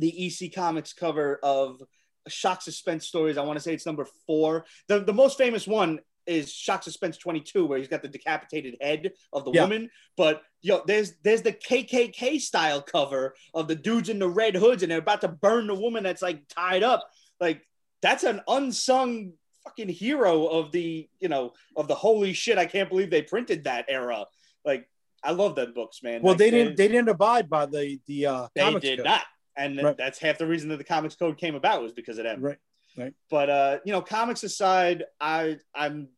[0.00, 1.82] the EC Comics cover of
[2.28, 3.38] Shock Suspense Stories.
[3.38, 4.64] I want to say it's number four.
[4.88, 9.12] The the most famous one is Shock Suspense 22, where he's got the decapitated head
[9.32, 9.62] of the Yeah.
[9.62, 9.90] woman.
[10.16, 14.82] But yo, there's there's the KKK style cover of the dudes in the red hoods,
[14.82, 17.08] and they're about to burn the woman that's like tied up.
[17.40, 17.62] Like
[18.02, 19.32] that's an unsung
[19.64, 22.58] fucking hero of the you know of the holy shit.
[22.58, 24.26] I can't believe they printed that era.
[24.66, 24.86] Like
[25.24, 26.20] I love that books, man.
[26.22, 26.76] Well, Like, they didn't.
[26.76, 28.26] They didn't abide by the the.
[28.26, 29.06] Uh, they did code.
[29.06, 29.22] not,
[29.58, 29.96] and Right.
[29.96, 32.40] that's half the reason that the comics code came about was because of them.
[32.40, 32.58] Right.
[32.96, 33.12] Right.
[33.28, 36.08] But uh, you know, comics aside, I I'm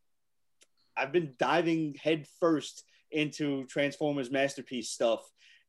[0.97, 5.21] I've been diving headfirst into Transformers masterpiece stuff,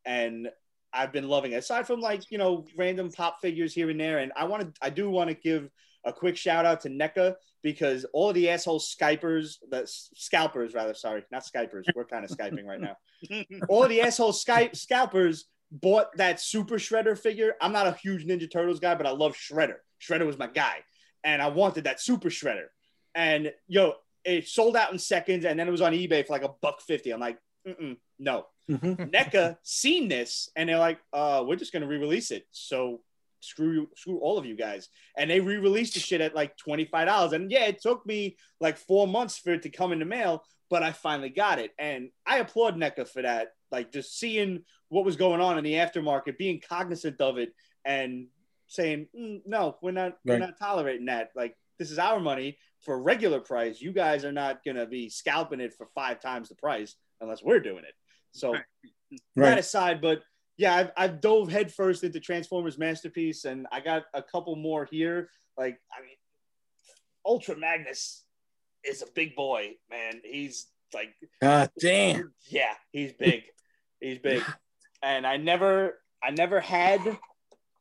[0.06, 0.50] and
[0.94, 1.56] I've been loving it.
[1.56, 4.72] Aside from like you know random pop figures here and there, and I want to
[4.82, 5.70] I do want to give
[6.06, 10.94] a quick shout out to NECA because all of the asshole Skypers, the scalpers rather,
[10.94, 11.84] sorry, not Skypers.
[11.96, 12.96] We're kind of Skyping right now.
[13.70, 17.56] All of the asshole Skype scalpers bought that Super Shredder figure.
[17.62, 19.78] I'm not a huge Ninja Turtles guy, but I love Shredder.
[20.02, 20.78] Shredder was my guy,
[21.24, 22.66] and I wanted that Super Shredder.
[23.16, 23.94] And yo,
[24.24, 26.82] it sold out in seconds, and then it was on eBay for like a buck
[26.82, 27.12] fifty.
[27.12, 27.38] I'm like,
[27.68, 28.46] Mm-mm, no.
[28.70, 29.12] Mhm.
[29.12, 32.46] NECA seen this, and they're like, uh, we're just gonna re-release it.
[32.52, 33.02] So
[33.40, 34.88] screw you, screw all of you guys.
[35.18, 37.34] And they re-released the shit at like twenty five dollars.
[37.34, 40.44] And yeah, it took me like four months for it to come in the mail,
[40.70, 43.50] but I finally got it, and I applaud NECA for that.
[43.72, 47.54] Like just seeing what was going on in the aftermarket, being cognizant of it,
[47.86, 48.28] and
[48.68, 51.32] saying, "Mm, no, we're not, we're not tolerating that.
[51.36, 53.82] Like this is our money for regular price.
[53.82, 57.60] You guys are not gonna be scalping it for five times the price unless we're
[57.60, 57.94] doing it.
[58.32, 58.62] So Right.
[59.36, 59.58] that Right.
[59.60, 60.24] aside, but
[60.58, 65.30] yeah, I've, I've dove headfirst into Transformers Masterpiece, and I got a couple more here.
[65.58, 66.16] Like, I mean,
[67.26, 68.24] Ultra Magnus
[68.84, 70.22] is a big boy, man.
[70.24, 72.34] He's like, God damn.
[72.48, 73.44] yeah, he's big.
[74.02, 74.44] He's big.
[75.02, 77.18] And I never, I never had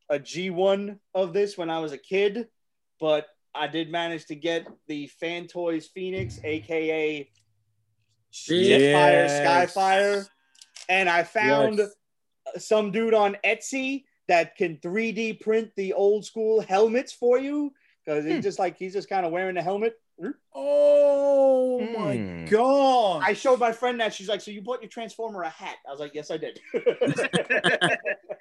[0.09, 2.49] a G1 of this when I was a kid,
[3.01, 7.29] but I did manage to get the Fan Toys Phoenix, aka
[8.33, 9.41] Jetfire, Yes.
[9.41, 10.27] Skyfire,
[10.89, 12.65] and I found Yes.
[12.65, 17.73] some dude on Etsy that can 3D print the old school helmets for you
[18.05, 18.31] because Hmm.
[18.33, 19.95] he's just like he's just kind of wearing the helmet.
[20.53, 22.45] Oh my Hmm.
[22.47, 23.23] god.
[23.25, 25.91] I showed my friend that she's like, "So you bought your Transformer a hat?" I
[25.91, 26.61] was like, "Yes, I did."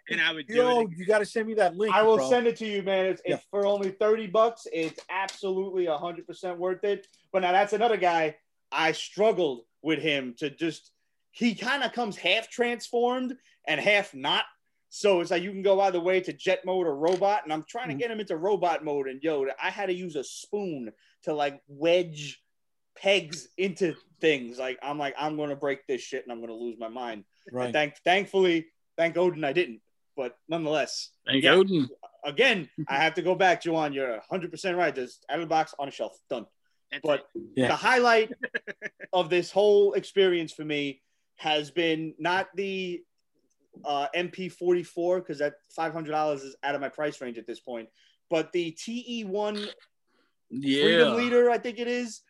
[0.10, 0.90] and I would do Yo, it.
[0.98, 1.94] you got to send me that link.
[1.94, 2.30] I will bro.
[2.30, 3.06] send it to you, man.
[3.06, 3.36] It's, Yeah.
[3.36, 4.66] it's for only 30 bucks.
[4.74, 7.08] It's absolutely 100% worth it.
[7.32, 8.38] But now that's another guy
[8.72, 10.92] I struggled with him to just,
[11.32, 13.38] he kind of comes half transformed
[13.68, 14.46] and half not.
[14.90, 17.44] So it's like you can go either way to jet mode or robot.
[17.44, 18.00] And I'm trying to Mhm.
[18.00, 19.08] get him into robot mode.
[19.08, 20.92] And yo, I had to use a spoon
[21.24, 22.42] to like wedge
[22.98, 24.58] pegs into things.
[24.60, 26.90] Like I'm like, I'm going to break this shit and I'm going to lose my
[26.90, 27.24] mind.
[27.48, 27.74] And Right.
[27.74, 28.68] thank, thankfully,
[28.98, 29.82] thank Odin, I didn't.
[30.16, 31.54] But nonetheless, Thank Yeah.
[31.54, 31.88] Odin.
[32.26, 33.94] again, I have to go back, Joanne.
[33.94, 34.94] You're 100% right.
[34.94, 36.18] There's out of the box on a shelf.
[36.30, 36.46] Done.
[36.92, 37.28] That's But.
[37.56, 37.68] Yeah.
[37.70, 38.32] the highlight
[39.14, 41.02] of this whole experience for me
[41.38, 43.02] has been not the
[43.86, 47.88] uh, MP44 because that $500 is out of my price range at this point,
[48.30, 49.70] but the TE1
[50.50, 52.22] Freedom Leader, I think it is.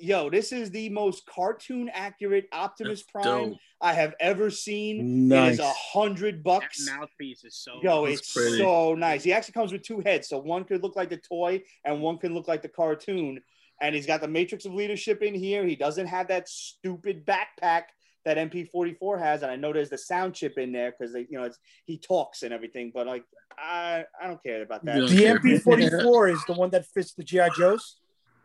[0.00, 3.58] Yo, this is the most cartoon accurate Optimus That's Prime dope.
[3.80, 5.28] I have ever seen.
[5.28, 5.50] Nice.
[5.50, 6.86] It is a hundred That bucks.
[6.86, 7.80] mouthpiece is so.
[7.82, 8.58] Yo, it's pretty.
[8.58, 9.22] so nice.
[9.22, 12.18] He actually comes with two heads, so one could look like the toy and one
[12.18, 13.40] can look like the cartoon.
[13.80, 15.66] And he's got the Matrix of Leadership in here.
[15.66, 17.82] He doesn't have that stupid backpack
[18.24, 21.38] that MP44 has, and I know there's the sound chip in there because they, you
[21.38, 22.90] know, it's, he talks and everything.
[22.94, 23.24] But like,
[23.58, 25.08] I I don't care about that.
[25.10, 25.34] Yeah.
[25.34, 27.98] The MP44 is the one that fits the GI Joes.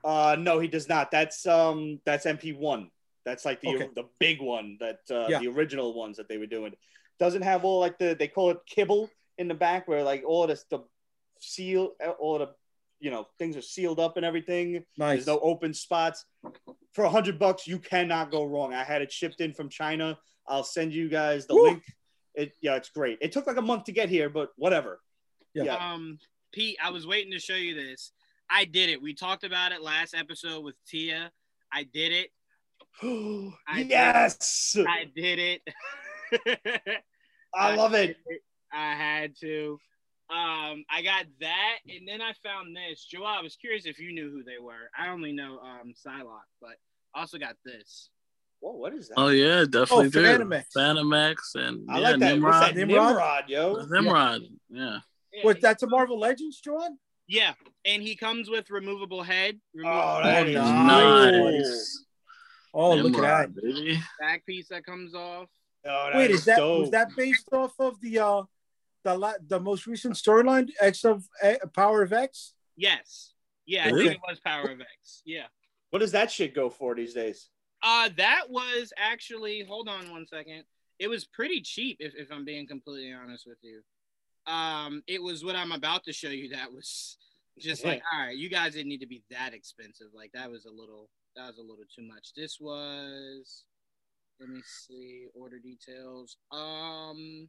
[0.04, 1.12] Uh, no, he does not.
[1.12, 2.90] That's um, that's MP1.
[3.26, 3.90] That's like the Okay.
[3.96, 5.40] the big one that uh, Yeah.
[5.40, 6.74] the original ones that they were doing.
[7.20, 10.44] Doesn't have all like the they call it kibble in the back where like all
[10.44, 10.80] of this the
[11.40, 12.50] seal all the
[13.00, 14.84] you know things are sealed up and everything.
[14.98, 15.18] Nice.
[15.18, 16.26] There's no open spots.
[16.94, 18.74] For a hundred bucks, you cannot go wrong.
[18.74, 20.18] I had it shipped in from China.
[20.48, 21.64] I'll send you guys the Woo.
[21.64, 21.84] link.
[22.36, 23.18] It yeah, it's great.
[23.22, 25.00] It took like a month to get here, but whatever.
[25.54, 25.64] Yeah.
[25.64, 25.94] yeah.
[25.94, 26.20] Um,
[26.52, 28.12] Pete, I was waiting to show you this.
[28.50, 29.02] I did it.
[29.02, 31.32] We talked about it last episode with Tia.
[31.72, 32.30] I did it.
[33.02, 33.90] I did.
[33.90, 35.62] yes, I did it.
[37.54, 38.18] I love it.
[38.74, 39.80] I had to.
[40.32, 43.04] Um, I got that, and then I found this.
[43.06, 44.90] Joe, I was curious if you knew who they were.
[44.98, 46.76] I only know um Psylocke, but
[47.16, 48.10] also got this.
[48.60, 49.16] Whoa, what is that?
[49.18, 50.24] Oh yeah, definitely Oh, do.
[50.24, 50.66] Fantomex.
[50.78, 52.34] Fantomex and I yeah, like that.
[52.34, 52.54] Nimrod.
[52.54, 52.76] What's that?
[52.76, 53.08] Nimrod?
[53.10, 53.86] Nimrod, yo.
[53.90, 54.42] Nimrod.
[54.70, 54.98] Yeah.
[55.34, 55.62] Yeah, What?
[55.62, 56.98] That's a Marvel Legends, John?
[57.28, 57.54] yeah,
[57.86, 60.44] and he comes with removable head, Oh, removable that
[61.36, 62.06] Oh, is nice.
[62.74, 63.56] Oh, look at that.
[63.56, 64.00] Baby.
[64.20, 65.48] back piece that comes off.
[65.88, 66.82] Oh, Wait, is that dope.
[66.82, 68.44] was that based off of the uh
[69.04, 72.54] the la- the most recent storyline X of uh, Power of X?
[72.76, 73.34] Yes.
[73.66, 74.08] Yeah, I Really?
[74.10, 75.22] think it was Power of X.
[75.26, 75.46] Yeah.
[75.92, 77.50] What does that shit go for these days?
[77.82, 80.64] Uh that was actually hold on one second.
[81.00, 83.82] It was pretty cheap if, if I'm being completely honest with you.
[84.52, 87.18] Um it was what I'm about to show you that was
[87.58, 90.08] just like, all right, you guys didn't need to be that expensive.
[90.14, 92.34] Like that was a little that was a little too much.
[92.36, 93.64] This was
[94.40, 96.38] let me see order details.
[96.52, 97.48] Um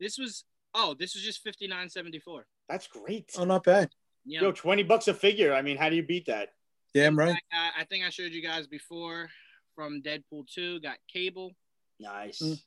[0.00, 0.44] this was
[0.78, 2.46] oh, this was just fifty nine seventy four.
[2.68, 3.30] That's great.
[3.36, 3.90] Oh, not bad.
[4.24, 4.42] Yeah.
[4.42, 5.54] Yo, 20 bucks a figure.
[5.54, 6.50] I mean, how do you beat that?
[6.94, 7.34] Damn right.
[7.52, 9.30] I, I think I showed you guys before
[9.74, 11.52] from Deadpool 2, got Cable.
[11.98, 12.42] Nice.
[12.42, 12.60] Mm.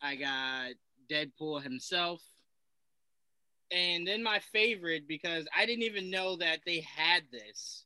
[0.00, 0.72] I got
[1.10, 2.22] Deadpool himself.
[3.72, 7.84] And then my favorite, because I didn't even know that they had this.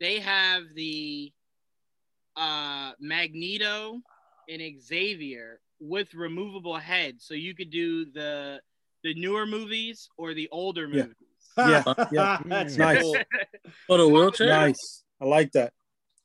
[0.00, 1.32] They have the
[2.36, 4.00] uh, Magneto
[4.48, 8.60] and Xavier with removable heads, so you could do the
[9.02, 11.14] the newer movies or the older movies.
[11.58, 11.82] Yeah,
[12.12, 12.38] yeah.
[12.46, 13.02] That's Nice.
[13.02, 13.16] cool.
[13.88, 14.46] What a wheelchair?
[14.48, 15.02] Nice.
[15.20, 15.72] I like that.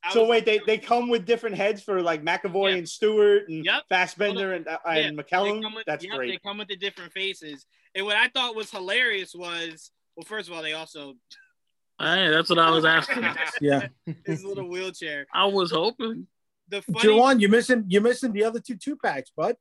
[0.02, 2.76] I So wait, they, they come with different heads for like McAvoy Yeah.
[2.76, 3.82] and Stewart and Yep.
[3.90, 5.62] Fassbender and, uh, Yeah, and they McKellen.
[5.62, 7.66] come with- That's yep, They come with the different faces.
[7.94, 11.14] And what I thought was hilarious was, well, first of all, they also
[12.00, 13.24] Hey, that's what I was asking.
[13.60, 13.88] Yeah.
[14.24, 15.26] his little wheelchair.
[15.34, 16.28] I was hoping.
[16.68, 19.56] The funny, Juwaan, you're missing you're missing the other two two packs, bud.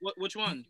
[0.00, 0.64] what, which one?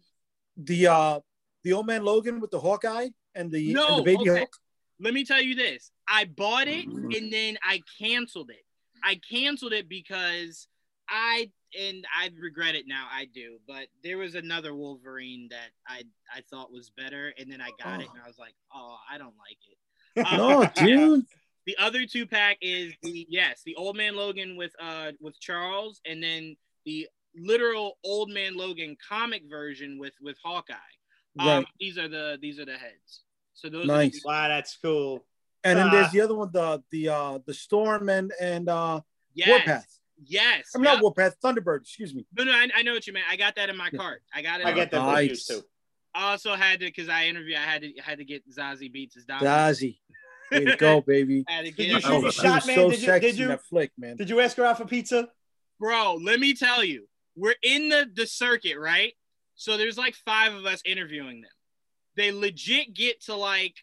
[0.57, 1.21] The uh
[1.65, 4.39] the old man Logan with the Hawkeye and the, No, and the baby okay.
[4.41, 4.57] Hulk.
[5.01, 8.65] Let me tell you this: I bought it and then I canceled it.
[9.03, 10.69] I canceled it because
[11.09, 13.07] I and I regret it now.
[13.11, 16.03] I do, but there was another Wolverine that I
[16.35, 19.19] I thought was better, and then I got it and I was like, oh, I
[19.19, 19.77] don't like it.
[20.37, 20.73] No, yeah.
[20.75, 21.25] dude.
[21.67, 26.01] The other two pack is the yes, the old man Logan with uh with Charles,
[26.05, 30.75] and then the literal old man Logan comic version with with Hawkeye.
[31.39, 33.23] Um, these are the these are the heads.
[33.55, 34.23] So those Nice.
[34.25, 35.25] Wow, that's cool.
[35.63, 35.91] And then Ah.
[35.91, 39.01] there's the other one, the the uh the Storm and and uh
[39.35, 39.87] yes, Warpath.
[40.25, 40.71] Yes.
[40.75, 41.03] I mean not.
[41.03, 42.27] Warpath, Thunderbird, excuse me.
[42.37, 43.27] No, no, I, I know what you meant.
[43.31, 43.99] I got that in my Yeah.
[43.99, 44.23] cart.
[44.35, 44.67] I got it.
[44.67, 45.19] I got get that Nice.
[45.21, 45.63] reviews too.
[46.15, 47.57] I also had to because I interviewed.
[47.57, 49.41] I had to had to get Zazie Beetz as Dom.
[49.41, 49.99] Dazzy.
[50.51, 51.45] Way to go, baby.
[51.49, 52.77] I had to Did you shoot your she shot, man?
[52.77, 54.17] so Did you- did you- that flick, man.
[54.17, 55.29] Did you ask her out for pizza?
[55.79, 59.15] bro let me tell you we're in the the circuit right
[59.61, 61.51] so there's like five of us interviewing them.
[62.17, 63.75] They legit get to like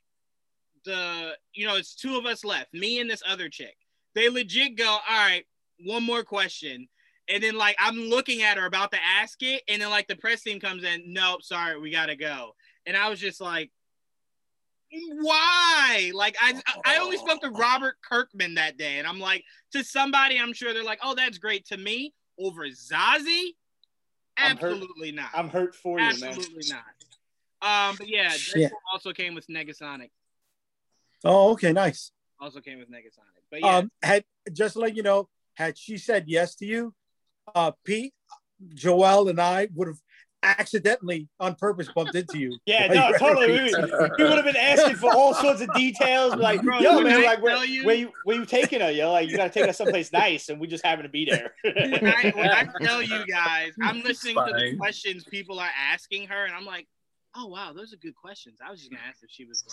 [0.85, 3.75] the you know it's two of us left me and this other chick.
[4.15, 5.45] They legit go all right
[5.85, 6.87] one more question.
[7.29, 10.15] And then like i'm looking at her about to ask it and then like the
[10.15, 12.55] press team comes in nope sorry we gotta go.
[12.87, 13.69] And i was just like
[14.89, 16.11] why?
[16.11, 19.43] Like i i only spoke to robert kirkman that day and i'm like
[19.73, 21.67] to somebody i'm sure they're like oh that's great.
[21.67, 23.51] To me over zazie
[24.38, 26.30] I'm absolutely not I'm hurt for you, man.
[26.30, 26.84] absolutely not
[27.89, 28.72] um but yeah Shit.
[28.72, 30.09] Deadpool also came with negasonic
[31.23, 32.11] Oh, okay, nice.
[32.39, 34.23] also came with negasonic but yeah Um had
[34.53, 36.93] just to let you know, had she said yes to you,
[37.55, 38.14] uh Pete,
[38.73, 39.97] Joel, and I would have
[40.43, 42.57] accidentally on purpose bumped into you.
[42.65, 43.47] Yeah, no, you totally.
[43.47, 43.73] We,
[44.18, 47.41] we would have been asking for all sorts of details, like, Bro, "Yo, man, like,
[47.41, 48.91] where, tell you- where you where you taking her?
[48.91, 51.53] Yo, like, you gotta take us someplace nice, and we just happen to be there."
[51.64, 56.27] when I, when I tell you guys, I'm listening to the questions people are asking
[56.27, 56.88] her, and I'm like,
[57.38, 58.59] oh wow, those are good questions.
[58.65, 59.64] I was just gonna ask if she was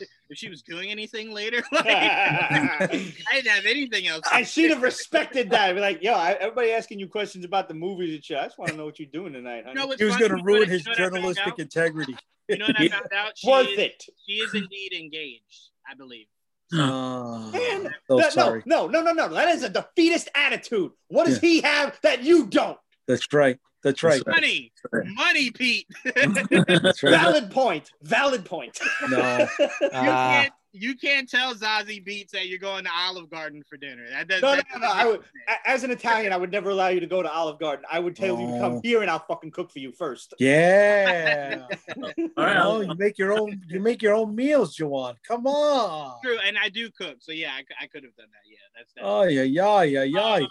[0.30, 1.62] if she was doing anything later.
[1.72, 4.22] Like, I didn't have anything else.
[4.30, 5.74] I should have respected that.
[5.74, 8.38] Be like, "Yo, I, everybody asking you questions about the movies and shit.
[8.38, 10.42] I just want to know what you're doing tonight, honey." You know He was gonna
[10.42, 12.16] ruin his you know what I found journalistic integrity.
[12.48, 13.38] You know what I found out?
[13.38, 14.04] She Worth is, it.
[14.26, 16.26] She is indeed engaged, I believe.
[16.76, 18.62] Oh, Man, so that- sorry.
[18.66, 19.34] no, no, no, no, no.
[19.34, 20.92] That is a defeatist attitude.
[21.08, 22.78] What does he have that you don't?
[23.06, 23.58] That's right.
[23.82, 24.22] That's right.
[24.24, 24.72] That's Money,
[25.14, 25.86] money, Pete.
[26.04, 27.10] That's right.
[27.10, 27.90] Valid point.
[28.02, 28.78] Valid point.
[29.10, 29.46] No.
[29.92, 30.40] Ah.
[30.42, 34.06] can't you can't tell Zazie Beetz that you're going to Olive Garden for dinner.
[34.10, 35.20] That does, No, no, that no, no, doesn't I would-
[35.66, 37.84] As an Italian, I would never allow you to go to Olive Garden.
[37.88, 38.80] I would tell you to come Oh.
[38.82, 40.34] here and I'll fucking cook for you first.
[40.40, 41.68] Yeah.
[41.96, 43.62] All right, No, I'll- you make your own.
[43.68, 45.14] You make your own meals, Juwaan.
[45.28, 46.16] Come on.
[46.24, 48.50] True, and I do cook, so yeah, I could have done that.
[48.50, 49.02] Yeah, that's that.
[49.04, 50.34] Oh yeah, yeah, yeah, yeah.
[50.46, 50.48] Um,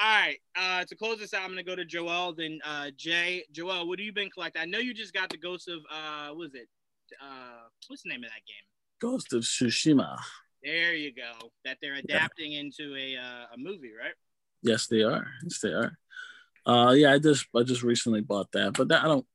[0.00, 0.36] all right.
[0.56, 3.44] Uh, to close this out, I'm gonna go to Joel, then uh, Jay.
[3.52, 4.62] Joel, what have you been collecting?
[4.62, 6.68] I know you just got the Ghost of uh, what was it?
[7.20, 8.64] Uh, what's the name of that game?
[9.00, 10.18] Ghost of Tsushima.
[10.62, 11.50] There you go.
[11.64, 14.14] That they're adapting into a uh, a movie, right?
[14.62, 15.26] Yes, they are.
[15.42, 15.92] Yes, they are.
[16.66, 19.26] Uh, yeah, I just I just recently bought that, but that, I don't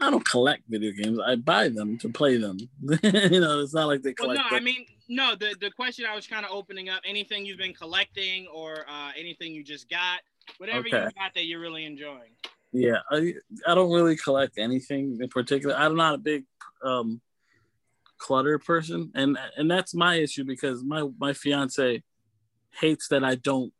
[0.00, 1.18] I don't collect video games.
[1.24, 2.58] I buy them to play them.
[2.82, 4.50] you know, it's not like they Well, collect.
[4.50, 5.34] no, I mean, no.
[5.36, 9.10] The the question I was kind of opening up: anything you've been collecting, or uh,
[9.16, 10.20] anything you just got,
[10.58, 12.32] whatever you got that you're really enjoying.
[12.72, 13.34] Yeah, I
[13.66, 15.76] I don't really collect anything in particular.
[15.76, 16.44] I'm not a big
[16.82, 17.20] um
[18.18, 22.02] clutter person, and and that's my issue because my my fiance
[22.80, 23.72] hates that I don't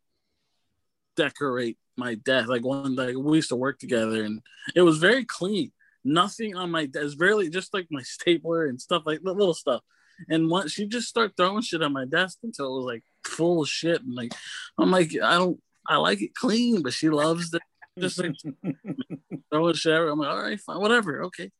[1.17, 2.47] decorate my desk.
[2.47, 4.41] Like one like we used to work together, and
[4.75, 5.73] it was very clean.
[6.05, 9.81] Nothing on my desk, barely just like my stapler and stuff like little stuff.
[10.29, 13.63] And once she just start throwing shit on my desk until it was like full
[13.63, 14.01] of shit.
[14.01, 14.33] And like,
[14.77, 17.59] I'm like, I don't, I like it clean, but she loves the
[17.99, 18.35] just like
[19.51, 19.91] throwing shit.
[19.91, 20.13] everywhere.
[20.13, 21.51] I'm like, all right, fine, whatever, okay.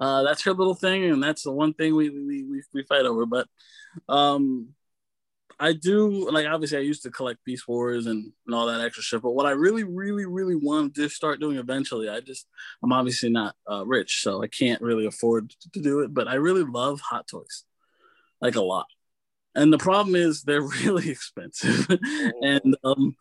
[0.00, 3.04] Uh, that's her little thing, and that's the one thing we we we, we fight
[3.04, 3.26] over.
[3.26, 3.46] But
[4.08, 4.70] um,
[5.62, 9.02] I do like obviously I used to collect Beast Wars and, and all that extra
[9.02, 9.20] shit.
[9.20, 12.46] But what I really, really, really want to start doing eventually, I just
[12.82, 16.14] I'm obviously not uh, rich, so I can't really afford to do it.
[16.14, 17.64] But I really love Hot Toys,
[18.40, 18.86] like a lot.
[19.54, 21.86] And the problem is they're really expensive,
[22.40, 23.16] and um,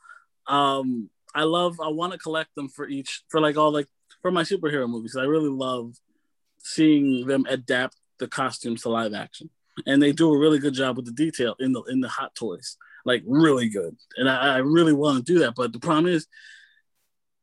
[0.48, 3.88] um, I love I want to collect them for each for like all like
[4.22, 5.18] for my superhero movies.
[5.18, 5.96] I really love
[6.60, 9.50] seeing them adapt the costumes to live action
[9.86, 12.34] and they do a really good job with the detail in the in the hot
[12.36, 13.96] toys like really good.
[14.18, 16.28] And i, I really want to do that but the problem is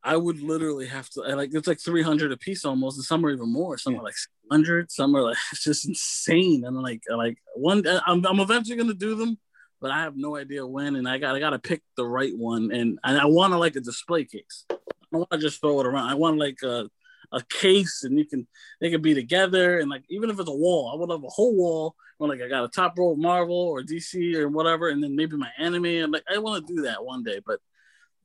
[0.05, 3.31] i would literally have to like it's like 300 a piece almost and some are
[3.31, 3.77] even more.
[3.79, 4.01] Some Yeah.
[4.01, 4.15] are like
[4.49, 6.65] 100 some are like it's just insane.
[6.65, 9.39] And like like one i'm, I'm eventually going to do them
[9.81, 12.37] but i have no idea when and i got i got to pick the right
[12.37, 12.71] one.
[12.73, 14.65] And and i want to like a display case.
[14.71, 14.75] I
[15.13, 16.09] don't want to just throw it around.
[16.11, 16.89] I want like a
[17.33, 18.47] a case and you can
[18.81, 21.29] they can be together and like even if it's a wall i would have a
[21.29, 24.89] whole wall where like i got a top row of marvel or dc or whatever
[24.89, 27.59] and then maybe my anime and like i want to do that one day but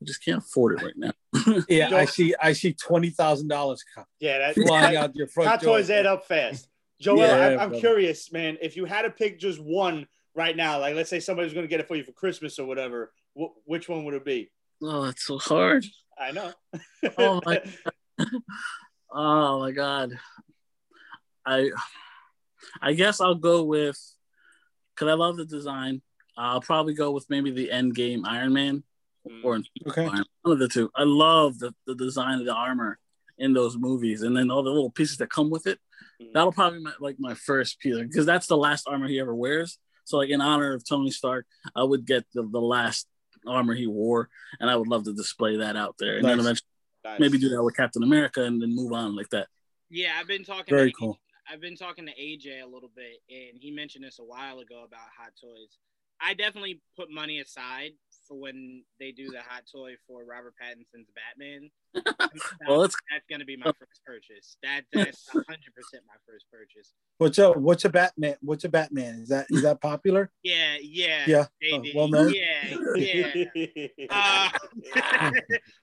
[0.00, 1.12] i just can't afford it right now
[1.68, 2.34] Yeah, I see.
[2.40, 3.82] I see twenty thousand dollars
[4.20, 5.76] Yeah, that, flying that out your front hot door.
[5.78, 6.68] toys add up fast.
[7.00, 7.80] Joel, Yeah, I'm, I'm brother.
[7.80, 8.58] curious, man.
[8.62, 11.68] If you had to pick just one right now, like let's say somebody's going to
[11.68, 14.50] get it for you for Christmas or whatever, wh- which one would it be?
[14.82, 15.84] oh it's so hard
[16.18, 16.52] I know.
[17.18, 17.62] Oh, my-
[19.14, 20.18] oh my god.
[21.44, 21.70] I
[22.80, 23.98] i guess i'll go with
[24.94, 26.00] because i love the design
[26.38, 28.84] i'll probably go with maybe the end game iron man
[29.42, 30.06] or Okay.
[30.06, 30.90] Iron- one of the two.
[30.96, 32.98] I love the, the design of the armor
[33.38, 35.78] in those movies and then all the little pieces that come with it.
[36.20, 36.32] Mhm.
[36.34, 39.34] that'll probably be my, like my first piece because that's the last armor he ever
[39.34, 39.78] wears.
[40.04, 43.06] So like in honor of tony stark i would get the, the last
[43.46, 44.28] armor he wore
[44.60, 46.66] and i would love to display that out there and then eventually
[47.04, 47.20] Nice.
[47.20, 49.48] maybe do that with Captain America and then move on like that.
[49.90, 50.74] Yeah, I've been talking.
[50.74, 51.18] Very to, cool.
[51.50, 54.84] I've been talking to AJ a little bit, and he mentioned this a while ago
[54.86, 55.78] about hot toys.
[56.20, 57.92] I definitely put money aside
[58.26, 61.70] for when they do the hot toy for Robert Pattinson's Batman.
[62.66, 64.56] Well, it's that's gonna be my first purchase.
[64.62, 66.94] That that's hundred percent my first purchase.
[67.18, 68.36] What's a what's a Batman?
[68.40, 69.16] What's a Batman?
[69.22, 70.30] Is that is that popular?
[70.42, 71.88] Yeah, yeah, Yeah, JD.
[71.88, 72.32] uh, well known.
[72.34, 73.86] Yeah, yeah.
[74.10, 75.30] Uh,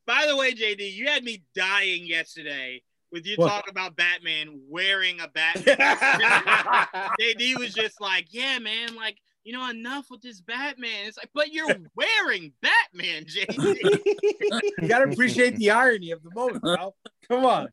[0.08, 3.50] by the way, JD, you had me dying yesterday with you What?
[3.50, 5.76] talking about Batman wearing a Batman.
[7.20, 11.30] JD was just like, "Yeah, man, like you know, enough with this Batman." It's like,
[11.34, 14.00] but you're wearing Batman, JD.
[14.82, 16.96] You got to appreciate the irony of the moment, bro.
[17.28, 17.70] Come on.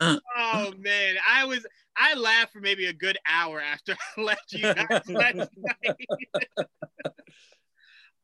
[0.00, 1.66] oh man, I was
[1.96, 6.08] I laughed for maybe a good hour after I left you guys last night.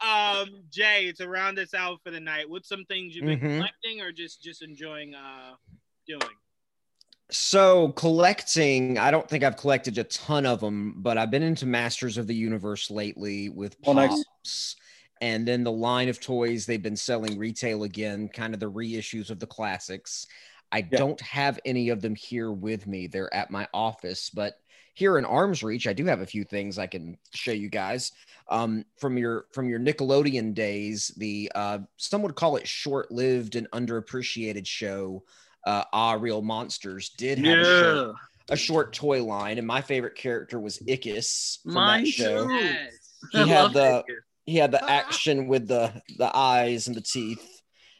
[0.01, 3.57] um, Jay, to round us out for the night, what's some things you've been Mhm.
[3.59, 5.55] collecting or just just enjoying uh
[6.07, 6.21] doing?
[7.31, 11.67] So collecting, I don't think I've collected a ton of them, but I've been into
[11.67, 14.25] Masters of the Universe lately with Oh, nice.
[14.45, 14.77] pops.
[15.21, 19.31] And then the line of toys they've been selling retail again, kind of the reissues
[19.31, 20.27] of the classics.
[20.71, 20.99] I Yeah.
[20.99, 23.07] don't have any of them here with me.
[23.07, 24.55] They're at my office, but
[24.93, 28.13] here in arm's reach, I do have a few things I can show you guys.
[28.49, 33.71] Um, from your from your Nickelodeon days, the uh, some would call it short-lived and
[33.71, 35.25] underappreciated show
[35.67, 38.17] uh, Ah Real Monsters did have a, short,
[38.51, 42.49] a short toy line, and my favorite character was Ickis from Mine that show.
[42.51, 42.93] Yes.
[43.31, 44.17] He I had the that kid.
[44.47, 47.43] he had the action with the the eyes and the teeth,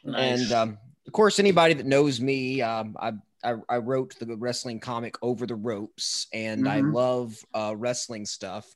[0.03, 0.41] Nice.
[0.41, 0.77] and um,
[1.07, 3.13] of course, anybody that knows me, um, I,
[3.43, 6.93] I I wrote the wrestling comic Over the Ropes, and I Mhm.
[6.93, 8.67] love uh, wrestling stuff.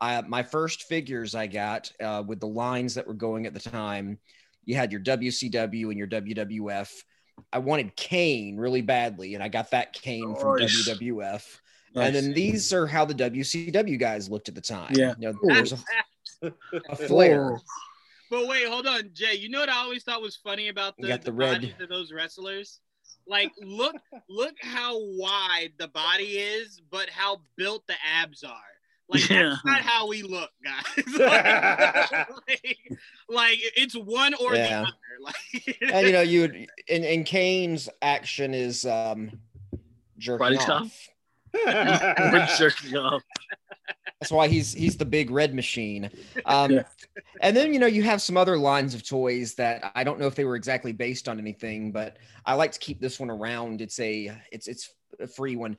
[0.00, 3.58] I, my first figures I got uh, with the lines that were going at the
[3.60, 4.18] time,
[4.64, 6.90] you had your WCW and your WWF.
[7.52, 11.58] I wanted Kane really badly, and I got that Kane from WWF.
[11.94, 12.06] Nice.
[12.06, 14.92] And then these are how the WCW guys looked at the time.
[14.94, 15.14] Yeah.
[15.18, 15.72] You know, there was
[16.42, 16.52] a,
[16.90, 17.58] a flare.
[18.30, 19.34] But wait, hold on, Jay.
[19.34, 21.74] You know what I always thought was funny about the, got the the red- bodies
[21.80, 22.80] of those wrestlers?
[23.26, 23.96] Like, look,
[24.28, 28.52] look how wide the body is, but how built the abs are.
[29.08, 29.50] Like Yeah.
[29.50, 30.84] that's not how we look, guys.
[31.18, 32.78] like, like,
[33.28, 34.68] like, it's one or Yeah.
[34.68, 34.92] the other.
[35.20, 39.32] Like, and you know, you would and, and Kane's action is um
[40.16, 41.08] jerking Body off.
[41.52, 43.22] We're jerking off.
[44.20, 46.08] That's why he's he's the big red machine.
[46.46, 46.82] Um, Yeah.
[47.40, 50.28] And then you know you have some other lines of toys that I don't know
[50.28, 53.80] if they were exactly based on anything, but I like to keep this one around.
[53.80, 55.76] It's a it's it's a free one.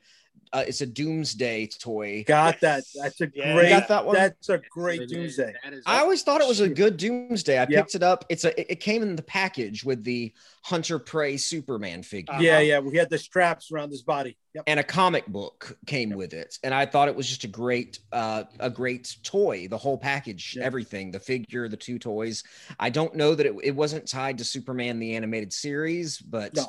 [0.51, 2.23] Uh, it's a Doomsday toy.
[2.27, 2.83] Got that.
[2.95, 3.45] That's a great.
[3.63, 4.15] You got that one?
[4.15, 5.11] That's a great It is.
[5.11, 5.53] Doomsday.
[5.63, 7.57] That is I always thought it was a good Doomsday.
[7.57, 7.69] I Yep.
[7.69, 8.25] picked it up.
[8.29, 8.59] It's a.
[8.59, 10.33] It it came in the package with the
[10.63, 12.33] Hunter Prey Superman figure.
[12.33, 12.41] Uh-huh.
[12.43, 12.79] Yeah, yeah.
[12.79, 14.37] We had the straps around his body.
[14.55, 14.63] Yep.
[14.65, 17.99] and a comic book came with it and i thought it was just a great
[18.11, 20.63] uh a great toy the whole package Yeah.
[20.65, 22.43] everything the figure the two toys
[22.79, 26.65] i don't know that it, it wasn't tied to superman the animated series but No.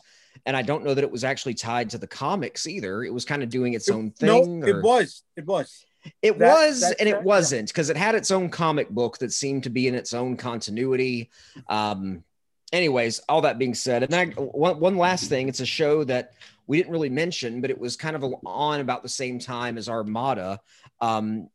[0.47, 3.25] And i don't know that it was actually tied to the comics either it was
[3.25, 4.27] kind of doing its own thing.
[4.27, 5.23] No, thing it was.
[5.37, 5.85] It was.
[6.23, 9.19] it That- was that's and that- it wasn't because it had its own comic book
[9.19, 11.31] that seemed to be in its own continuity.
[11.69, 12.25] Um,
[12.73, 16.33] anyways, all that being said, and I, one, one last thing, it's a show that
[16.67, 19.89] we didn't really mention, but it was kind of on about the same time as
[19.89, 20.61] Armada.
[21.01, 21.51] Um,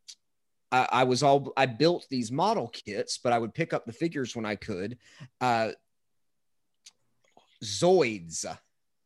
[0.71, 3.93] I, I was all I built these model kits, but I would pick up the
[3.93, 4.97] figures when I could.
[5.41, 5.71] Uh,
[7.63, 8.45] Zoids,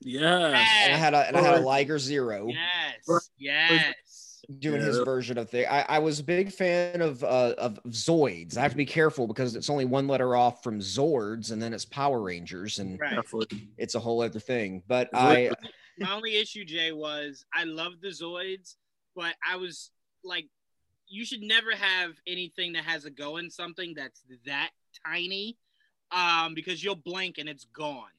[0.01, 0.47] Yeah.
[0.47, 3.29] and I had a and I had a Liger Zero Yes.
[3.37, 4.43] Yes.
[4.59, 4.87] doing Yeah.
[4.87, 5.65] his version of thing.
[5.69, 8.57] I, I was a big fan of uh, of Zoids.
[8.57, 11.73] I have to be careful because it's only one letter off from Zords, and then
[11.73, 13.19] it's Power Rangers, and Right.
[13.77, 14.83] It's a whole other thing.
[14.87, 15.51] But I
[15.97, 18.75] My only issue, Jay, was I love the Zoids,
[19.15, 19.91] but I was
[20.23, 20.47] like,
[21.07, 24.69] you should never have anything that has a go in something that's that
[25.05, 25.57] tiny,
[26.11, 28.09] um, because you'll blink and it's gone.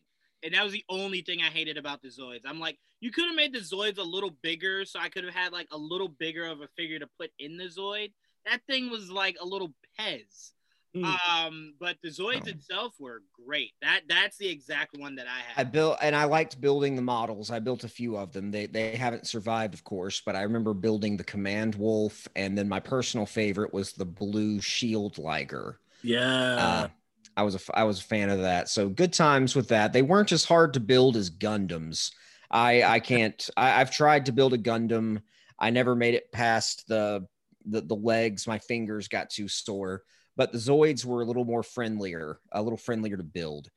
[0.42, 2.40] And that was the only thing I hated about the Zoids.
[2.46, 5.34] I'm like, you could have made the Zoids a little bigger, so I could have
[5.34, 8.12] had like a little bigger of a figure to put in the Zoid.
[8.46, 10.52] That thing was like a little Pez.
[10.94, 11.04] Hmm.
[11.04, 12.50] Um, but the Zoids Oh.
[12.50, 13.72] itself were great.
[13.80, 15.66] That that's the exact one that I had.
[15.66, 17.50] I built and I liked building the models.
[17.52, 18.50] I built a few of them.
[18.50, 22.68] They they haven't survived, of course, but I remember building the Command Wolf, and then
[22.68, 25.78] my personal favorite was the Blue Shield Liger.
[26.02, 26.56] Yeah.
[26.56, 26.88] Uh,
[27.36, 28.68] I was a I was a fan of that.
[28.68, 29.92] So good times with that.
[29.92, 32.10] They weren't as hard to build as Gundams.
[32.50, 33.48] I I can't.
[33.56, 35.22] I, I've tried to build a Gundam.
[35.58, 37.26] I never made it past the
[37.66, 38.46] the, the legs.
[38.46, 40.02] My fingers got too sore.
[40.36, 43.68] But the Zoids were a little more friendlier, a little friendlier to build.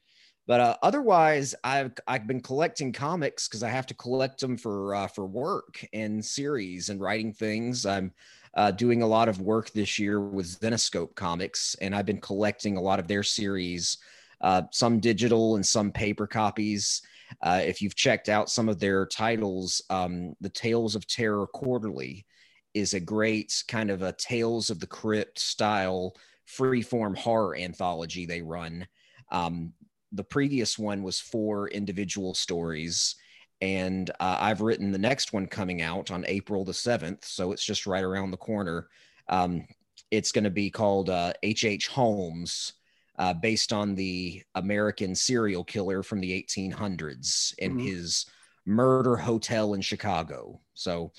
[0.46, 4.94] But uh, otherwise, I've I've been collecting comics because I have to collect them for
[4.94, 7.86] uh, for work and series and writing things.
[7.86, 8.12] I'm
[8.56, 12.76] uh, doing a lot of work this year with Zenescope Comics, and I've been collecting
[12.76, 13.98] a lot of their series,
[14.42, 17.02] uh, some digital and some paper copies.
[17.42, 22.26] Uh, if you've checked out some of their titles, um, the Tales of Terror Quarterly
[22.74, 26.16] is a great kind of a Tales of the Crypt style
[26.48, 28.86] freeform horror anthology they run.
[29.32, 29.74] Um,
[30.14, 33.16] the previous one was four individual stories
[33.62, 37.24] and uh, I've written the next one coming out on April the 7th.
[37.24, 38.90] So it's just right around the corner.
[39.30, 39.66] Um,
[40.12, 41.88] it's going to be called uh, H.H.
[41.88, 42.74] Holmes,
[43.18, 47.86] uh, based on the American serial killer from the 1800s and Mhm.
[47.86, 48.26] his
[48.66, 50.60] murder hotel in Chicago.
[50.74, 51.14] So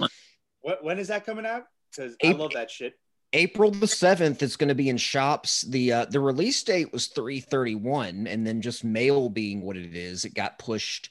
[0.60, 1.64] What, when is that coming out?
[1.90, 2.98] Because I love that shit.
[3.34, 5.62] April the 7th it's going to be in shops.
[5.62, 10.24] The uh, the release date was 331 and then just mail being what it is,
[10.24, 11.10] it got pushed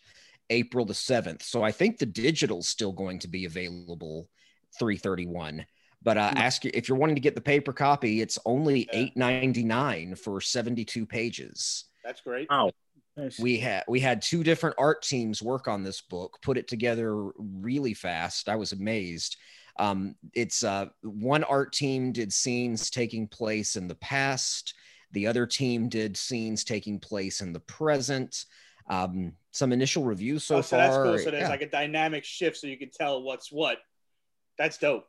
[0.50, 1.44] April the 7th.
[1.44, 4.30] So I think the digital's still going to be available
[4.80, 5.66] 331.
[6.02, 6.38] But uh, Hmm.
[6.38, 9.08] ask you if you're wanting to get the paper copy, it's only Yeah.
[9.16, 11.86] 8.99 for 72 pages.
[12.04, 12.50] That's great.
[12.50, 12.72] Wow.
[13.16, 13.40] Nice.
[13.40, 17.16] We had we had two different art teams work on this book, put it together
[17.38, 18.50] really fast.
[18.50, 19.38] I was amazed.
[19.78, 24.74] Um, it's uh, one art team did scenes taking place in the past.
[25.12, 28.46] The other team did scenes taking place in the present.
[28.90, 30.80] Um, some initial reviews so oh, so far.
[30.80, 31.18] that's cool.
[31.20, 31.50] So there's yeah.
[31.50, 33.78] like a dynamic shift, so you can tell what's what.
[34.58, 35.06] That's dope.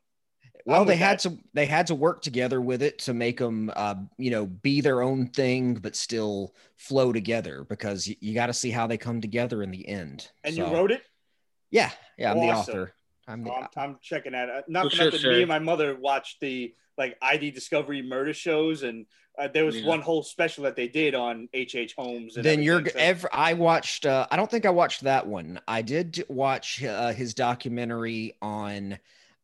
[0.65, 1.31] well I'm they had that.
[1.31, 4.81] to they had to work together with it to make them uh, you know be
[4.81, 8.97] their own thing but still flow together because you, you got to see how they
[8.97, 11.03] come together in the end And So- you wrote it.
[11.71, 12.95] yeah yeah i'm the author
[13.29, 14.49] i'm the I'm, I'm checking that.
[14.51, 14.69] out.
[14.69, 15.21] Not for shit, nothing.
[15.21, 15.29] Shay.
[15.31, 19.07] Me and my mother watched the like ID Discovery murder shows, and
[19.39, 19.89] uh, there was Yeah.
[19.89, 21.75] one whole special that they did on H.H.
[21.75, 21.95] H.
[21.97, 22.37] Holmes.
[22.37, 25.61] And then you're so- ever i watched uh, i don't think i watched that one
[25.67, 28.99] i did watch uh, his documentary on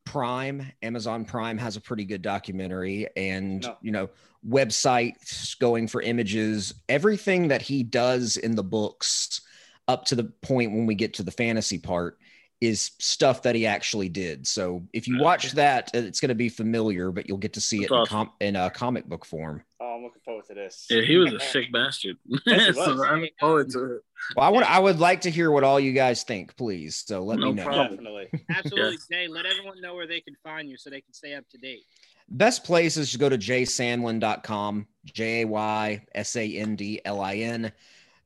[0.04, 3.76] prime amazon prime has a pretty good documentary and No.
[3.82, 4.08] you know
[4.48, 9.40] websites going for images everything that he does in the books
[9.88, 12.18] up to the point when we get to the fantasy part
[12.60, 16.34] is stuff that he actually did so if you watch that uh, it's going to
[16.34, 19.24] be familiar but you'll get to see it That's in, com- in a comic book
[19.24, 20.86] form Oh, I'm looking forward to this.
[20.90, 22.18] Yeah, he was a sick bastard.
[22.46, 23.00] Yes, so was.
[23.00, 24.02] I look forward to it.
[24.36, 27.02] Well, I would I would like to hear what all you guys think, please.
[27.06, 27.64] So let me know.
[27.64, 27.96] problem.
[27.96, 28.28] Definitely.
[28.50, 29.26] Absolutely, Jay.
[29.26, 31.84] Let everyone know where they can find you so they can stay up to date.
[32.28, 37.20] Best place is to go to jaysandlin.com, J A Y S A N D L
[37.22, 37.72] I N.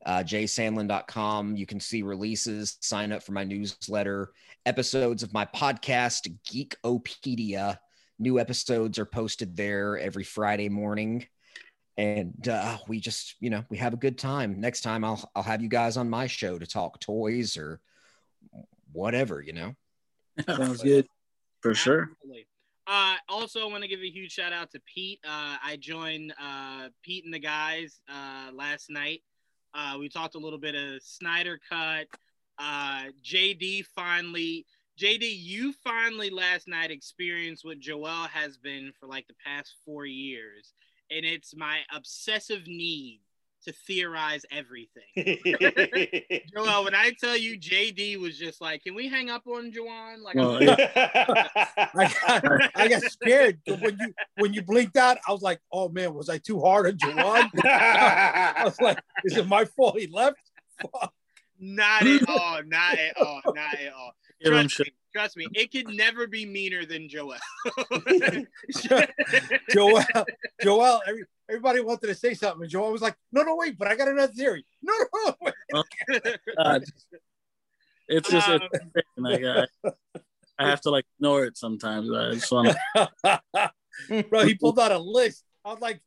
[0.05, 1.55] uh, jsandlin.com.
[1.55, 4.31] You can see releases, sign up for my newsletter,
[4.65, 7.77] episodes of my podcast, Geekopedia.
[8.19, 11.25] New episodes are posted there every Friday morning.
[11.97, 14.59] And uh, we just, you know, we have a good time.
[14.59, 17.79] Next time I'll I'll have you guys on my show to talk toys or
[18.91, 19.75] whatever, you know.
[20.45, 21.07] Sounds good.
[21.61, 22.09] For sure.
[22.11, 22.47] Absolutely.
[22.87, 25.19] Uh, also, I want to give a huge shout out to Pete.
[25.23, 29.23] Uh, I joined uh, Pete and the guys uh, last night.
[29.75, 32.07] Uh, we talked a little bit of Snyder Cut.
[32.57, 34.65] Uh, JD finally,
[34.97, 40.05] JD, you finally last night experienced what Joel has been for like the past four
[40.05, 40.73] years,
[41.11, 43.19] and it's my obsessive need
[43.65, 45.03] to theorize everything.
[46.55, 50.21] Joel, when I tell you JD was just like, "Can we hang up on Juwaan?"
[50.23, 51.49] Like, Well, I'm-
[51.95, 55.17] I got, I got scared when you when you blinked out.
[55.27, 59.37] I was like, "Oh man, was I too hard on Juwaan?" I was like, "Is
[59.37, 60.37] it my fault he left?"
[61.59, 64.11] Not at all, not at all, not at all.
[64.43, 64.87] Give him Trust shit.
[64.87, 67.37] me, trust me, it could never be meaner than Joel.
[69.71, 70.03] Joel,
[70.61, 73.87] Joel, every, everybody wanted to say something, and Joel was like, "No, no, wait, but
[73.87, 74.93] I got another theory." No,
[75.25, 75.53] no, wait.
[76.57, 76.79] Uh,
[78.07, 79.91] it's just Um, it's, like, I,
[80.59, 82.11] I have to like ignore it sometimes.
[82.11, 84.23] I just want to.
[84.29, 85.43] bro, he pulled out a list.
[85.63, 86.01] I was like,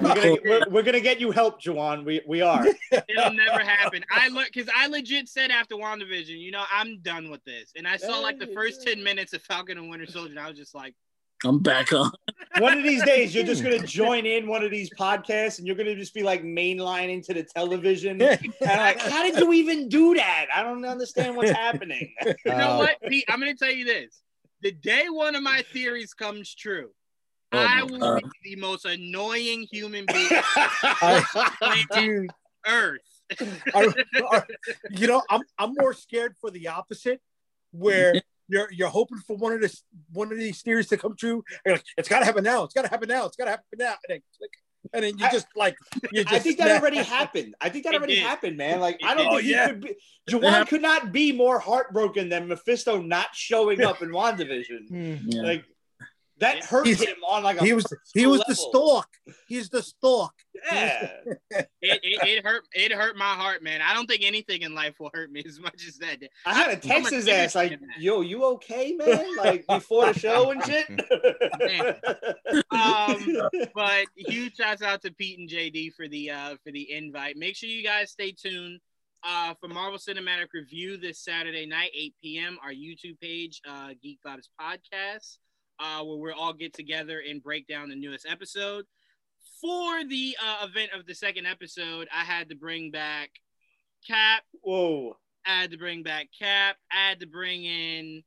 [0.00, 2.04] we're, gonna, we're, we're gonna get you help, Juwaan.
[2.04, 2.64] We we are.
[2.92, 4.04] It'll never happen.
[4.10, 7.72] I look because I legit said after WandaVision, you know, I'm done with this.
[7.76, 10.48] And I saw like the first 10 minutes of Falcon and Winter Soldier, and I
[10.48, 10.94] was just like,
[11.44, 12.10] I'm back on.
[12.58, 15.76] One of these days, you're just gonna join in one of these podcasts, and you're
[15.76, 18.20] gonna just be like mainlining to the television.
[18.22, 20.46] And like, how did you even do that?
[20.54, 22.12] I don't understand what's happening.
[22.26, 23.24] you know Uh, what, Pete?
[23.28, 24.22] I'm gonna tell you this.
[24.62, 26.90] The day one of my theories comes true,
[27.52, 28.22] Oh I will God.
[28.42, 30.30] be the most annoying human being
[31.02, 31.22] on
[31.92, 32.30] dude,
[32.66, 33.00] Earth.
[33.74, 33.92] I,
[34.32, 34.42] I-
[34.90, 37.20] you know, I'm I'm more scared for the opposite,
[37.72, 38.14] where
[38.48, 41.42] you're you're hoping for one of this one of these theories to come true.
[41.48, 42.64] And you're like, it's got to happen now.
[42.64, 43.26] It's got to happen now.
[43.26, 43.94] It's got to happen now.
[44.08, 44.50] And then, click,
[44.94, 45.76] and then you I- just like
[46.12, 46.80] you just I think that snap.
[46.82, 47.54] already happened.
[47.60, 48.22] I think that It already did.
[48.24, 48.80] happened, man.
[48.80, 49.30] Like I don't did.
[49.30, 49.66] think Oh, he yeah.
[49.68, 49.94] could be.
[50.30, 54.88] Juwaan could not be more heartbroken than Mephisto not showing up in WandaVision.
[54.88, 55.14] hmm.
[55.26, 55.42] Yeah.
[55.42, 55.64] Like
[56.40, 57.84] that hurt He's- him on like a He was
[58.14, 58.70] he was the level.
[58.70, 59.08] stalk.
[59.48, 60.34] He's the stalk.
[60.72, 61.10] yeah.
[61.80, 63.80] It, it, it hurt it hurt my heart, man.
[63.80, 66.18] I don't think anything in life will hurt me as much as that.
[66.44, 68.00] I had a Texas text ass like, energy in that.
[68.00, 70.86] "Yo, you okay, man?" Like before the show and shit.
[72.70, 73.36] Um,
[73.74, 77.36] but huge shouts out to Pete and JD for the uh for the invite.
[77.36, 78.80] Make sure you guys stay tuned
[79.22, 82.58] uh for Marvel Cinematic Review this Saturday night, 8 p.m.
[82.62, 85.38] Our YouTube page, uh Geek Vibes Podcast,
[85.80, 88.84] uh, where we'll all get together and break down the newest episode.
[89.60, 93.30] For the uh, event of the second episode, I had to bring back
[94.06, 94.42] Cap.
[94.62, 96.76] Whoa, I had to bring back Cap.
[96.92, 98.22] I had to bring in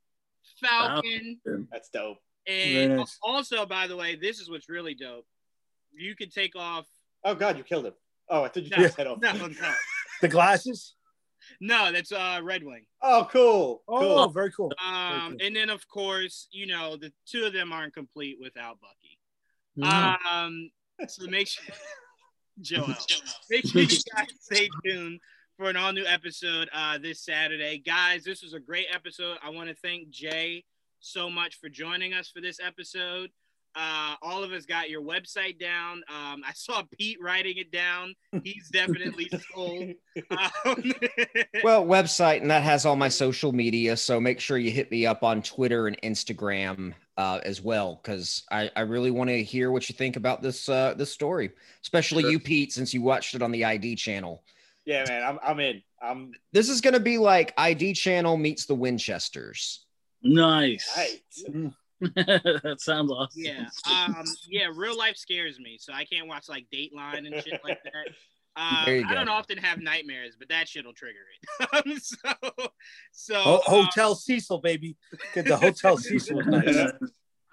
[0.60, 1.40] Falcon.
[1.72, 2.18] that's dope.
[2.48, 3.18] And nice.
[3.22, 5.26] also, by the way, this is what's really dope.
[5.94, 6.86] You could take off.
[7.24, 7.94] Oh God, you killed him.
[8.30, 9.20] Oh, I thought you No, took his head off.
[9.22, 9.50] no, no,
[10.22, 10.96] The glasses.
[11.62, 11.92] No.
[11.94, 12.86] That's uh, Red Wing.
[13.02, 13.84] Oh, cool.
[13.88, 14.28] Oh, Cool.
[14.30, 14.72] very cool.
[14.86, 15.48] Um, cool.
[15.48, 19.18] and then of course, you know, the two of them aren't complete without Bucky.
[19.78, 20.26] Mhm.
[20.26, 20.72] Um,
[21.08, 21.64] so make sure,
[22.62, 22.94] Joel,
[23.50, 25.20] make sure you guys stay tuned
[25.58, 28.24] for an all new episode uh, this Saturday, guys.
[28.24, 29.38] This was a great episode.
[29.42, 30.66] I want to thank Jay
[31.00, 33.32] so much for joining us for this episode.
[33.76, 36.04] Uh, all of us got your website down.
[36.10, 38.14] Um, I saw Pete writing it down.
[38.44, 39.92] He's definitely sold.
[40.66, 40.94] Um,
[41.64, 43.96] Well, website, and that has all my social media.
[43.96, 48.44] So make sure you hit me up on Twitter and Instagram uh, as well, because
[48.52, 51.52] I, I really want to hear what you think about this uh, this story,
[51.84, 52.32] especially Sure.
[52.32, 54.44] you, Pete, since you watched it on the ID channel.
[54.86, 55.82] Yeah, man, I'm I'm in.
[56.02, 59.86] I'm This is going to be like ID channel meets the Winchesters.
[60.24, 60.90] Nice.
[60.98, 61.72] right.
[62.16, 63.42] that sounds awesome.
[63.44, 64.68] yeah, um, yeah.
[64.76, 67.92] Real life scares me, so I can't watch like Dateline and shit like that.
[68.54, 71.20] Uh, There you I don't often have nightmares, but that shit'll trigger
[71.62, 71.70] it.
[71.74, 72.70] Um, so,
[73.14, 74.98] so Ho- uh, Hotel Cecil, baby.
[75.34, 76.42] Get the Hotel Cecil.
[76.44, 76.92] nice.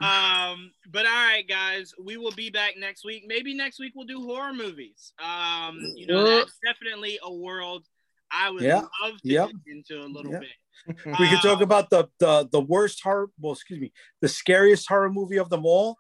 [0.01, 3.25] Um, but all right, guys, we will be back next week.
[3.29, 5.13] Maybe next week we'll do horror movies.
[5.23, 6.31] Um, you know, What?
[6.47, 7.87] that's definitely a world
[8.31, 9.51] I would Yeah, love to yep.
[9.65, 10.41] get into a little Yep.
[10.43, 10.97] bit.
[11.19, 13.31] We could talk Um, about the the the worst horror.
[13.39, 15.99] Well, excuse me, the scariest horror movie of them all.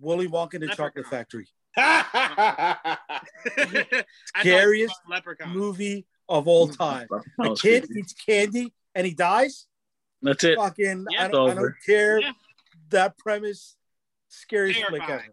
[0.00, 1.48] Willy Wonka and the Chocolate Factory.
[1.76, 2.96] I
[3.56, 4.04] thought you were
[4.38, 5.50] Scariest Leprechaun.
[5.50, 7.08] Movie of all time.
[7.10, 8.00] That A kid creepy.
[8.00, 9.66] eats candy and he dies.
[10.22, 10.56] That's it.
[10.56, 12.20] Fucking, Yeah, I, don't, I don't care.
[12.20, 12.32] Yeah.
[12.90, 13.76] That premise,
[14.28, 15.24] scariest flick ever.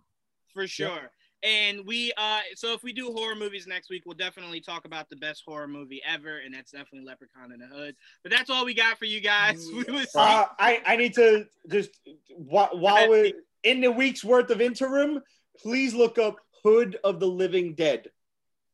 [0.54, 1.12] for sure.
[1.46, 5.10] And we uh so if we do horror movies next week, we'll definitely talk about
[5.10, 7.96] the best horror movie ever, and that's definitely Leprechaun in the Hood.
[8.24, 9.64] But that's all we got for you guys.
[9.76, 10.10] We will see.
[10.16, 11.92] Uh, I, I need to just
[12.30, 15.22] while, while we're in the week's worth of interim,
[15.62, 18.08] please look up Hood of the Living Dead.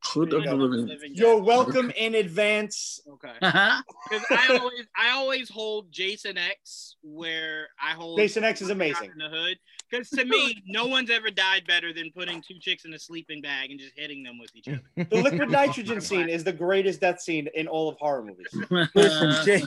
[0.03, 0.87] Hood of the living.
[0.87, 1.45] Living You're Dead.
[1.45, 2.99] welcome in advance.
[3.07, 3.29] Okay.
[3.41, 3.81] Uh-huh.
[4.09, 9.11] Because I always I always hold Jason X where I hold Jason X is amazing.
[9.11, 9.57] in the hood.
[9.89, 13.41] Because to me, no one's ever died better than putting two chicks in a sleeping
[13.41, 14.81] bag and just hitting them with each other.
[15.09, 18.47] The liquid nitrogen scene is the greatest death scene in all of horror movies.
[18.95, 19.63] Listen, Jay,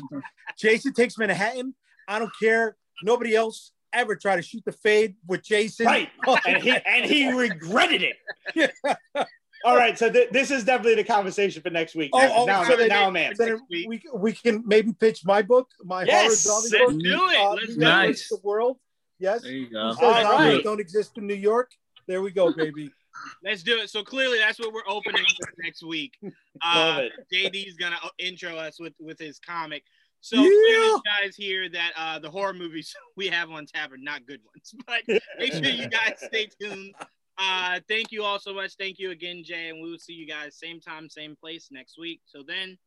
[0.56, 1.74] Jason takes Manhattan.
[2.08, 2.76] I don't care.
[3.02, 5.86] Nobody else ever try to shoot the fade with Jason.
[5.86, 6.08] Right.
[6.46, 8.72] And he and he regretted it.
[9.64, 12.10] All right, so th- this is definitely the conversation for next week.
[12.12, 13.32] Oh, now, oh, now, so then- now I'm in.
[13.70, 17.02] We, we can maybe pitch my book, my Yes, horror zombie let's book.
[17.02, 17.36] do it.
[17.40, 18.10] Uh, Let's New do York it.
[18.10, 18.78] is The world.
[19.18, 19.42] Yes.
[19.42, 19.92] There you go.
[19.92, 20.64] says All zombies right.
[20.64, 21.70] don't exist in New York?
[22.06, 22.90] There we go, baby.
[23.42, 23.88] Let's do it.
[23.88, 26.12] So clearly, that's what we're opening with next week.
[26.22, 27.12] Love Uh, it.
[27.54, 29.82] JD's gonna intro us with with his comic.
[30.20, 30.42] So Yeah.
[30.48, 34.26] clearly, you guys hear that uh, the horror movies we have on tap are not
[34.26, 36.92] good ones, but make sure you guys stay tuned.
[37.36, 38.74] Uh, thank you all so much.
[38.78, 41.98] Thank you again, Jay, and we will see you guys same time, same place next
[41.98, 42.20] week.
[42.26, 42.78] So then.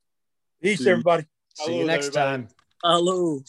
[0.61, 1.25] Peace, everybody.
[1.53, 2.43] See you Hello, next everybody.
[2.43, 2.49] time.
[2.83, 3.43] Hello.